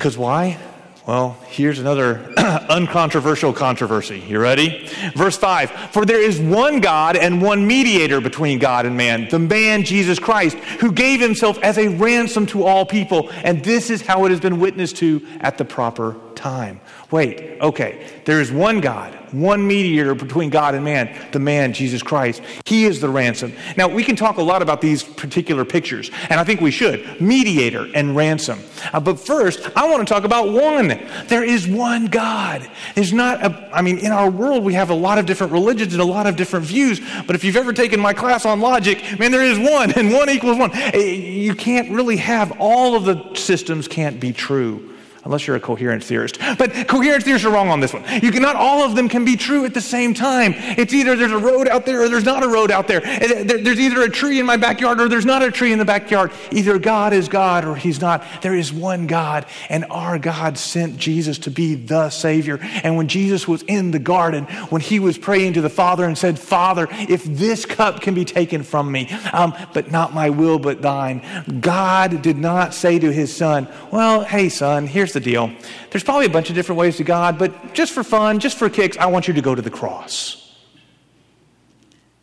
Because 0.00 0.16
why? 0.16 0.58
Well, 1.06 1.36
here's 1.48 1.78
another 1.78 2.32
uncontroversial 2.38 3.52
controversy. 3.52 4.18
You 4.20 4.40
ready? 4.40 4.88
Verse 5.14 5.36
5 5.36 5.70
For 5.92 6.06
there 6.06 6.22
is 6.22 6.40
one 6.40 6.80
God 6.80 7.18
and 7.18 7.42
one 7.42 7.66
mediator 7.66 8.22
between 8.22 8.58
God 8.58 8.86
and 8.86 8.96
man, 8.96 9.28
the 9.28 9.38
man 9.38 9.84
Jesus 9.84 10.18
Christ, 10.18 10.56
who 10.80 10.90
gave 10.90 11.20
himself 11.20 11.58
as 11.58 11.76
a 11.76 11.88
ransom 11.88 12.46
to 12.46 12.64
all 12.64 12.86
people. 12.86 13.28
And 13.44 13.62
this 13.62 13.90
is 13.90 14.00
how 14.00 14.24
it 14.24 14.30
has 14.30 14.40
been 14.40 14.58
witnessed 14.58 14.96
to 14.98 15.20
at 15.40 15.58
the 15.58 15.66
proper 15.66 16.12
time. 16.40 16.80
Wait, 17.10 17.60
okay. 17.60 18.06
There 18.24 18.40
is 18.40 18.50
one 18.50 18.80
God, 18.80 19.14
one 19.32 19.66
mediator 19.66 20.14
between 20.14 20.48
God 20.48 20.74
and 20.74 20.84
man, 20.84 21.14
the 21.32 21.38
man, 21.38 21.72
Jesus 21.72 22.02
Christ. 22.02 22.40
He 22.64 22.84
is 22.84 23.00
the 23.00 23.08
ransom. 23.08 23.52
Now, 23.76 23.88
we 23.88 24.02
can 24.02 24.16
talk 24.16 24.38
a 24.38 24.42
lot 24.42 24.62
about 24.62 24.80
these 24.80 25.02
particular 25.02 25.64
pictures, 25.64 26.10
and 26.30 26.40
I 26.40 26.44
think 26.44 26.60
we 26.60 26.70
should 26.70 27.20
mediator 27.20 27.88
and 27.94 28.16
ransom. 28.16 28.60
Uh, 28.92 29.00
but 29.00 29.20
first, 29.20 29.70
I 29.76 29.90
want 29.90 30.06
to 30.06 30.12
talk 30.12 30.24
about 30.24 30.50
one. 30.50 30.98
There 31.26 31.44
is 31.44 31.68
one 31.68 32.06
God. 32.06 32.68
There's 32.94 33.12
not 33.12 33.44
a, 33.44 33.70
I 33.72 33.82
mean, 33.82 33.98
in 33.98 34.12
our 34.12 34.30
world, 34.30 34.64
we 34.64 34.74
have 34.74 34.90
a 34.90 34.94
lot 34.94 35.18
of 35.18 35.26
different 35.26 35.52
religions 35.52 35.92
and 35.92 36.00
a 36.00 36.06
lot 36.06 36.26
of 36.26 36.36
different 36.36 36.64
views, 36.64 37.00
but 37.26 37.36
if 37.36 37.44
you've 37.44 37.56
ever 37.56 37.72
taken 37.72 38.00
my 38.00 38.14
class 38.14 38.46
on 38.46 38.60
logic, 38.60 39.18
man, 39.18 39.30
there 39.30 39.44
is 39.44 39.58
one, 39.58 39.90
and 39.96 40.12
one 40.12 40.30
equals 40.30 40.56
one. 40.56 40.70
Eh, 40.74 40.98
you 41.00 41.54
can't 41.54 41.90
really 41.90 42.16
have 42.16 42.52
all 42.58 42.94
of 42.94 43.04
the 43.04 43.34
systems 43.34 43.86
can't 43.86 44.18
be 44.18 44.32
true 44.32 44.90
unless 45.24 45.46
you're 45.46 45.56
a 45.56 45.60
coherence 45.60 46.06
theorist. 46.06 46.38
But 46.58 46.88
coherence 46.88 47.24
theorists 47.24 47.46
are 47.46 47.52
wrong 47.52 47.68
on 47.68 47.80
this 47.80 47.92
one. 47.92 48.04
You 48.22 48.30
cannot 48.30 48.56
all 48.56 48.84
of 48.84 48.96
them 48.96 49.08
can 49.08 49.24
be 49.24 49.36
true 49.36 49.64
at 49.64 49.74
the 49.74 49.80
same 49.80 50.14
time. 50.14 50.54
It's 50.56 50.92
either 50.94 51.16
there's 51.16 51.32
a 51.32 51.38
road 51.38 51.68
out 51.68 51.86
there 51.86 52.02
or 52.02 52.08
there's 52.08 52.24
not 52.24 52.42
a 52.42 52.48
road 52.48 52.70
out 52.70 52.88
there. 52.88 53.00
There's 53.00 53.80
either 53.80 54.02
a 54.02 54.08
tree 54.08 54.40
in 54.40 54.46
my 54.46 54.56
backyard 54.56 55.00
or 55.00 55.08
there's 55.08 55.26
not 55.26 55.42
a 55.42 55.50
tree 55.50 55.72
in 55.72 55.78
the 55.78 55.84
backyard. 55.84 56.32
Either 56.50 56.78
God 56.78 57.12
is 57.12 57.28
God 57.28 57.64
or 57.64 57.76
he's 57.76 58.00
not. 58.00 58.24
There 58.42 58.54
is 58.54 58.72
one 58.72 59.06
God, 59.06 59.46
and 59.68 59.84
our 59.90 60.18
God 60.18 60.56
sent 60.56 60.96
Jesus 60.96 61.38
to 61.40 61.50
be 61.50 61.74
the 61.74 62.10
Savior. 62.10 62.58
And 62.82 62.96
when 62.96 63.08
Jesus 63.08 63.46
was 63.46 63.62
in 63.62 63.90
the 63.90 63.98
garden, 63.98 64.44
when 64.70 64.80
he 64.80 64.98
was 64.98 65.18
praying 65.18 65.54
to 65.54 65.60
the 65.60 65.70
Father 65.70 66.04
and 66.04 66.16
said, 66.16 66.38
Father, 66.38 66.88
if 66.90 67.24
this 67.24 67.66
cup 67.66 68.00
can 68.00 68.14
be 68.14 68.24
taken 68.24 68.62
from 68.62 68.90
me, 68.90 69.10
um, 69.32 69.54
but 69.74 69.90
not 69.90 70.14
my 70.14 70.30
will, 70.30 70.58
but 70.58 70.82
thine, 70.82 71.22
God 71.60 72.22
did 72.22 72.36
not 72.36 72.74
say 72.74 72.98
to 72.98 73.12
his 73.12 73.34
son, 73.34 73.68
Well, 73.90 74.24
hey, 74.24 74.48
son, 74.48 74.86
here's 74.86 75.09
here's 75.10 75.24
the 75.24 75.30
deal 75.30 75.50
there's 75.90 76.04
probably 76.04 76.26
a 76.26 76.30
bunch 76.30 76.48
of 76.50 76.54
different 76.54 76.78
ways 76.78 76.96
to 76.96 77.04
God, 77.04 77.38
but 77.38 77.74
just 77.74 77.92
for 77.92 78.04
fun, 78.04 78.38
just 78.38 78.58
for 78.58 78.68
kicks, 78.70 78.96
I 78.96 79.06
want 79.06 79.28
you 79.28 79.34
to 79.34 79.42
go 79.42 79.54
to 79.54 79.62
the 79.62 79.70
cross. 79.70 80.56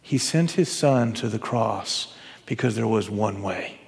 He 0.02 0.17
sent 0.17 0.52
his 0.52 0.71
son 0.71 1.13
to 1.13 1.28
the 1.28 1.39
cross 1.39 2.13
because 2.45 2.76
there 2.76 2.88
was 2.88 3.10
one 3.10 3.41
way. 3.41 3.80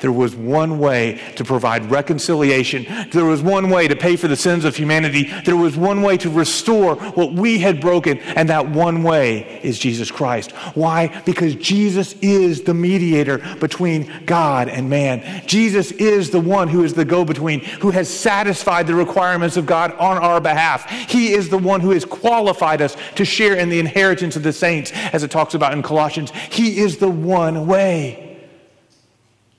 There 0.00 0.12
was 0.12 0.34
one 0.34 0.78
way 0.78 1.20
to 1.36 1.44
provide 1.44 1.90
reconciliation. 1.90 2.86
There 3.10 3.24
was 3.24 3.42
one 3.42 3.70
way 3.70 3.88
to 3.88 3.96
pay 3.96 4.16
for 4.16 4.28
the 4.28 4.36
sins 4.36 4.64
of 4.64 4.76
humanity. 4.76 5.30
There 5.44 5.56
was 5.56 5.76
one 5.76 6.02
way 6.02 6.16
to 6.18 6.30
restore 6.30 6.96
what 6.96 7.32
we 7.32 7.58
had 7.58 7.80
broken, 7.80 8.18
and 8.18 8.48
that 8.48 8.68
one 8.68 9.02
way 9.02 9.60
is 9.62 9.78
Jesus 9.78 10.10
Christ. 10.10 10.52
Why? 10.74 11.22
Because 11.24 11.54
Jesus 11.54 12.14
is 12.20 12.62
the 12.62 12.74
mediator 12.74 13.38
between 13.56 14.24
God 14.26 14.68
and 14.68 14.88
man. 14.88 15.42
Jesus 15.46 15.92
is 15.92 16.30
the 16.30 16.40
one 16.40 16.68
who 16.68 16.84
is 16.84 16.94
the 16.94 17.04
go 17.04 17.24
between, 17.24 17.60
who 17.60 17.90
has 17.90 18.08
satisfied 18.08 18.86
the 18.86 18.94
requirements 18.94 19.56
of 19.56 19.66
God 19.66 19.92
on 19.92 20.18
our 20.18 20.40
behalf. 20.40 20.88
He 20.90 21.32
is 21.32 21.48
the 21.48 21.58
one 21.58 21.80
who 21.80 21.90
has 21.90 22.04
qualified 22.04 22.82
us 22.82 22.96
to 23.16 23.24
share 23.24 23.54
in 23.56 23.68
the 23.68 23.80
inheritance 23.80 24.36
of 24.36 24.42
the 24.42 24.52
saints, 24.52 24.92
as 25.12 25.22
it 25.22 25.30
talks 25.30 25.54
about 25.54 25.72
in 25.72 25.82
Colossians. 25.82 26.30
He 26.50 26.78
is 26.78 26.98
the 26.98 27.10
one 27.10 27.66
way. 27.66 28.29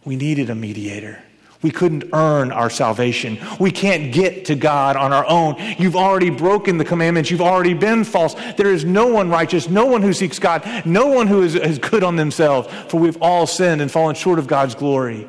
We 0.04 0.16
needed 0.16 0.50
a 0.50 0.56
mediator. 0.56 1.24
We 1.62 1.70
couldn't 1.70 2.06
earn 2.12 2.52
our 2.52 2.70
salvation. 2.72 3.38
We 3.60 3.72
can't 3.72 4.12
get 4.12 4.46
to 4.46 4.56
God 4.56 4.96
on 4.96 5.14
our 5.14 5.26
own. 5.28 5.56
You've 5.78 5.96
already 5.96 6.32
broken 6.32 6.78
the 6.78 6.86
commandments. 6.86 7.30
You've 7.30 7.42
already 7.42 7.76
been 7.76 8.04
false. 8.04 8.34
There 8.58 8.74
is 8.74 8.84
no 8.84 9.08
one 9.08 9.30
righteous, 9.30 9.70
no 9.70 9.86
one 9.86 10.02
who 10.02 10.14
seeks 10.14 10.40
God, 10.40 10.64
no 10.86 11.08
one 11.08 11.28
who 11.28 11.44
is, 11.44 11.54
is 11.54 11.78
good 11.78 12.04
on 12.04 12.16
themselves, 12.16 12.68
for 12.90 13.00
we've 13.00 13.22
all 13.22 13.46
sinned 13.46 13.82
and 13.82 13.92
fallen 13.92 14.16
short 14.16 14.40
of 14.40 14.48
God's 14.48 14.74
glory 14.74 15.28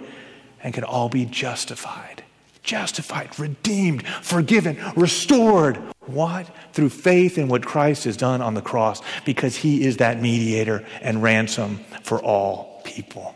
and 0.62 0.72
can 0.72 0.84
all 0.84 1.08
be 1.08 1.26
justified. 1.26 2.24
Justified, 2.62 3.38
redeemed, 3.38 4.06
forgiven, 4.06 4.78
restored. 4.96 5.76
What? 6.06 6.46
Through 6.72 6.90
faith 6.90 7.36
in 7.36 7.48
what 7.48 7.66
Christ 7.66 8.04
has 8.04 8.16
done 8.16 8.40
on 8.40 8.54
the 8.54 8.62
cross, 8.62 9.02
because 9.26 9.56
he 9.56 9.84
is 9.84 9.98
that 9.98 10.22
mediator 10.22 10.86
and 11.02 11.22
ransom 11.22 11.80
for 12.02 12.22
all 12.22 12.80
people 12.84 13.34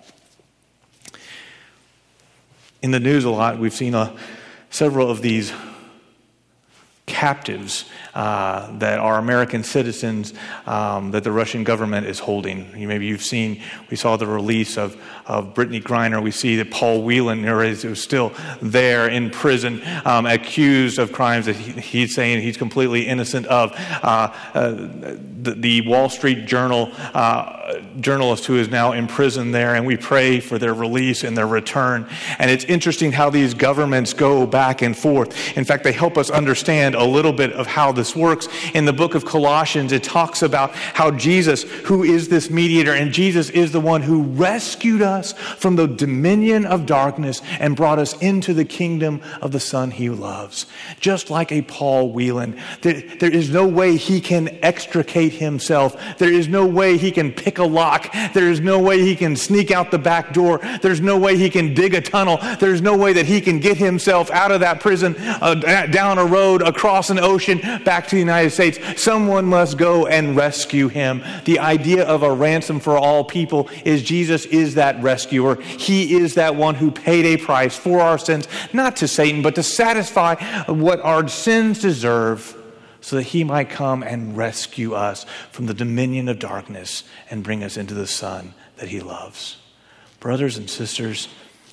in 2.83 2.91
the 2.91 3.01
news 3.01 3.25
a 3.25 3.31
lot. 3.31 3.59
We've 3.59 3.73
seen 3.73 3.95
uh, 3.95 4.17
several 4.71 5.11
of 5.11 5.23
these 5.23 5.53
captives 7.07 7.85
uh, 8.17 8.67
that 8.79 8.99
are 8.99 9.19
American 9.19 9.63
citizens 9.63 10.33
um, 10.65 11.11
that 11.11 11.23
the 11.23 11.31
Russian 11.31 11.65
government 11.65 12.07
is 12.07 12.19
holding. 12.19 12.67
maybe 12.73 13.05
you've 13.05 13.23
seen, 13.23 13.61
we 13.91 13.97
saw 13.97 14.17
the 14.17 14.27
release 14.27 14.79
of, 14.79 14.97
of 15.27 15.53
Brittney 15.53 15.83
Griner. 15.83 16.23
We 16.23 16.31
see 16.31 16.57
that 16.57 16.71
Paul 16.71 17.03
Whelan 17.03 17.45
is 17.45 18.03
still 18.03 18.33
there 18.63 19.07
in 19.07 19.29
prison, 19.29 19.83
um, 20.07 20.25
accused 20.25 20.99
of 20.99 21.13
crimes 21.13 21.45
that 21.45 21.57
he, 21.57 21.73
he's 21.79 22.15
saying 22.15 22.41
he's 22.41 22.57
completely 22.57 23.07
innocent 23.07 23.47
of. 23.49 23.75
Uh, 23.77 24.33
uh, 24.55 24.71
the, 24.71 25.55
the, 25.55 25.81
Wall 25.83 26.09
Street 26.09 26.47
Journal 26.47 26.91
uh, 27.15 27.81
journalist 28.01 28.47
who 28.47 28.57
is 28.57 28.69
now 28.69 28.93
in 28.93 29.07
prison 29.07 29.51
there, 29.51 29.75
and 29.75 29.87
we 29.87 29.97
pray 29.97 30.41
for 30.41 30.59
their 30.59 30.75
release 30.75 31.25
and 31.25 31.37
their 31.37 31.47
return. 31.47 32.09
And 32.39 32.51
it's 32.51 32.65
interesting 32.65 33.13
how 33.13 33.31
these 33.31 33.55
governments 33.55 34.13
go 34.13 34.47
back 34.47 34.83
and 34.83 34.97
forth. 34.97 35.57
In 35.57 35.65
fact, 35.65 35.85
they 35.85 35.93
help 35.93 36.17
us 36.17 36.31
understand 36.31 36.95
a 36.95 37.05
little 37.05 37.33
bit 37.33 37.53
of 37.53 37.67
how 37.67 37.93
this 38.07 38.17
works. 38.17 38.49
In 38.73 38.85
the 38.85 38.93
book 38.93 39.15
of 39.15 39.25
Colossians, 39.25 39.91
it 39.91 40.05
talks 40.05 40.43
about 40.43 40.71
how 40.73 41.11
Jesus, 41.11 41.65
who 41.85 42.05
is 42.05 42.29
this 42.29 42.51
mediator, 42.51 42.93
and 42.93 43.13
Jesus 43.13 43.51
is 43.51 43.73
the 43.73 43.81
one 43.81 44.03
who 44.03 44.23
rescued 44.23 45.03
us 45.03 45.33
from 45.33 45.77
the 45.77 45.89
dominion 45.89 46.65
of 46.65 46.87
darkness 46.87 47.43
and 47.59 47.75
brought 47.75 47.99
us 47.99 48.17
into 48.21 48.55
the 48.55 48.65
kingdom 48.65 49.21
of 49.43 49.51
the 49.51 49.61
Son 49.61 49.91
he 49.91 50.09
loves. 50.09 50.67
Just 51.01 51.31
like 51.31 51.51
a 51.51 51.63
Paul 51.63 52.13
Whelan, 52.13 52.61
there, 52.83 53.03
there 53.19 53.33
is 53.33 53.51
no 53.51 53.67
way 53.67 53.97
he 53.97 54.21
can 54.21 54.49
extricate 54.63 55.33
himself. 55.33 55.97
There 56.19 56.33
is 56.33 56.47
no 56.47 56.65
way 56.65 56.97
he 56.97 57.11
can 57.11 57.33
pick 57.33 57.59
a 57.59 57.65
lock. 57.65 58.13
There 58.35 58.51
is 58.51 58.61
no 58.61 58.79
way 58.81 59.01
he 59.01 59.17
can 59.17 59.35
sneak 59.35 59.71
out 59.71 59.91
the 59.91 59.99
back 59.99 60.33
door. 60.33 60.61
There's 60.81 61.01
no 61.01 61.19
way 61.19 61.37
he 61.37 61.51
can 61.51 61.75
dig 61.75 61.95
a 61.95 62.01
tunnel. 62.01 62.39
There's 62.61 62.83
no 62.83 62.97
way 62.97 63.13
that 63.15 63.27
he 63.27 63.41
can 63.41 63.59
get 63.59 63.77
himself 63.77 64.31
out 64.31 64.53
of 64.53 64.61
that 64.61 64.81
prison, 64.81 65.17
uh, 65.19 65.55
down 65.91 66.19
a 66.19 66.25
road, 66.25 66.63
across 66.63 67.11
an 67.11 67.19
ocean, 67.19 67.59
back 67.85 67.96
to 68.05 68.11
the 68.11 68.19
United 68.21 68.51
States. 68.51 68.79
Someone 69.01 69.47
must 69.47 69.79
go 69.79 70.07
and 70.07 70.37
rescue 70.37 70.89
him. 70.89 71.23
The 71.45 71.59
idea 71.59 72.05
of 72.05 72.23
a 72.23 72.33
ransom 72.33 72.81
for 72.81 72.97
all 72.97 73.25
people 73.25 73.69
is 73.85 74.03
Jesus 74.03 74.45
is 74.47 74.75
that 74.75 75.03
rescuer. 75.03 75.61
He 75.61 76.17
is 76.17 76.35
that 76.35 76.57
one 76.57 76.75
who 76.75 76.91
paid 76.91 77.25
a 77.25 77.43
price 77.43 77.77
for 77.77 78.01
our 78.01 78.19
sins, 78.19 78.49
not 78.73 78.97
to 78.97 79.09
Satan, 79.09 79.43
but 79.43 79.55
to 79.57 79.63
satisfy 79.63 80.37
what 80.67 81.01
our 81.01 81.27
sins 81.29 81.81
deserve 81.81 82.57
so 83.01 83.17
that 83.17 83.23
he 83.23 83.45
might 83.45 83.71
come 83.71 84.03
and 84.03 84.37
rescue 84.37 84.95
us 84.95 85.25
from 85.53 85.67
the 85.67 85.75
dominion 85.75 86.29
of 86.29 86.39
darkness 86.39 87.05
and 87.31 87.45
bring 87.45 87.63
us 87.63 87.77
into 87.77 87.95
the 87.95 88.07
Son 88.07 88.53
that 88.79 88.89
he 88.89 89.01
loves. 89.01 89.59
Brothers 90.19 90.57
and 90.57 90.69
sisters, 90.69 91.29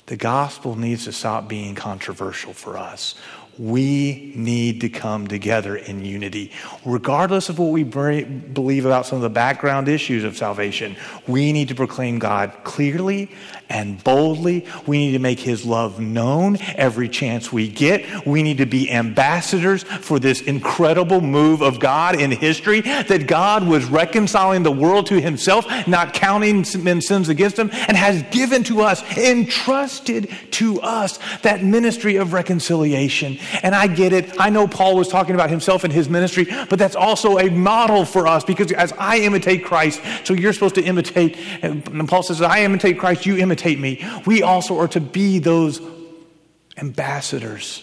the 0.06 0.16
gospel 0.16 0.76
needs 0.76 1.04
to 1.04 1.12
stop 1.12 1.48
being 1.48 1.74
controversial 1.74 2.52
for 2.52 2.76
us 2.76 3.14
we 3.58 4.32
need 4.34 4.80
to 4.80 4.88
come 4.88 5.28
together 5.28 5.76
in 5.76 6.04
unity. 6.04 6.50
Regardless 6.84 7.48
of 7.48 7.58
what 7.58 7.70
we 7.70 7.84
believe 7.84 8.84
about 8.84 9.06
some 9.06 9.16
of 9.16 9.22
the 9.22 9.30
background 9.30 9.88
issues 9.88 10.24
of 10.24 10.36
salvation, 10.36 10.96
we 11.26 11.52
need 11.52 11.68
to 11.68 11.74
proclaim 11.74 12.18
God 12.18 12.52
clearly 12.64 13.30
and 13.68 14.02
boldly. 14.04 14.66
We 14.86 14.98
need 14.98 15.12
to 15.12 15.18
make 15.18 15.40
his 15.40 15.64
love 15.64 16.00
known 16.00 16.58
every 16.74 17.08
chance 17.08 17.52
we 17.52 17.68
get. 17.68 18.26
We 18.26 18.42
need 18.42 18.58
to 18.58 18.66
be 18.66 18.90
ambassadors 18.90 19.82
for 19.84 20.18
this 20.18 20.42
incredible 20.42 21.20
move 21.20 21.62
of 21.62 21.80
God 21.80 22.20
in 22.20 22.30
history 22.30 22.80
that 22.82 23.26
God 23.26 23.66
was 23.66 23.84
reconciling 23.86 24.64
the 24.64 24.72
world 24.72 25.06
to 25.06 25.20
himself, 25.20 25.66
not 25.86 26.12
counting 26.12 26.64
men's 26.78 27.06
sins 27.06 27.28
against 27.28 27.58
him, 27.58 27.70
and 27.72 27.96
has 27.96 28.22
given 28.30 28.64
to 28.64 28.82
us, 28.82 29.02
entrusted 29.16 30.28
to 30.52 30.80
us 30.80 31.18
that 31.42 31.62
ministry 31.62 32.16
of 32.16 32.32
reconciliation. 32.32 33.38
And 33.62 33.74
I 33.74 33.86
get 33.86 34.12
it. 34.12 34.32
I 34.38 34.50
know 34.50 34.66
Paul 34.66 34.96
was 34.96 35.08
talking 35.08 35.34
about 35.34 35.50
himself 35.50 35.84
and 35.84 35.92
his 35.92 36.08
ministry, 36.08 36.46
but 36.68 36.78
that's 36.78 36.96
also 36.96 37.38
a 37.38 37.50
model 37.50 38.04
for 38.04 38.26
us 38.26 38.44
because 38.44 38.72
as 38.72 38.92
I 38.92 39.18
imitate 39.18 39.64
Christ, 39.64 40.00
so 40.24 40.34
you're 40.34 40.52
supposed 40.52 40.74
to 40.76 40.82
imitate. 40.82 41.36
And 41.62 42.08
Paul 42.08 42.22
says, 42.22 42.42
I 42.42 42.62
imitate 42.62 42.98
Christ, 42.98 43.26
you 43.26 43.36
imitate 43.36 43.78
me. 43.78 44.04
We 44.26 44.42
also 44.42 44.78
are 44.80 44.88
to 44.88 45.00
be 45.00 45.38
those 45.38 45.80
ambassadors 46.76 47.82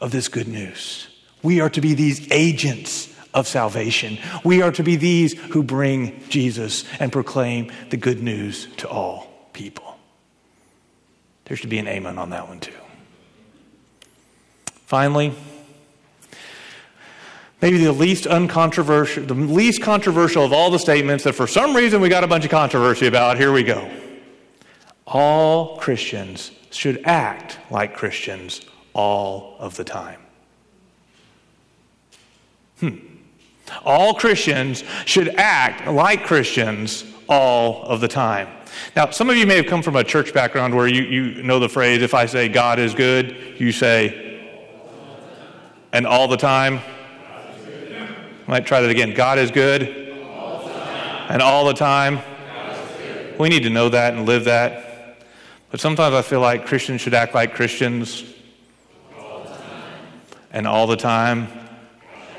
of 0.00 0.10
this 0.10 0.28
good 0.28 0.48
news. 0.48 1.08
We 1.42 1.60
are 1.60 1.70
to 1.70 1.80
be 1.80 1.94
these 1.94 2.30
agents 2.30 3.12
of 3.32 3.48
salvation. 3.48 4.18
We 4.44 4.62
are 4.62 4.72
to 4.72 4.82
be 4.82 4.96
these 4.96 5.32
who 5.32 5.62
bring 5.62 6.22
Jesus 6.28 6.84
and 7.00 7.10
proclaim 7.10 7.72
the 7.90 7.96
good 7.96 8.22
news 8.22 8.68
to 8.78 8.88
all 8.88 9.26
people. 9.52 9.98
There 11.46 11.56
should 11.56 11.70
be 11.70 11.78
an 11.78 11.88
amen 11.88 12.18
on 12.18 12.30
that 12.30 12.48
one, 12.48 12.60
too. 12.60 12.72
Finally, 14.94 15.32
maybe 17.60 17.78
the 17.78 17.90
least 17.90 18.28
uncontroversial, 18.28 19.24
the 19.24 19.34
least 19.34 19.82
controversial 19.82 20.44
of 20.44 20.52
all 20.52 20.70
the 20.70 20.78
statements 20.78 21.24
that 21.24 21.32
for 21.32 21.48
some 21.48 21.74
reason 21.74 22.00
we 22.00 22.08
got 22.08 22.22
a 22.22 22.28
bunch 22.28 22.44
of 22.44 22.52
controversy 22.52 23.08
about. 23.08 23.36
Here 23.36 23.50
we 23.50 23.64
go. 23.64 23.90
All 25.04 25.78
Christians 25.78 26.52
should 26.70 27.02
act 27.06 27.58
like 27.72 27.96
Christians 27.96 28.60
all 28.92 29.56
of 29.58 29.76
the 29.76 29.82
time. 29.82 30.20
Hmm. 32.78 32.98
All 33.84 34.14
Christians 34.14 34.84
should 35.06 35.30
act 35.30 35.88
like 35.88 36.24
Christians 36.24 37.04
all 37.28 37.82
of 37.82 38.00
the 38.00 38.06
time. 38.06 38.46
Now, 38.94 39.10
some 39.10 39.28
of 39.28 39.36
you 39.36 39.44
may 39.44 39.56
have 39.56 39.66
come 39.66 39.82
from 39.82 39.96
a 39.96 40.04
church 40.04 40.32
background 40.32 40.72
where 40.72 40.86
you, 40.86 41.02
you 41.02 41.42
know 41.42 41.58
the 41.58 41.68
phrase, 41.68 42.00
if 42.00 42.14
I 42.14 42.26
say 42.26 42.48
God 42.48 42.78
is 42.78 42.94
good, 42.94 43.56
you 43.58 43.72
say, 43.72 44.23
and 45.94 46.08
all 46.08 46.26
the 46.26 46.36
time? 46.36 46.80
I 48.46 48.50
might 48.50 48.66
try 48.66 48.80
that 48.80 48.90
again. 48.90 49.14
God 49.14 49.38
is 49.38 49.50
good. 49.50 49.82
And 51.28 51.40
all 51.40 51.64
the 51.64 51.72
time. 51.72 52.18
We 53.38 53.48
need 53.48 53.62
to 53.62 53.70
know 53.70 53.88
that 53.88 54.12
and 54.12 54.26
live 54.26 54.44
that. 54.44 55.16
But 55.70 55.80
sometimes 55.80 56.14
I 56.14 56.22
feel 56.22 56.40
like 56.40 56.66
Christians 56.66 57.00
should 57.00 57.14
act 57.14 57.34
like 57.34 57.54
Christians. 57.54 58.24
All 59.16 59.46
and 60.50 60.66
all 60.66 60.88
the 60.88 60.96
time. 60.96 61.46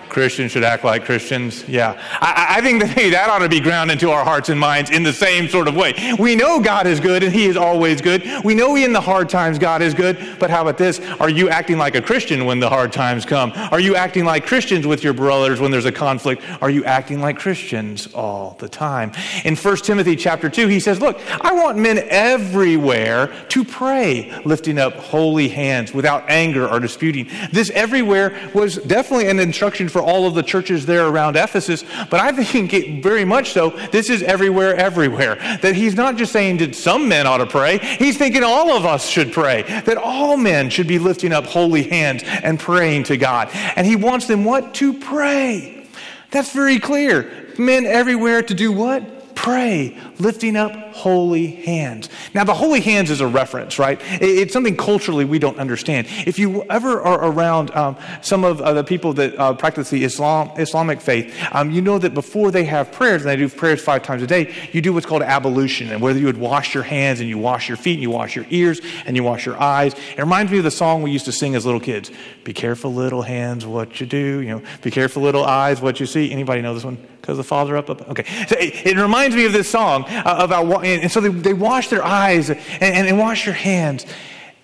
Christians 0.10 0.52
should 0.52 0.64
act 0.64 0.84
like 0.84 1.06
Christians. 1.06 1.68
Yeah. 1.68 2.02
I, 2.22 2.58
I 2.58 2.62
think 2.62 2.82
that 2.82 2.90
hey, 2.90 3.10
that 3.10 3.30
ought 3.30 3.40
to 3.40 3.50
be 3.50 3.60
ground 3.60 3.92
into 3.92 4.10
our 4.12 4.24
hearts 4.24 4.50
and 4.50 4.60
minds 4.60 4.90
in 4.90 5.04
the 5.04 5.14
same 5.14 5.48
sort 5.48 5.68
of 5.68 5.76
way. 5.76 5.94
We 6.20 6.36
know 6.36 6.60
God 6.60 6.88
is 6.88 7.00
good 7.00 7.24
and 7.24 7.34
He 7.34 7.46
is 7.46 7.58
always 7.58 8.02
good. 8.02 8.24
We 8.44 8.56
know 8.56 8.76
in 8.76 8.94
the 8.94 9.02
hard 9.02 9.30
times 9.30 9.60
God 9.60 9.82
is 9.82 9.94
good. 9.94 10.18
But 10.40 10.50
how 10.50 10.62
about 10.62 10.78
this? 10.78 11.00
Are 11.20 11.30
you 11.30 11.50
acting 11.50 11.78
like 11.78 11.96
a 11.96 12.02
Christian 12.02 12.46
when 12.46 12.60
the 12.60 12.70
hard 12.70 12.92
times 12.92 13.26
come? 13.26 13.52
Are 13.72 13.80
you 13.80 13.96
acting 13.96 14.26
like 14.26 14.46
Christians 14.46 14.86
with 14.86 15.04
your 15.04 15.14
brothers 15.14 15.60
when 15.60 15.72
there's 15.72 15.86
a 15.86 15.92
conflict? 15.92 16.42
Are 16.62 16.70
you 16.70 16.84
acting 16.86 17.20
like 17.20 17.38
Christians 17.38 18.08
all 18.14 18.56
the 18.60 18.70
time? 18.70 19.12
In 19.44 19.56
1 19.56 19.78
Timothy 19.78 20.16
chapter 20.16 20.50
2, 20.50 20.68
he 20.68 20.80
says, 20.80 21.02
Look, 21.02 21.20
I 21.42 21.54
want 21.54 21.78
men 21.78 22.00
everywhere 22.10 23.34
to 23.50 23.64
pray, 23.64 24.32
lifting 24.46 24.78
up 24.78 24.94
holy 24.94 25.48
hands 25.48 25.94
without 25.94 26.30
anger 26.30 26.68
or 26.68 26.80
disputing. 26.80 27.30
This 27.52 27.70
everywhere 27.72 28.52
was 28.54 28.76
definitely 28.78 29.30
an 29.30 29.40
instruction 29.40 29.90
for 29.96 30.02
all 30.02 30.28
of 30.28 30.34
the 30.34 30.44
churches 30.44 30.86
there 30.86 31.08
around 31.08 31.38
Ephesus, 31.38 31.86
but 32.10 32.20
I 32.20 32.34
think 32.34 33.02
very 33.02 33.24
much 33.24 33.54
so, 33.54 33.70
this 33.94 34.10
is 34.10 34.22
everywhere, 34.24 34.76
everywhere. 34.76 35.36
That 35.62 35.74
he's 35.74 35.96
not 35.96 36.18
just 36.18 36.34
saying 36.34 36.58
that 36.58 36.76
some 36.76 37.08
men 37.08 37.26
ought 37.26 37.38
to 37.38 37.46
pray, 37.46 37.78
he's 37.78 38.18
thinking 38.18 38.44
all 38.44 38.76
of 38.76 38.86
us 38.86 39.08
should 39.08 39.32
pray. 39.32 39.62
That 39.86 39.96
all 39.96 40.36
men 40.36 40.70
should 40.70 40.90
be 40.90 41.00
lifting 41.00 41.32
up 41.32 41.46
holy 41.46 41.84
hands 41.84 42.24
and 42.26 42.60
praying 42.60 43.04
to 43.04 43.16
God. 43.16 43.48
And 43.54 43.88
he 43.88 43.96
wants 43.96 44.28
them 44.28 44.44
what? 44.44 44.74
To 44.74 44.92
pray. 44.92 45.88
That's 46.30 46.52
very 46.52 46.78
clear. 46.78 47.54
Men 47.58 47.86
everywhere 47.86 48.42
to 48.42 48.54
do 48.54 48.74
what? 48.74 49.15
Pray, 49.46 49.96
lifting 50.18 50.56
up 50.56 50.72
holy 50.96 51.46
hands. 51.46 52.10
Now, 52.34 52.46
the 52.46 52.56
holy 52.56 52.82
hands 52.82 53.12
is 53.12 53.22
a 53.22 53.28
reference, 53.28 53.78
right? 53.78 54.02
It's 54.20 54.52
something 54.52 54.76
culturally 54.76 55.24
we 55.24 55.38
don't 55.38 55.60
understand. 55.60 56.08
If 56.26 56.40
you 56.40 56.64
ever 56.64 57.00
are 57.00 57.24
around 57.24 57.70
um, 57.76 57.96
some 58.24 58.44
of 58.44 58.60
uh, 58.60 58.74
the 58.74 58.84
people 58.84 59.14
that 59.14 59.38
uh, 59.38 59.54
practice 59.54 59.92
the 59.92 60.04
Islam, 60.04 60.50
Islamic 60.58 61.00
faith, 61.00 61.32
um, 61.52 61.70
you 61.70 61.84
know 61.84 62.00
that 62.00 62.16
before 62.16 62.50
they 62.50 62.64
have 62.64 62.92
prayers, 62.92 63.22
and 63.22 63.30
they 63.30 63.36
do 63.36 63.48
prayers 63.48 63.84
five 63.84 64.02
times 64.02 64.24
a 64.24 64.28
day, 64.28 64.52
you 64.72 64.82
do 64.82 64.94
what's 64.94 65.06
called 65.06 65.22
ablution, 65.22 65.92
and 65.92 66.02
whether 66.02 66.18
you 66.18 66.26
would 66.26 66.38
wash 66.38 66.74
your 66.74 66.82
hands 66.82 67.20
and 67.20 67.30
you 67.30 67.38
wash 67.38 67.68
your 67.68 67.78
feet 67.78 67.94
and 67.94 68.02
you 68.02 68.10
wash 68.10 68.36
your 68.36 68.48
ears 68.50 68.82
and 69.06 69.16
you 69.16 69.24
wash 69.24 69.46
your 69.46 69.62
eyes. 69.62 69.94
It 69.94 70.18
reminds 70.18 70.52
me 70.52 70.58
of 70.58 70.64
the 70.64 70.72
song 70.72 71.04
we 71.04 71.12
used 71.12 71.26
to 71.26 71.32
sing 71.32 71.54
as 71.54 71.68
little 71.68 71.80
kids. 71.80 72.10
Be 72.44 72.54
careful, 72.54 72.92
little 72.92 73.22
hands, 73.22 73.64
what 73.64 74.00
you 74.00 74.08
do. 74.08 74.42
You 74.42 74.50
know, 74.50 74.62
be 74.82 74.90
careful, 74.90 75.22
little 75.22 75.46
eyes, 75.46 75.82
what 75.82 76.00
you 76.00 76.08
see. 76.08 76.32
Anybody 76.32 76.64
know 76.64 76.74
this 76.74 76.84
one? 76.84 76.98
Because 77.26 77.38
the 77.38 77.44
Father 77.44 77.76
up, 77.76 77.90
up. 77.90 78.08
Okay. 78.08 78.24
So 78.48 78.56
it, 78.60 78.86
it, 78.86 78.98
reminds 78.98 79.35
me 79.36 79.46
of 79.46 79.54
this 79.54 79.70
song 79.70 80.06
uh, 80.08 80.38
about, 80.40 80.86
and 80.86 81.12
so 81.12 81.20
they, 81.20 81.30
they 81.30 81.54
wash 81.54 81.90
their 81.90 82.04
eyes 82.04 82.50
and, 82.50 82.60
and, 82.82 83.08
and 83.08 83.18
wash 83.18 83.46
their 83.46 83.54
hands. 83.54 84.06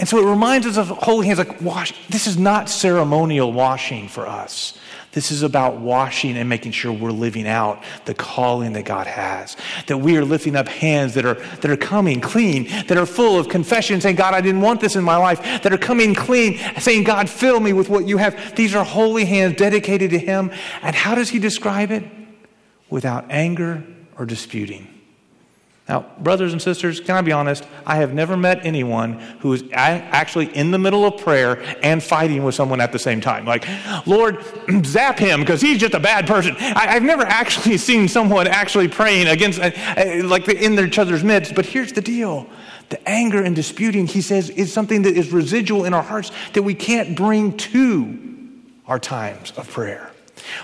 And 0.02 0.10
so 0.10 0.18
it 0.18 0.28
reminds 0.28 0.66
us 0.66 0.78
of 0.78 0.88
holy 0.88 1.28
hands 1.28 1.38
like 1.38 1.62
wash. 1.62 1.94
This 2.10 2.26
is 2.26 2.36
not 2.36 2.70
ceremonial 2.70 3.54
washing 3.54 4.08
for 4.08 4.28
us. 4.28 4.80
This 5.12 5.30
is 5.30 5.44
about 5.44 5.80
washing 5.80 6.38
and 6.38 6.50
making 6.50 6.72
sure 6.72 6.92
we're 6.92 7.12
living 7.12 7.48
out 7.48 7.84
the 8.06 8.16
calling 8.16 8.74
that 8.74 8.86
God 8.86 9.06
has. 9.06 9.58
That 9.86 9.98
we 9.98 10.18
are 10.18 10.26
lifting 10.26 10.56
up 10.56 10.68
hands 10.68 11.14
that 11.14 11.26
are, 11.26 11.36
that 11.36 11.70
are 11.70 11.78
coming 11.78 12.20
clean, 12.20 12.64
that 12.88 12.98
are 12.98 13.06
full 13.06 13.38
of 13.38 13.48
confession, 13.48 14.02
saying, 14.02 14.16
God, 14.16 14.34
I 14.34 14.42
didn't 14.42 14.62
want 14.62 14.80
this 14.80 14.96
in 14.96 15.04
my 15.04 15.18
life, 15.18 15.40
that 15.62 15.72
are 15.72 15.78
coming 15.78 16.16
clean, 16.16 16.58
saying, 16.80 17.04
God, 17.04 17.30
fill 17.30 17.60
me 17.60 17.72
with 17.72 17.90
what 17.90 18.08
you 18.08 18.18
have. 18.18 18.56
These 18.56 18.74
are 18.74 18.84
holy 18.84 19.26
hands 19.26 19.58
dedicated 19.58 20.10
to 20.12 20.18
Him. 20.18 20.50
And 20.82 20.96
how 20.96 21.14
does 21.14 21.30
He 21.30 21.38
describe 21.38 21.92
it? 21.92 22.06
Without 22.90 23.30
anger 23.30 23.84
or 24.18 24.26
disputing. 24.26 24.88
Now, 25.90 26.06
brothers 26.20 26.54
and 26.54 26.62
sisters, 26.62 27.02
can 27.02 27.16
I 27.16 27.22
be 27.22 27.34
honest? 27.34 27.66
I 27.86 27.98
have 27.98 28.14
never 28.14 28.38
met 28.38 28.66
anyone 28.66 29.20
who 29.40 29.52
is 29.52 29.64
actually 29.74 30.46
in 30.56 30.72
the 30.72 30.78
middle 30.78 31.04
of 31.04 31.20
prayer 31.20 31.62
and 31.84 32.02
fighting 32.02 32.46
with 32.46 32.56
someone 32.56 32.80
at 32.80 32.94
the 32.94 33.00
same 33.00 33.20
time. 33.20 33.46
Like, 33.46 33.68
Lord, 34.08 34.38
zap 34.86 35.20
him 35.20 35.42
because 35.42 35.60
he's 35.60 35.80
just 35.80 35.94
a 35.94 36.00
bad 36.00 36.28
person. 36.28 36.56
I, 36.58 36.94
have 36.94 37.04
never 37.04 37.24
actually 37.24 37.78
seen 37.90 38.08
someone 38.08 38.48
actually 38.48 38.88
praying 38.88 39.28
against, 39.28 39.60
uh, 39.60 39.72
uh, 39.98 40.22
like, 40.24 40.48
in 40.48 40.80
each 40.80 41.00
other's 41.00 41.26
midst. 41.26 41.56
But 41.56 41.66
here's 41.66 41.92
the 41.92 42.02
deal 42.02 42.48
the 42.88 43.10
anger 43.10 43.42
and 43.42 43.56
disputing, 43.56 44.06
he 44.06 44.22
says, 44.22 44.50
is 44.50 44.72
something 44.72 45.02
that 45.02 45.18
is 45.18 45.32
residual 45.32 45.86
in 45.86 45.94
our 45.94 46.04
hearts 46.04 46.32
that 46.54 46.62
we 46.64 46.74
can't 46.74 47.18
bring 47.18 47.58
to 47.58 48.18
our 48.86 49.00
times 49.00 49.52
of 49.58 49.70
prayer. 49.70 50.11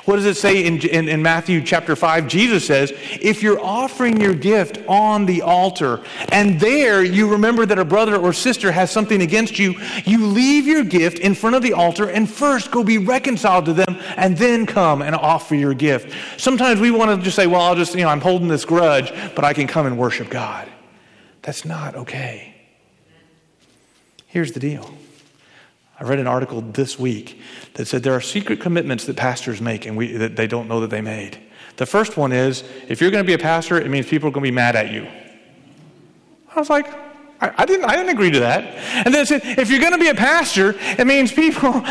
What 0.06 0.16
does 0.18 0.26
it 0.26 0.38
say 0.38 0.66
in, 0.66 0.80
in, 0.88 1.08
in, 1.10 1.22
Matthew 1.22 1.62
chapter 1.62 1.96
5? 1.96 2.28
Jesus 2.28 2.66
says, 2.66 2.92
if 3.22 3.44
you're 3.44 3.60
offering 3.60 4.20
your 4.20 4.34
gift 4.34 4.80
on 4.88 5.26
the 5.26 5.42
altar 5.42 6.04
and 6.30 6.60
there 6.60 7.04
you 7.04 7.30
remember 7.30 7.66
that 7.66 7.80
a 7.80 7.86
brother 7.86 8.18
or 8.18 8.34
sister 8.34 8.72
has 8.72 8.92
something 8.92 9.22
against 9.22 9.60
you, 9.60 9.76
you 10.06 10.26
leave 10.26 10.68
your 10.68 10.84
gift 10.84 11.20
in 11.20 11.34
front 11.34 11.56
of 11.56 11.62
the 11.62 11.74
altar 11.74 12.10
and 12.10 12.30
first 12.30 12.72
go 12.72 12.84
be 12.84 12.98
reconciled 12.98 13.66
to 13.66 13.74
them 13.74 13.98
and 14.16 14.38
then 14.38 14.66
come 14.66 15.02
and 15.02 15.16
offer 15.16 15.56
your 15.56 15.74
gift. 15.74 16.13
Sometimes 16.40 16.80
we 16.80 16.92
want 16.92 17.18
to 17.18 17.24
just 17.24 17.36
say, 17.36 17.48
well, 17.48 17.62
I'll 17.62 17.76
just, 17.76 17.96
you 17.96 18.02
know, 18.02 18.10
I'm 18.10 18.22
holding 18.22 18.48
this 18.48 18.66
grudge, 18.66 19.12
but 19.36 19.44
I 19.44 19.54
can 19.54 19.68
come 19.68 19.86
and 19.86 19.98
worship 19.98 20.30
God. 20.30 20.70
That's 21.42 21.66
not 21.66 21.96
okay. 21.96 22.54
Here's 24.28 24.52
the 24.52 24.60
deal. 24.60 24.94
I 26.00 26.04
read 26.04 26.20
an 26.20 26.28
article 26.28 26.62
this 26.62 27.00
week 27.00 27.40
that 27.74 27.88
said 27.88 28.04
there 28.04 28.14
are 28.14 28.22
secret 28.22 28.60
commitments 28.60 29.06
that 29.06 29.16
pastors 29.16 29.62
make 29.62 29.86
and 29.86 29.98
we, 29.98 30.14
that 30.18 30.36
they 30.36 30.46
don't 30.46 30.68
know 30.68 30.80
that 30.82 30.92
they 30.92 31.02
made. 31.02 31.40
The 31.78 31.86
first 31.86 32.18
one 32.18 32.32
is 32.32 32.64
if 32.88 33.02
you're 33.02 33.12
going 33.12 33.24
to 33.24 33.28
be 33.28 33.34
a 33.34 33.40
pastor, 33.40 33.80
it 33.80 33.90
means 33.90 34.08
people 34.08 34.30
are 34.30 34.32
going 34.32 34.44
to 34.44 34.52
be 34.52 34.56
mad 34.56 34.76
at 34.76 34.92
you. 34.92 35.08
I 36.56 36.60
was 36.60 36.70
like, 36.70 36.88
I, 37.40 37.54
I, 37.58 37.66
didn't, 37.66 37.86
I 37.86 37.96
didn't 37.96 38.10
agree 38.10 38.32
to 38.32 38.40
that. 38.42 38.64
And 39.06 39.14
then 39.14 39.22
it 39.22 39.28
said, 39.28 39.42
if 39.44 39.70
you're 39.70 39.80
going 39.80 39.92
to 39.92 40.00
be 40.00 40.10
a 40.10 40.16
pastor, 40.16 40.76
it 40.80 41.06
means 41.06 41.32
people 41.32 41.70
are, 41.74 41.84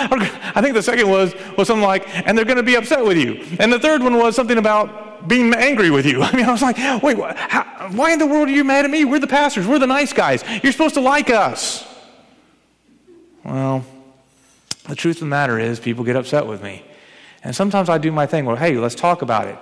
I 0.55 0.61
think 0.61 0.75
the 0.75 0.83
second 0.83 1.09
was, 1.09 1.35
was 1.57 1.69
something 1.69 1.87
like, 1.87 2.09
and 2.27 2.37
they're 2.37 2.45
going 2.45 2.57
to 2.57 2.65
be 2.65 2.77
upset 2.77 3.05
with 3.05 3.17
you. 3.17 3.45
And 3.61 3.73
the 3.73 3.79
third 3.79 4.03
one 4.03 4.19
was 4.19 4.35
something 4.35 4.59
about 4.59 5.29
being 5.29 5.53
angry 5.55 5.91
with 5.91 6.07
you. 6.07 6.23
I 6.23 6.35
mean, 6.35 6.47
I 6.47 6.53
was 6.53 6.63
like, 6.63 6.77
wait, 7.03 7.19
how, 7.37 7.89
why 7.93 8.13
in 8.13 8.19
the 8.19 8.27
world 8.27 8.49
are 8.49 8.53
you 8.53 8.65
mad 8.65 8.85
at 8.85 8.91
me? 8.91 9.05
We're 9.05 9.21
the 9.21 9.27
pastors. 9.27 9.67
We're 9.67 9.79
the 9.79 9.87
nice 9.87 10.13
guys. 10.13 10.45
You're 10.63 10.73
supposed 10.73 10.95
to 10.95 11.01
like 11.01 11.31
us. 11.31 11.87
Well, 13.45 13.85
the 14.89 14.95
truth 14.97 15.17
of 15.17 15.21
the 15.21 15.27
matter 15.27 15.59
is, 15.59 15.81
people 15.81 16.05
get 16.05 16.17
upset 16.17 16.47
with 16.47 16.63
me. 16.63 16.85
And 17.43 17.55
sometimes 17.55 17.89
I 17.89 17.99
do 17.99 18.11
my 18.11 18.27
thing 18.27 18.45
Well, 18.45 18.57
hey, 18.57 18.77
let's 18.79 18.95
talk 18.95 19.23
about 19.23 19.49
it. 19.49 19.59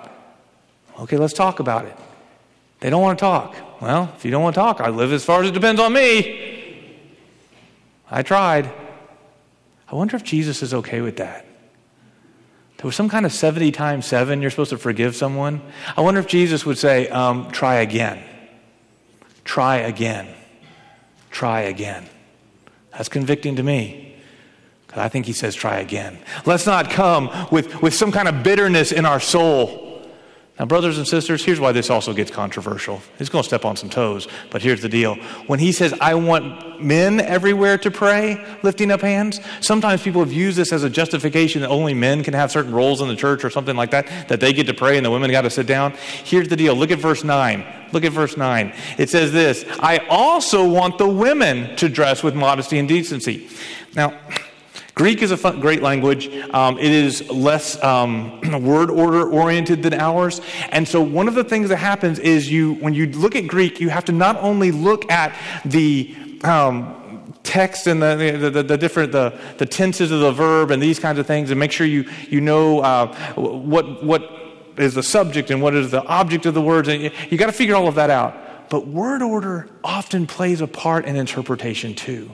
Okay, 1.00 1.16
let's 1.16 1.34
talk 1.34 1.60
about 1.60 1.86
it. 1.86 1.96
They 2.80 2.90
don't 2.90 3.02
want 3.02 3.18
to 3.18 3.22
talk. 3.22 3.56
Well, 3.80 4.12
if 4.16 4.24
you 4.24 4.30
don't 4.30 4.42
want 4.42 4.54
to 4.54 4.60
talk, 4.60 4.80
I 4.80 4.90
live 4.90 5.12
as 5.12 5.24
far 5.24 5.42
as 5.42 5.48
it 5.48 5.54
depends 5.54 5.80
on 5.80 5.92
me. 5.92 7.00
I 8.10 8.22
tried. 8.22 8.70
I 9.90 9.94
wonder 9.94 10.16
if 10.16 10.24
Jesus 10.24 10.62
is 10.62 10.74
okay 10.74 11.00
with 11.00 11.16
that. 11.16 11.46
There 12.76 12.86
was 12.86 12.94
some 12.94 13.08
kind 13.08 13.24
of 13.24 13.32
70 13.32 13.72
times 13.72 14.04
7 14.06 14.42
you're 14.42 14.50
supposed 14.50 14.70
to 14.70 14.78
forgive 14.78 15.16
someone. 15.16 15.62
I 15.96 16.02
wonder 16.02 16.20
if 16.20 16.26
Jesus 16.26 16.66
would 16.66 16.76
say, 16.76 17.08
um, 17.08 17.50
try 17.50 17.76
again. 17.76 18.22
Try 19.44 19.76
again. 19.76 20.28
Try 21.30 21.62
again. 21.62 22.06
That's 22.92 23.08
convicting 23.08 23.56
to 23.56 23.62
me. 23.62 24.03
I 24.96 25.08
think 25.08 25.26
he 25.26 25.32
says, 25.32 25.54
try 25.54 25.78
again. 25.78 26.18
Let's 26.46 26.66
not 26.66 26.90
come 26.90 27.30
with, 27.50 27.82
with 27.82 27.94
some 27.94 28.12
kind 28.12 28.28
of 28.28 28.42
bitterness 28.42 28.92
in 28.92 29.06
our 29.06 29.20
soul. 29.20 29.84
Now, 30.58 30.66
brothers 30.66 30.98
and 30.98 31.08
sisters, 31.08 31.44
here's 31.44 31.58
why 31.58 31.72
this 31.72 31.90
also 31.90 32.12
gets 32.12 32.30
controversial. 32.30 33.02
He's 33.18 33.28
going 33.28 33.42
to 33.42 33.46
step 33.46 33.64
on 33.64 33.76
some 33.76 33.90
toes, 33.90 34.28
but 34.50 34.62
here's 34.62 34.82
the 34.82 34.88
deal. 34.88 35.16
When 35.48 35.58
he 35.58 35.72
says, 35.72 35.92
I 36.00 36.14
want 36.14 36.80
men 36.80 37.18
everywhere 37.18 37.76
to 37.78 37.90
pray, 37.90 38.44
lifting 38.62 38.92
up 38.92 39.00
hands, 39.00 39.40
sometimes 39.60 40.02
people 40.02 40.20
have 40.20 40.32
used 40.32 40.56
this 40.56 40.72
as 40.72 40.84
a 40.84 40.90
justification 40.90 41.62
that 41.62 41.70
only 41.70 41.92
men 41.92 42.22
can 42.22 42.34
have 42.34 42.52
certain 42.52 42.72
roles 42.72 43.00
in 43.00 43.08
the 43.08 43.16
church 43.16 43.44
or 43.44 43.50
something 43.50 43.74
like 43.74 43.90
that, 43.90 44.28
that 44.28 44.38
they 44.38 44.52
get 44.52 44.68
to 44.68 44.74
pray 44.74 44.96
and 44.96 45.04
the 45.04 45.10
women 45.10 45.28
got 45.32 45.42
to 45.42 45.50
sit 45.50 45.66
down. 45.66 45.92
Here's 46.22 46.46
the 46.46 46.56
deal. 46.56 46.76
Look 46.76 46.92
at 46.92 47.00
verse 47.00 47.24
9. 47.24 47.88
Look 47.90 48.04
at 48.04 48.12
verse 48.12 48.36
9. 48.36 48.72
It 48.96 49.10
says 49.10 49.32
this 49.32 49.64
I 49.80 49.98
also 50.08 50.68
want 50.68 50.98
the 50.98 51.08
women 51.08 51.74
to 51.76 51.88
dress 51.88 52.22
with 52.22 52.36
modesty 52.36 52.78
and 52.78 52.86
decency. 52.86 53.48
Now, 53.96 54.16
Greek 54.94 55.22
is 55.22 55.32
a 55.32 55.36
fun, 55.36 55.58
great 55.58 55.82
language. 55.82 56.28
Um, 56.54 56.78
it 56.78 56.92
is 56.92 57.28
less 57.28 57.82
um, 57.82 58.40
word 58.64 58.90
order 58.90 59.28
oriented 59.28 59.82
than 59.82 59.92
ours. 59.92 60.40
And 60.68 60.86
so, 60.86 61.02
one 61.02 61.26
of 61.26 61.34
the 61.34 61.42
things 61.42 61.68
that 61.70 61.78
happens 61.78 62.18
is 62.20 62.50
you, 62.50 62.74
when 62.74 62.94
you 62.94 63.06
look 63.06 63.34
at 63.34 63.48
Greek, 63.48 63.80
you 63.80 63.88
have 63.88 64.04
to 64.04 64.12
not 64.12 64.36
only 64.36 64.70
look 64.70 65.10
at 65.10 65.34
the 65.64 66.14
um, 66.44 67.34
text 67.42 67.88
and 67.88 68.00
the, 68.00 68.36
the, 68.38 68.50
the, 68.50 68.62
the, 68.62 68.78
different 68.78 69.10
the, 69.10 69.38
the 69.58 69.66
tenses 69.66 70.12
of 70.12 70.20
the 70.20 70.32
verb 70.32 70.70
and 70.70 70.80
these 70.80 71.00
kinds 71.00 71.18
of 71.18 71.26
things, 71.26 71.50
and 71.50 71.58
make 71.58 71.72
sure 71.72 71.86
you 71.86 72.08
you 72.28 72.40
know 72.40 72.78
uh, 72.80 73.14
what 73.34 74.04
what 74.04 74.30
is 74.76 74.94
the 74.94 75.02
subject 75.02 75.50
and 75.50 75.60
what 75.60 75.74
is 75.74 75.90
the 75.90 76.04
object 76.04 76.46
of 76.46 76.54
the 76.54 76.62
words. 76.62 76.86
And 76.86 77.02
you, 77.02 77.10
you 77.30 77.38
got 77.38 77.46
to 77.46 77.52
figure 77.52 77.74
all 77.74 77.88
of 77.88 77.96
that 77.96 78.10
out. 78.10 78.70
But 78.70 78.86
word 78.86 79.22
order 79.22 79.68
often 79.82 80.26
plays 80.26 80.60
a 80.60 80.66
part 80.66 81.04
in 81.04 81.16
interpretation 81.16 81.94
too. 81.94 82.30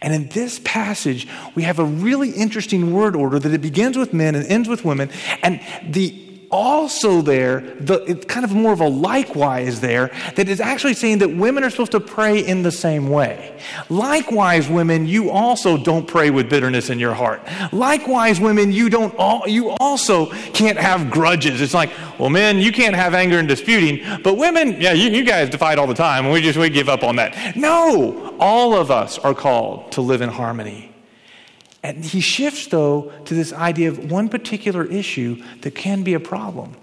And 0.00 0.14
in 0.14 0.28
this 0.28 0.60
passage, 0.64 1.26
we 1.54 1.62
have 1.62 1.78
a 1.78 1.84
really 1.84 2.30
interesting 2.30 2.92
word 2.92 3.16
order 3.16 3.38
that 3.38 3.52
it 3.52 3.60
begins 3.60 3.96
with 3.96 4.12
men 4.12 4.34
and 4.34 4.46
ends 4.46 4.68
with 4.68 4.84
women. 4.84 5.10
And 5.42 5.60
the 5.82 6.27
also 6.50 7.20
there, 7.20 7.60
the, 7.80 8.02
it's 8.04 8.24
kind 8.26 8.44
of 8.44 8.52
more 8.54 8.72
of 8.72 8.80
a 8.80 8.88
likewise 8.88 9.80
there, 9.80 10.10
that 10.36 10.48
is 10.48 10.60
actually 10.60 10.94
saying 10.94 11.18
that 11.18 11.28
women 11.28 11.64
are 11.64 11.70
supposed 11.70 11.92
to 11.92 12.00
pray 12.00 12.44
in 12.44 12.62
the 12.62 12.72
same 12.72 13.08
way. 13.08 13.60
Likewise, 13.88 14.68
women, 14.68 15.06
you 15.06 15.30
also 15.30 15.76
don't 15.76 16.06
pray 16.08 16.30
with 16.30 16.48
bitterness 16.48 16.90
in 16.90 16.98
your 16.98 17.14
heart. 17.14 17.42
Likewise, 17.72 18.40
women, 18.40 18.72
you 18.72 18.88
don't 18.88 19.14
all, 19.18 19.46
you 19.46 19.70
also 19.80 20.26
can't 20.52 20.78
have 20.78 21.10
grudges. 21.10 21.60
It's 21.60 21.74
like, 21.74 21.90
well, 22.18 22.30
men, 22.30 22.58
you 22.58 22.72
can't 22.72 22.96
have 22.96 23.14
anger 23.14 23.38
and 23.38 23.48
disputing, 23.48 24.22
but 24.22 24.36
women, 24.36 24.80
yeah, 24.80 24.92
you, 24.92 25.10
you 25.10 25.24
guys 25.24 25.48
fight 25.54 25.78
all 25.78 25.86
the 25.86 25.94
time, 25.94 26.24
and 26.24 26.32
we 26.32 26.40
just 26.40 26.58
we 26.58 26.70
give 26.70 26.88
up 26.88 27.02
on 27.02 27.16
that. 27.16 27.56
No, 27.56 28.36
all 28.38 28.74
of 28.74 28.90
us 28.90 29.18
are 29.18 29.34
called 29.34 29.92
to 29.92 30.00
live 30.00 30.22
in 30.22 30.28
harmony. 30.28 30.92
And 31.82 32.04
he 32.04 32.20
shifts, 32.20 32.66
though, 32.66 33.12
to 33.24 33.34
this 33.34 33.52
idea 33.52 33.88
of 33.88 34.10
one 34.10 34.28
particular 34.28 34.84
issue 34.84 35.42
that 35.60 35.74
can 35.74 36.02
be 36.02 36.14
a 36.14 36.20
problem. 36.20 36.76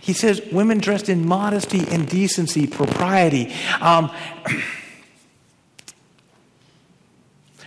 He 0.00 0.12
says 0.12 0.42
women 0.52 0.78
dressed 0.78 1.08
in 1.08 1.26
modesty 1.26 1.86
and 1.88 2.06
decency, 2.06 2.66
propriety. 2.66 3.54
Um, 3.80 4.10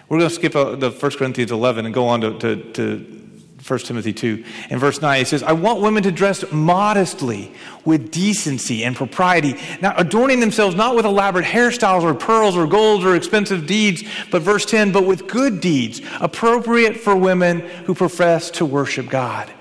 we're 0.08 0.20
going 0.20 0.30
to 0.30 0.36
skip 0.36 0.56
uh, 0.56 0.76
the 0.76 0.92
1 0.92 1.12
Corinthians 1.14 1.52
11 1.52 1.86
and 1.86 1.94
go 1.96 2.08
on 2.08 2.22
to, 2.22 2.38
to, 2.38 2.56
to 2.74 3.37
1 3.68 3.80
Timothy 3.80 4.14
2. 4.14 4.46
In 4.70 4.80
verse 4.80 5.02
9, 5.02 5.22
it 5.22 5.28
says, 5.28 5.44
I 5.44 5.52
want 5.52 5.82
women 5.82 6.02
to 6.04 6.12
dress 6.12 6.50
modestly 6.52 7.52
with 7.84 8.12
decency 8.12 8.86
and 8.86 8.96
propriety, 8.96 9.60
now 9.82 9.94
adorning 9.98 10.40
themselves 10.40 10.76
not 10.76 10.96
with 10.96 11.06
elaborate 11.06 11.46
hairstyles 11.46 12.04
or 12.04 12.14
pearls 12.14 12.56
or 12.56 12.66
gold 12.66 13.04
or 13.04 13.16
expensive 13.16 13.68
deeds, 13.68 14.04
but 14.32 14.42
verse 14.42 14.66
10, 14.66 14.94
but 14.94 15.06
with 15.06 15.28
good 15.28 15.60
deeds, 15.60 16.02
appropriate 16.22 16.96
for 16.96 17.16
women 17.16 17.60
who 17.60 17.94
profess 17.94 18.50
to 18.52 18.66
worship 18.66 19.10
God. 19.10 19.52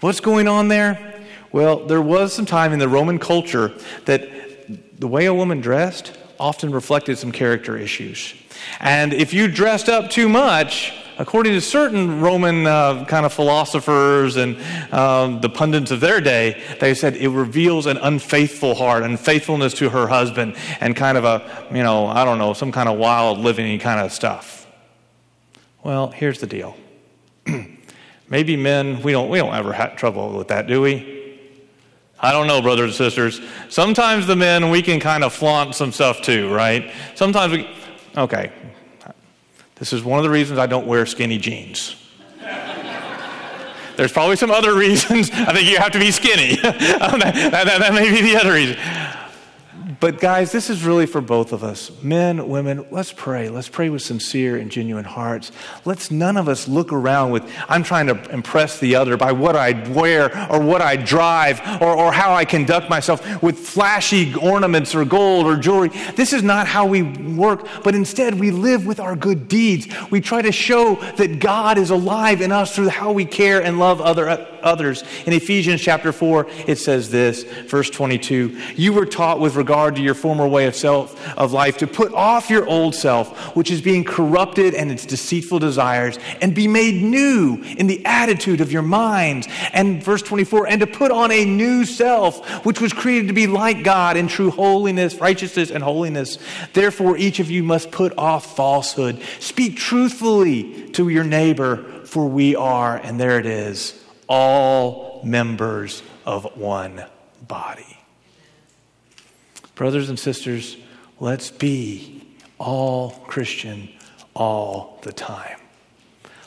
What's 0.00 0.20
going 0.20 0.48
on 0.48 0.68
there? 0.68 1.24
Well, 1.50 1.86
there 1.86 2.02
was 2.02 2.34
some 2.34 2.44
time 2.44 2.74
in 2.74 2.78
the 2.78 2.88
Roman 2.88 3.18
culture 3.18 3.72
that 4.04 5.00
the 5.00 5.08
way 5.08 5.24
a 5.24 5.32
woman 5.32 5.62
dressed 5.62 6.18
often 6.38 6.70
reflected 6.70 7.16
some 7.16 7.32
character 7.32 7.78
issues. 7.78 8.34
And 8.80 9.14
if 9.14 9.32
you 9.32 9.48
dressed 9.48 9.88
up 9.88 10.10
too 10.10 10.28
much, 10.28 10.92
according 11.18 11.52
to 11.52 11.60
certain 11.60 12.20
Roman 12.20 12.66
uh, 12.66 13.04
kind 13.06 13.26
of 13.26 13.32
philosophers 13.32 14.36
and 14.36 14.56
um, 14.92 15.40
the 15.40 15.48
pundits 15.48 15.90
of 15.90 16.00
their 16.00 16.20
day, 16.20 16.62
they 16.80 16.94
said 16.94 17.16
it 17.16 17.28
reveals 17.28 17.86
an 17.86 17.96
unfaithful 17.98 18.74
heart, 18.74 19.02
unfaithfulness 19.02 19.74
to 19.74 19.90
her 19.90 20.06
husband, 20.06 20.56
and 20.80 20.94
kind 20.94 21.18
of 21.18 21.24
a, 21.24 21.68
you 21.72 21.82
know, 21.82 22.06
I 22.06 22.24
don't 22.24 22.38
know, 22.38 22.52
some 22.52 22.72
kind 22.72 22.88
of 22.88 22.98
wild 22.98 23.38
living 23.38 23.78
kind 23.78 24.00
of 24.00 24.12
stuff. 24.12 24.66
Well, 25.82 26.08
here's 26.08 26.40
the 26.40 26.46
deal. 26.46 26.76
Maybe 28.28 28.56
men, 28.56 29.02
we 29.02 29.12
don't, 29.12 29.28
we 29.28 29.38
don't 29.38 29.54
ever 29.54 29.72
have 29.72 29.96
trouble 29.96 30.36
with 30.36 30.48
that, 30.48 30.66
do 30.66 30.82
we? 30.82 31.16
I 32.18 32.32
don't 32.32 32.46
know, 32.46 32.62
brothers 32.62 32.86
and 32.86 32.94
sisters. 32.94 33.40
Sometimes 33.68 34.26
the 34.26 34.36
men, 34.36 34.70
we 34.70 34.82
can 34.82 35.00
kind 35.00 35.22
of 35.22 35.32
flaunt 35.32 35.74
some 35.74 35.92
stuff 35.92 36.22
too, 36.22 36.52
right? 36.52 36.90
Sometimes 37.14 37.52
we, 37.52 37.68
okay, 38.16 38.50
This 39.76 39.92
is 39.92 40.02
one 40.02 40.18
of 40.18 40.24
the 40.24 40.30
reasons 40.30 40.58
I 40.58 40.66
don't 40.66 40.86
wear 40.86 41.06
skinny 41.06 41.38
jeans. 41.38 41.96
There's 43.96 44.12
probably 44.12 44.36
some 44.36 44.50
other 44.50 44.74
reasons. 44.78 45.30
I 45.30 45.52
think 45.52 45.68
you 45.68 45.78
have 45.78 45.92
to 45.92 45.98
be 45.98 46.10
skinny. 46.10 46.56
that, 46.62 46.78
that, 46.78 47.78
that 47.78 47.94
may 47.94 48.10
be 48.10 48.22
the 48.22 48.36
other 48.36 48.52
reason. 48.52 48.76
But, 49.98 50.20
guys, 50.20 50.52
this 50.52 50.68
is 50.68 50.84
really 50.84 51.06
for 51.06 51.20
both 51.20 51.52
of 51.52 51.64
us 51.64 51.90
men, 52.02 52.48
women. 52.48 52.86
Let's 52.90 53.12
pray. 53.12 53.48
Let's 53.48 53.68
pray 53.68 53.88
with 53.88 54.02
sincere 54.02 54.56
and 54.56 54.70
genuine 54.70 55.04
hearts. 55.04 55.52
Let's 55.84 56.10
none 56.10 56.36
of 56.36 56.48
us 56.48 56.68
look 56.68 56.92
around 56.92 57.30
with, 57.30 57.42
I'm 57.68 57.82
trying 57.82 58.06
to 58.08 58.30
impress 58.30 58.78
the 58.78 58.96
other 58.96 59.16
by 59.16 59.32
what 59.32 59.56
I 59.56 59.88
wear 59.90 60.50
or 60.50 60.60
what 60.60 60.82
I 60.82 60.96
drive 60.96 61.60
or, 61.80 61.96
or 61.96 62.12
how 62.12 62.34
I 62.34 62.44
conduct 62.44 62.90
myself 62.90 63.42
with 63.42 63.58
flashy 63.58 64.34
ornaments 64.34 64.94
or 64.94 65.04
gold 65.04 65.46
or 65.46 65.56
jewelry. 65.56 65.88
This 66.14 66.32
is 66.32 66.42
not 66.42 66.66
how 66.66 66.86
we 66.86 67.02
work, 67.02 67.66
but 67.82 67.94
instead 67.94 68.38
we 68.38 68.50
live 68.50 68.86
with 68.86 69.00
our 69.00 69.16
good 69.16 69.48
deeds. 69.48 69.86
We 70.10 70.20
try 70.20 70.42
to 70.42 70.52
show 70.52 70.96
that 71.16 71.38
God 71.38 71.78
is 71.78 71.90
alive 71.90 72.40
in 72.40 72.52
us 72.52 72.74
through 72.74 72.88
how 72.88 73.12
we 73.12 73.24
care 73.24 73.62
and 73.62 73.78
love 73.78 74.00
other, 74.00 74.46
others. 74.66 75.02
In 75.24 75.32
Ephesians 75.32 75.80
chapter 75.80 76.12
4, 76.12 76.46
it 76.66 76.76
says 76.76 77.10
this, 77.10 77.44
verse 77.44 77.88
22 77.88 78.58
You 78.76 78.92
were 78.92 79.06
taught 79.06 79.40
with 79.40 79.56
regard 79.56 79.96
to 79.96 80.02
your 80.02 80.14
former 80.14 80.46
way 80.46 80.66
of 80.66 80.76
self 80.76 81.16
of 81.38 81.52
life 81.52 81.78
to 81.78 81.86
put 81.86 82.12
off 82.12 82.50
your 82.50 82.66
old 82.66 82.94
self, 82.94 83.56
which 83.56 83.70
is 83.70 83.80
being 83.80 84.04
corrupted 84.04 84.74
and 84.74 84.90
its 84.90 85.06
deceitful 85.06 85.58
desires, 85.58 86.18
and 86.40 86.54
be 86.54 86.68
made 86.68 87.02
new 87.02 87.62
in 87.78 87.86
the 87.86 88.04
attitude 88.04 88.60
of 88.60 88.72
your 88.72 88.82
minds. 88.82 89.46
And 89.72 90.02
verse 90.02 90.22
24, 90.22 90.68
and 90.68 90.80
to 90.80 90.86
put 90.86 91.10
on 91.10 91.30
a 91.30 91.44
new 91.44 91.84
self, 91.84 92.64
which 92.64 92.80
was 92.80 92.92
created 92.92 93.28
to 93.28 93.34
be 93.34 93.46
like 93.46 93.84
God 93.84 94.16
in 94.16 94.28
true 94.28 94.50
holiness, 94.50 95.14
righteousness, 95.16 95.70
and 95.70 95.82
holiness. 95.82 96.38
Therefore, 96.72 97.16
each 97.16 97.40
of 97.40 97.50
you 97.50 97.62
must 97.62 97.90
put 97.90 98.16
off 98.18 98.56
falsehood. 98.56 99.22
Speak 99.40 99.76
truthfully 99.76 100.88
to 100.90 101.08
your 101.08 101.24
neighbor, 101.24 101.76
for 102.04 102.26
we 102.26 102.56
are, 102.56 102.96
and 102.96 103.20
there 103.20 103.38
it 103.38 103.46
is, 103.46 104.02
all 104.28 105.20
members 105.24 106.02
of 106.24 106.56
one 106.56 107.04
body. 107.46 107.98
Brothers 109.74 110.08
and 110.08 110.18
sisters, 110.18 110.76
let's 111.20 111.50
be 111.50 112.26
all 112.58 113.10
Christian 113.26 113.90
all 114.34 114.98
the 115.02 115.12
time. 115.12 115.58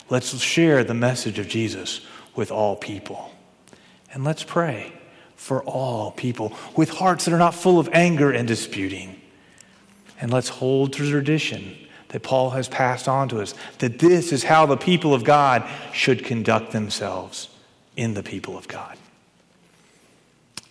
Let's 0.08 0.36
share 0.40 0.82
the 0.82 0.94
message 0.94 1.38
of 1.38 1.46
Jesus 1.46 2.00
with 2.34 2.50
all 2.50 2.76
people. 2.76 3.30
And 4.12 4.24
let's 4.24 4.42
pray 4.42 4.92
for 5.36 5.62
all 5.62 6.10
people 6.10 6.52
with 6.76 6.90
hearts 6.90 7.24
that 7.24 7.34
are 7.34 7.38
not 7.38 7.54
full 7.54 7.78
of 7.78 7.88
anger 7.92 8.32
and 8.32 8.46
disputing. 8.46 9.20
And 10.20 10.32
let's 10.32 10.48
hold 10.48 10.92
to 10.94 11.08
tradition 11.08 11.76
that 12.08 12.24
Paul 12.24 12.50
has 12.50 12.68
passed 12.68 13.06
on 13.06 13.28
to 13.28 13.40
us 13.40 13.54
that 13.78 14.00
this 14.00 14.32
is 14.32 14.42
how 14.42 14.66
the 14.66 14.76
people 14.76 15.14
of 15.14 15.22
God 15.22 15.68
should 15.92 16.24
conduct 16.24 16.72
themselves 16.72 17.48
in 17.96 18.14
the 18.14 18.22
people 18.22 18.56
of 18.56 18.68
God. 18.68 18.96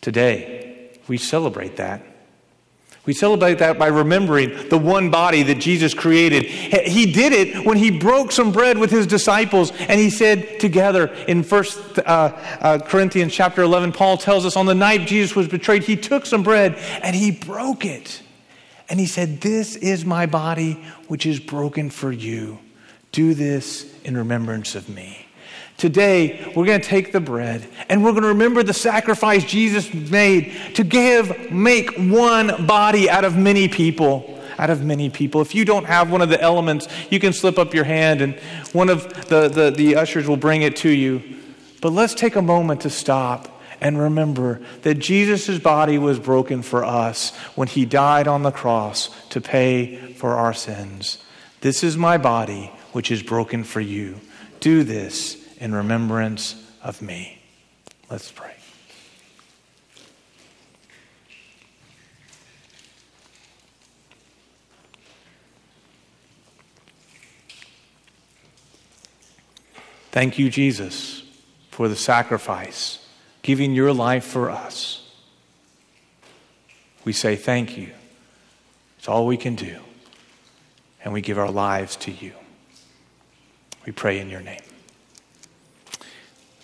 Today, 0.02 1.00
we 1.08 1.18
celebrate 1.18 1.78
that. 1.78 2.04
We 3.06 3.14
celebrate 3.14 3.56
that 3.56 3.80
by 3.80 3.88
remembering 3.88 4.70
the 4.70 4.78
one 4.78 5.10
body 5.10 5.42
that 5.44 5.56
Jesus 5.56 5.94
created. 5.94 6.46
He 6.46 7.12
did 7.12 7.34
it 7.34 7.66
when 7.66 7.78
he 7.78 7.90
broke 7.90 8.32
some 8.32 8.52
bread 8.52 8.78
with 8.78 8.92
his 8.92 9.08
disciples 9.08 9.72
and 9.72 10.00
he 10.00 10.10
said 10.10 10.60
together 10.60 11.08
in 11.28 11.44
First 11.44 11.98
uh, 11.98 12.02
uh, 12.04 12.80
Corinthians 12.80 13.34
chapter 13.34 13.64
11, 13.64 13.94
Paul 13.94 14.18
tells 14.18 14.46
us 14.46 14.56
on 14.56 14.68
the 14.68 14.76
night 14.76 15.08
Jesus 15.08 15.36
was 15.36 15.48
betrayed, 15.48 15.84
he 15.84 15.96
took 15.96 16.26
some 16.26 16.44
bread 16.44 16.76
and 17.02 17.16
he 17.16 17.32
broke 17.32 17.86
it. 17.86 18.22
And 18.90 19.00
he 19.00 19.06
said, 19.06 19.42
This 19.42 19.76
is 19.76 20.06
my 20.06 20.26
body 20.26 20.74
which 21.08 21.26
is 21.26 21.40
broken 21.40 21.90
for 21.90 22.12
you. 22.12 22.60
Do 23.12 23.34
this 23.34 23.92
in 24.04 24.18
remembrance 24.18 24.76
of 24.76 24.90
me. 24.90 25.26
Today, 25.80 26.44
we're 26.58 26.66
going 26.66 26.82
to 26.82 26.88
take 26.88 27.14
the 27.14 27.22
bread 27.22 27.66
and 27.88 28.04
we're 28.04 28.12
going 28.12 28.24
to 28.24 28.30
remember 28.30 28.64
the 28.64 28.74
sacrifice 28.74 29.46
Jesus 29.46 29.94
made 29.94 30.54
to 30.76 30.84
give, 30.84 31.54
make 31.54 31.96
one 31.96 32.66
body 32.66 33.10
out 33.10 33.24
of 33.24 33.38
many 33.38 33.70
people. 33.70 34.38
Out 34.58 34.70
of 34.70 34.84
many 34.84 35.10
people. 35.10 35.40
If 35.40 35.56
you 35.56 35.64
don't 35.64 35.86
have 35.86 36.12
one 36.12 36.22
of 36.22 36.28
the 36.28 36.42
elements, 36.42 36.90
you 37.10 37.18
can 37.22 37.32
slip 37.32 37.58
up 37.58 37.74
your 37.74 37.86
hand 37.86 38.20
and 38.20 38.36
one 38.74 38.90
of 38.90 39.30
the, 39.30 39.48
the, 39.48 39.72
the 39.72 39.96
ushers 39.96 40.28
will 40.28 40.36
bring 40.36 40.64
it 40.64 40.76
to 40.78 40.90
you. 40.90 41.24
But 41.80 41.94
let's 41.94 42.14
take 42.14 42.36
a 42.36 42.42
moment 42.42 42.82
to 42.82 42.90
stop 42.90 43.62
and 43.80 43.98
remember 43.98 44.60
that 44.82 44.96
Jesus' 44.96 45.60
body 45.60 45.98
was 45.98 46.20
broken 46.20 46.62
for 46.62 46.84
us 46.84 47.34
when 47.56 47.70
he 47.70 47.86
died 47.86 48.28
on 48.28 48.44
the 48.44 48.52
cross 48.52 49.10
to 49.30 49.40
pay 49.40 50.12
for 50.12 50.34
our 50.34 50.54
sins. 50.54 51.20
This 51.62 51.86
is 51.86 51.96
my 51.96 52.18
body, 52.18 52.74
which 52.92 53.12
is 53.12 53.24
broken 53.24 53.64
for 53.64 53.80
you. 53.80 54.20
Do 54.60 54.84
this 54.84 55.39
in 55.60 55.76
remembrance 55.76 56.55
of 56.82 57.01
me. 57.01 57.41
Let's 58.10 58.32
pray. 58.32 58.55
Thank 70.12 70.39
you, 70.39 70.49
Jesus, 70.49 71.24
for 71.70 71.88
the 71.88 71.95
sacrifice, 71.95 73.07
giving 73.43 73.74
your 73.74 73.93
life 73.93 74.24
for 74.24 74.49
us. 74.49 75.07
We 77.05 77.14
say 77.14 77.36
thank 77.36 77.78
you. 77.78 77.91
It's 78.97 79.07
all 79.07 79.28
we 79.28 79.38
can 79.38 79.55
do. 79.55 79.80
And 81.03 81.14
we 81.14 81.22
give 81.22 81.38
our 81.38 81.51
lives 81.51 81.95
to 81.97 82.12
you. 82.12 82.34
We 83.86 83.91
pray 83.91 84.20
in 84.20 84.30
your 84.30 84.41
name. 84.41 84.69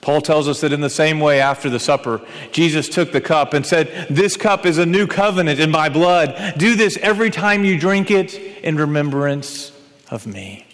Paul 0.05 0.21
tells 0.21 0.47
us 0.47 0.61
that 0.61 0.71
in 0.71 0.81
the 0.81 0.89
same 0.91 1.19
way, 1.19 1.41
after 1.41 1.67
the 1.67 1.79
supper, 1.79 2.21
Jesus 2.51 2.87
took 2.87 3.11
the 3.11 3.19
cup 3.19 3.55
and 3.55 3.65
said, 3.65 4.05
This 4.07 4.37
cup 4.37 4.63
is 4.63 4.77
a 4.77 4.85
new 4.85 5.07
covenant 5.07 5.59
in 5.59 5.71
my 5.71 5.89
blood. 5.89 6.53
Do 6.57 6.75
this 6.75 6.95
every 7.01 7.31
time 7.31 7.65
you 7.65 7.79
drink 7.79 8.11
it 8.11 8.35
in 8.35 8.75
remembrance 8.75 9.71
of 10.11 10.27
me. 10.27 10.67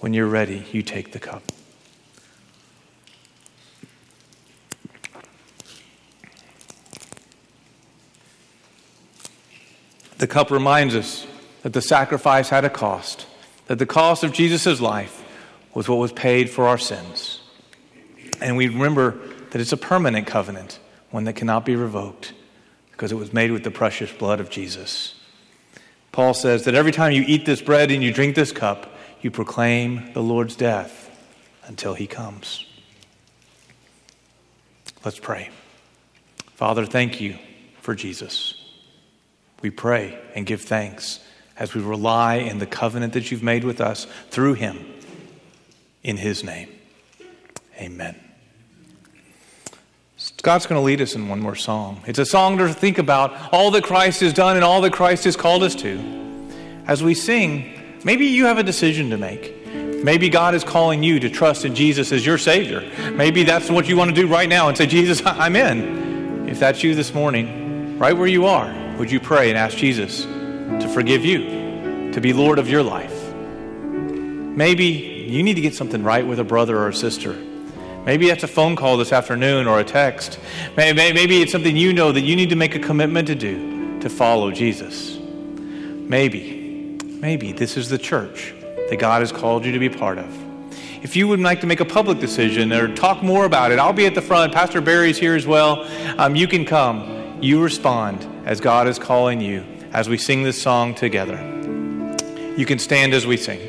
When 0.00 0.12
you're 0.12 0.26
ready, 0.26 0.64
you 0.72 0.82
take 0.82 1.12
the 1.12 1.20
cup. 1.20 1.52
The 10.16 10.26
cup 10.26 10.50
reminds 10.50 10.96
us 10.96 11.28
that 11.62 11.74
the 11.74 11.82
sacrifice 11.82 12.48
had 12.48 12.64
a 12.64 12.70
cost, 12.70 13.28
that 13.68 13.78
the 13.78 13.86
cost 13.86 14.24
of 14.24 14.32
Jesus' 14.32 14.80
life 14.80 15.17
was 15.74 15.88
what 15.88 15.98
was 15.98 16.12
paid 16.12 16.50
for 16.50 16.66
our 16.66 16.78
sins. 16.78 17.40
And 18.40 18.56
we 18.56 18.68
remember 18.68 19.18
that 19.50 19.60
it's 19.60 19.72
a 19.72 19.76
permanent 19.76 20.26
covenant, 20.26 20.78
one 21.10 21.24
that 21.24 21.34
cannot 21.34 21.64
be 21.64 21.76
revoked, 21.76 22.32
because 22.92 23.12
it 23.12 23.16
was 23.16 23.32
made 23.32 23.50
with 23.50 23.64
the 23.64 23.70
precious 23.70 24.12
blood 24.12 24.40
of 24.40 24.50
Jesus. 24.50 25.14
Paul 26.12 26.34
says 26.34 26.64
that 26.64 26.74
every 26.74 26.92
time 26.92 27.12
you 27.12 27.24
eat 27.26 27.46
this 27.46 27.60
bread 27.60 27.90
and 27.90 28.02
you 28.02 28.12
drink 28.12 28.34
this 28.34 28.52
cup, 28.52 28.94
you 29.20 29.30
proclaim 29.30 30.12
the 30.12 30.22
Lord's 30.22 30.56
death 30.56 31.04
until 31.66 31.94
he 31.94 32.06
comes. 32.06 32.64
Let's 35.04 35.18
pray. 35.18 35.50
Father, 36.54 36.86
thank 36.86 37.20
you 37.20 37.38
for 37.80 37.94
Jesus. 37.94 38.54
We 39.62 39.70
pray 39.70 40.18
and 40.34 40.44
give 40.44 40.62
thanks 40.62 41.20
as 41.56 41.74
we 41.74 41.82
rely 41.82 42.36
in 42.36 42.58
the 42.58 42.66
covenant 42.66 43.12
that 43.12 43.30
you've 43.30 43.42
made 43.42 43.64
with 43.64 43.80
us 43.80 44.06
through 44.30 44.54
him 44.54 44.84
in 46.08 46.16
his 46.16 46.42
name. 46.42 46.70
Amen. 47.76 48.16
God's 50.42 50.64
going 50.64 50.80
to 50.80 50.84
lead 50.84 51.02
us 51.02 51.14
in 51.14 51.28
one 51.28 51.38
more 51.38 51.54
song. 51.54 52.00
It's 52.06 52.18
a 52.18 52.24
song 52.24 52.56
to 52.58 52.72
think 52.72 52.96
about 52.96 53.52
all 53.52 53.70
that 53.72 53.84
Christ 53.84 54.20
has 54.22 54.32
done 54.32 54.56
and 54.56 54.64
all 54.64 54.80
that 54.80 54.94
Christ 54.94 55.24
has 55.24 55.36
called 55.36 55.62
us 55.62 55.74
to. 55.76 56.00
As 56.86 57.02
we 57.02 57.12
sing, 57.12 58.00
maybe 58.04 58.24
you 58.24 58.46
have 58.46 58.56
a 58.56 58.62
decision 58.62 59.10
to 59.10 59.18
make. 59.18 59.54
Maybe 60.02 60.30
God 60.30 60.54
is 60.54 60.64
calling 60.64 61.02
you 61.02 61.20
to 61.20 61.28
trust 61.28 61.66
in 61.66 61.74
Jesus 61.74 62.10
as 62.10 62.24
your 62.24 62.38
Savior. 62.38 62.90
Maybe 63.12 63.42
that's 63.42 63.70
what 63.70 63.86
you 63.86 63.98
want 63.98 64.08
to 64.08 64.16
do 64.18 64.26
right 64.26 64.48
now 64.48 64.68
and 64.68 64.78
say, 64.78 64.86
Jesus, 64.86 65.20
I'm 65.26 65.56
in. 65.56 66.48
If 66.48 66.58
that's 66.58 66.82
you 66.82 66.94
this 66.94 67.12
morning, 67.12 67.98
right 67.98 68.16
where 68.16 68.26
you 68.26 68.46
are, 68.46 68.96
would 68.96 69.10
you 69.10 69.20
pray 69.20 69.50
and 69.50 69.58
ask 69.58 69.76
Jesus 69.76 70.22
to 70.22 70.88
forgive 70.88 71.22
you, 71.22 72.12
to 72.12 72.20
be 72.22 72.32
Lord 72.32 72.58
of 72.58 72.66
your 72.66 72.82
life? 72.82 73.12
Maybe 74.56 75.17
you 75.30 75.42
need 75.42 75.54
to 75.54 75.60
get 75.60 75.74
something 75.74 76.02
right 76.02 76.26
with 76.26 76.38
a 76.38 76.44
brother 76.44 76.78
or 76.78 76.88
a 76.88 76.94
sister. 76.94 77.36
Maybe 78.04 78.28
that's 78.28 78.42
a 78.42 78.48
phone 78.48 78.74
call 78.76 78.96
this 78.96 79.12
afternoon 79.12 79.66
or 79.66 79.80
a 79.80 79.84
text. 79.84 80.38
Maybe 80.76 81.42
it's 81.42 81.52
something 81.52 81.76
you 81.76 81.92
know 81.92 82.10
that 82.12 82.22
you 82.22 82.36
need 82.36 82.50
to 82.50 82.56
make 82.56 82.74
a 82.74 82.78
commitment 82.78 83.28
to 83.28 83.34
do 83.34 84.00
to 84.00 84.08
follow 84.08 84.50
Jesus. 84.50 85.18
Maybe, 85.18 86.98
maybe 87.02 87.52
this 87.52 87.76
is 87.76 87.88
the 87.90 87.98
church 87.98 88.54
that 88.88 88.96
God 88.98 89.20
has 89.20 89.30
called 89.30 89.66
you 89.66 89.72
to 89.72 89.78
be 89.78 89.90
part 89.90 90.18
of. 90.18 90.48
If 91.02 91.16
you 91.16 91.28
would 91.28 91.40
like 91.40 91.60
to 91.60 91.66
make 91.66 91.80
a 91.80 91.84
public 91.84 92.18
decision 92.18 92.72
or 92.72 92.94
talk 92.94 93.22
more 93.22 93.44
about 93.44 93.72
it, 93.72 93.78
I'll 93.78 93.92
be 93.92 94.06
at 94.06 94.14
the 94.14 94.22
front. 94.22 94.54
Pastor 94.54 94.80
Barry's 94.80 95.18
here 95.18 95.34
as 95.34 95.46
well. 95.46 95.86
Um, 96.18 96.34
you 96.34 96.48
can 96.48 96.64
come. 96.64 97.38
You 97.42 97.62
respond 97.62 98.26
as 98.46 98.60
God 98.60 98.88
is 98.88 98.98
calling 98.98 99.40
you 99.40 99.64
as 99.92 100.08
we 100.08 100.18
sing 100.18 100.42
this 100.42 100.60
song 100.60 100.94
together. 100.94 101.36
You 102.56 102.66
can 102.66 102.78
stand 102.78 103.14
as 103.14 103.26
we 103.26 103.36
sing. 103.36 103.60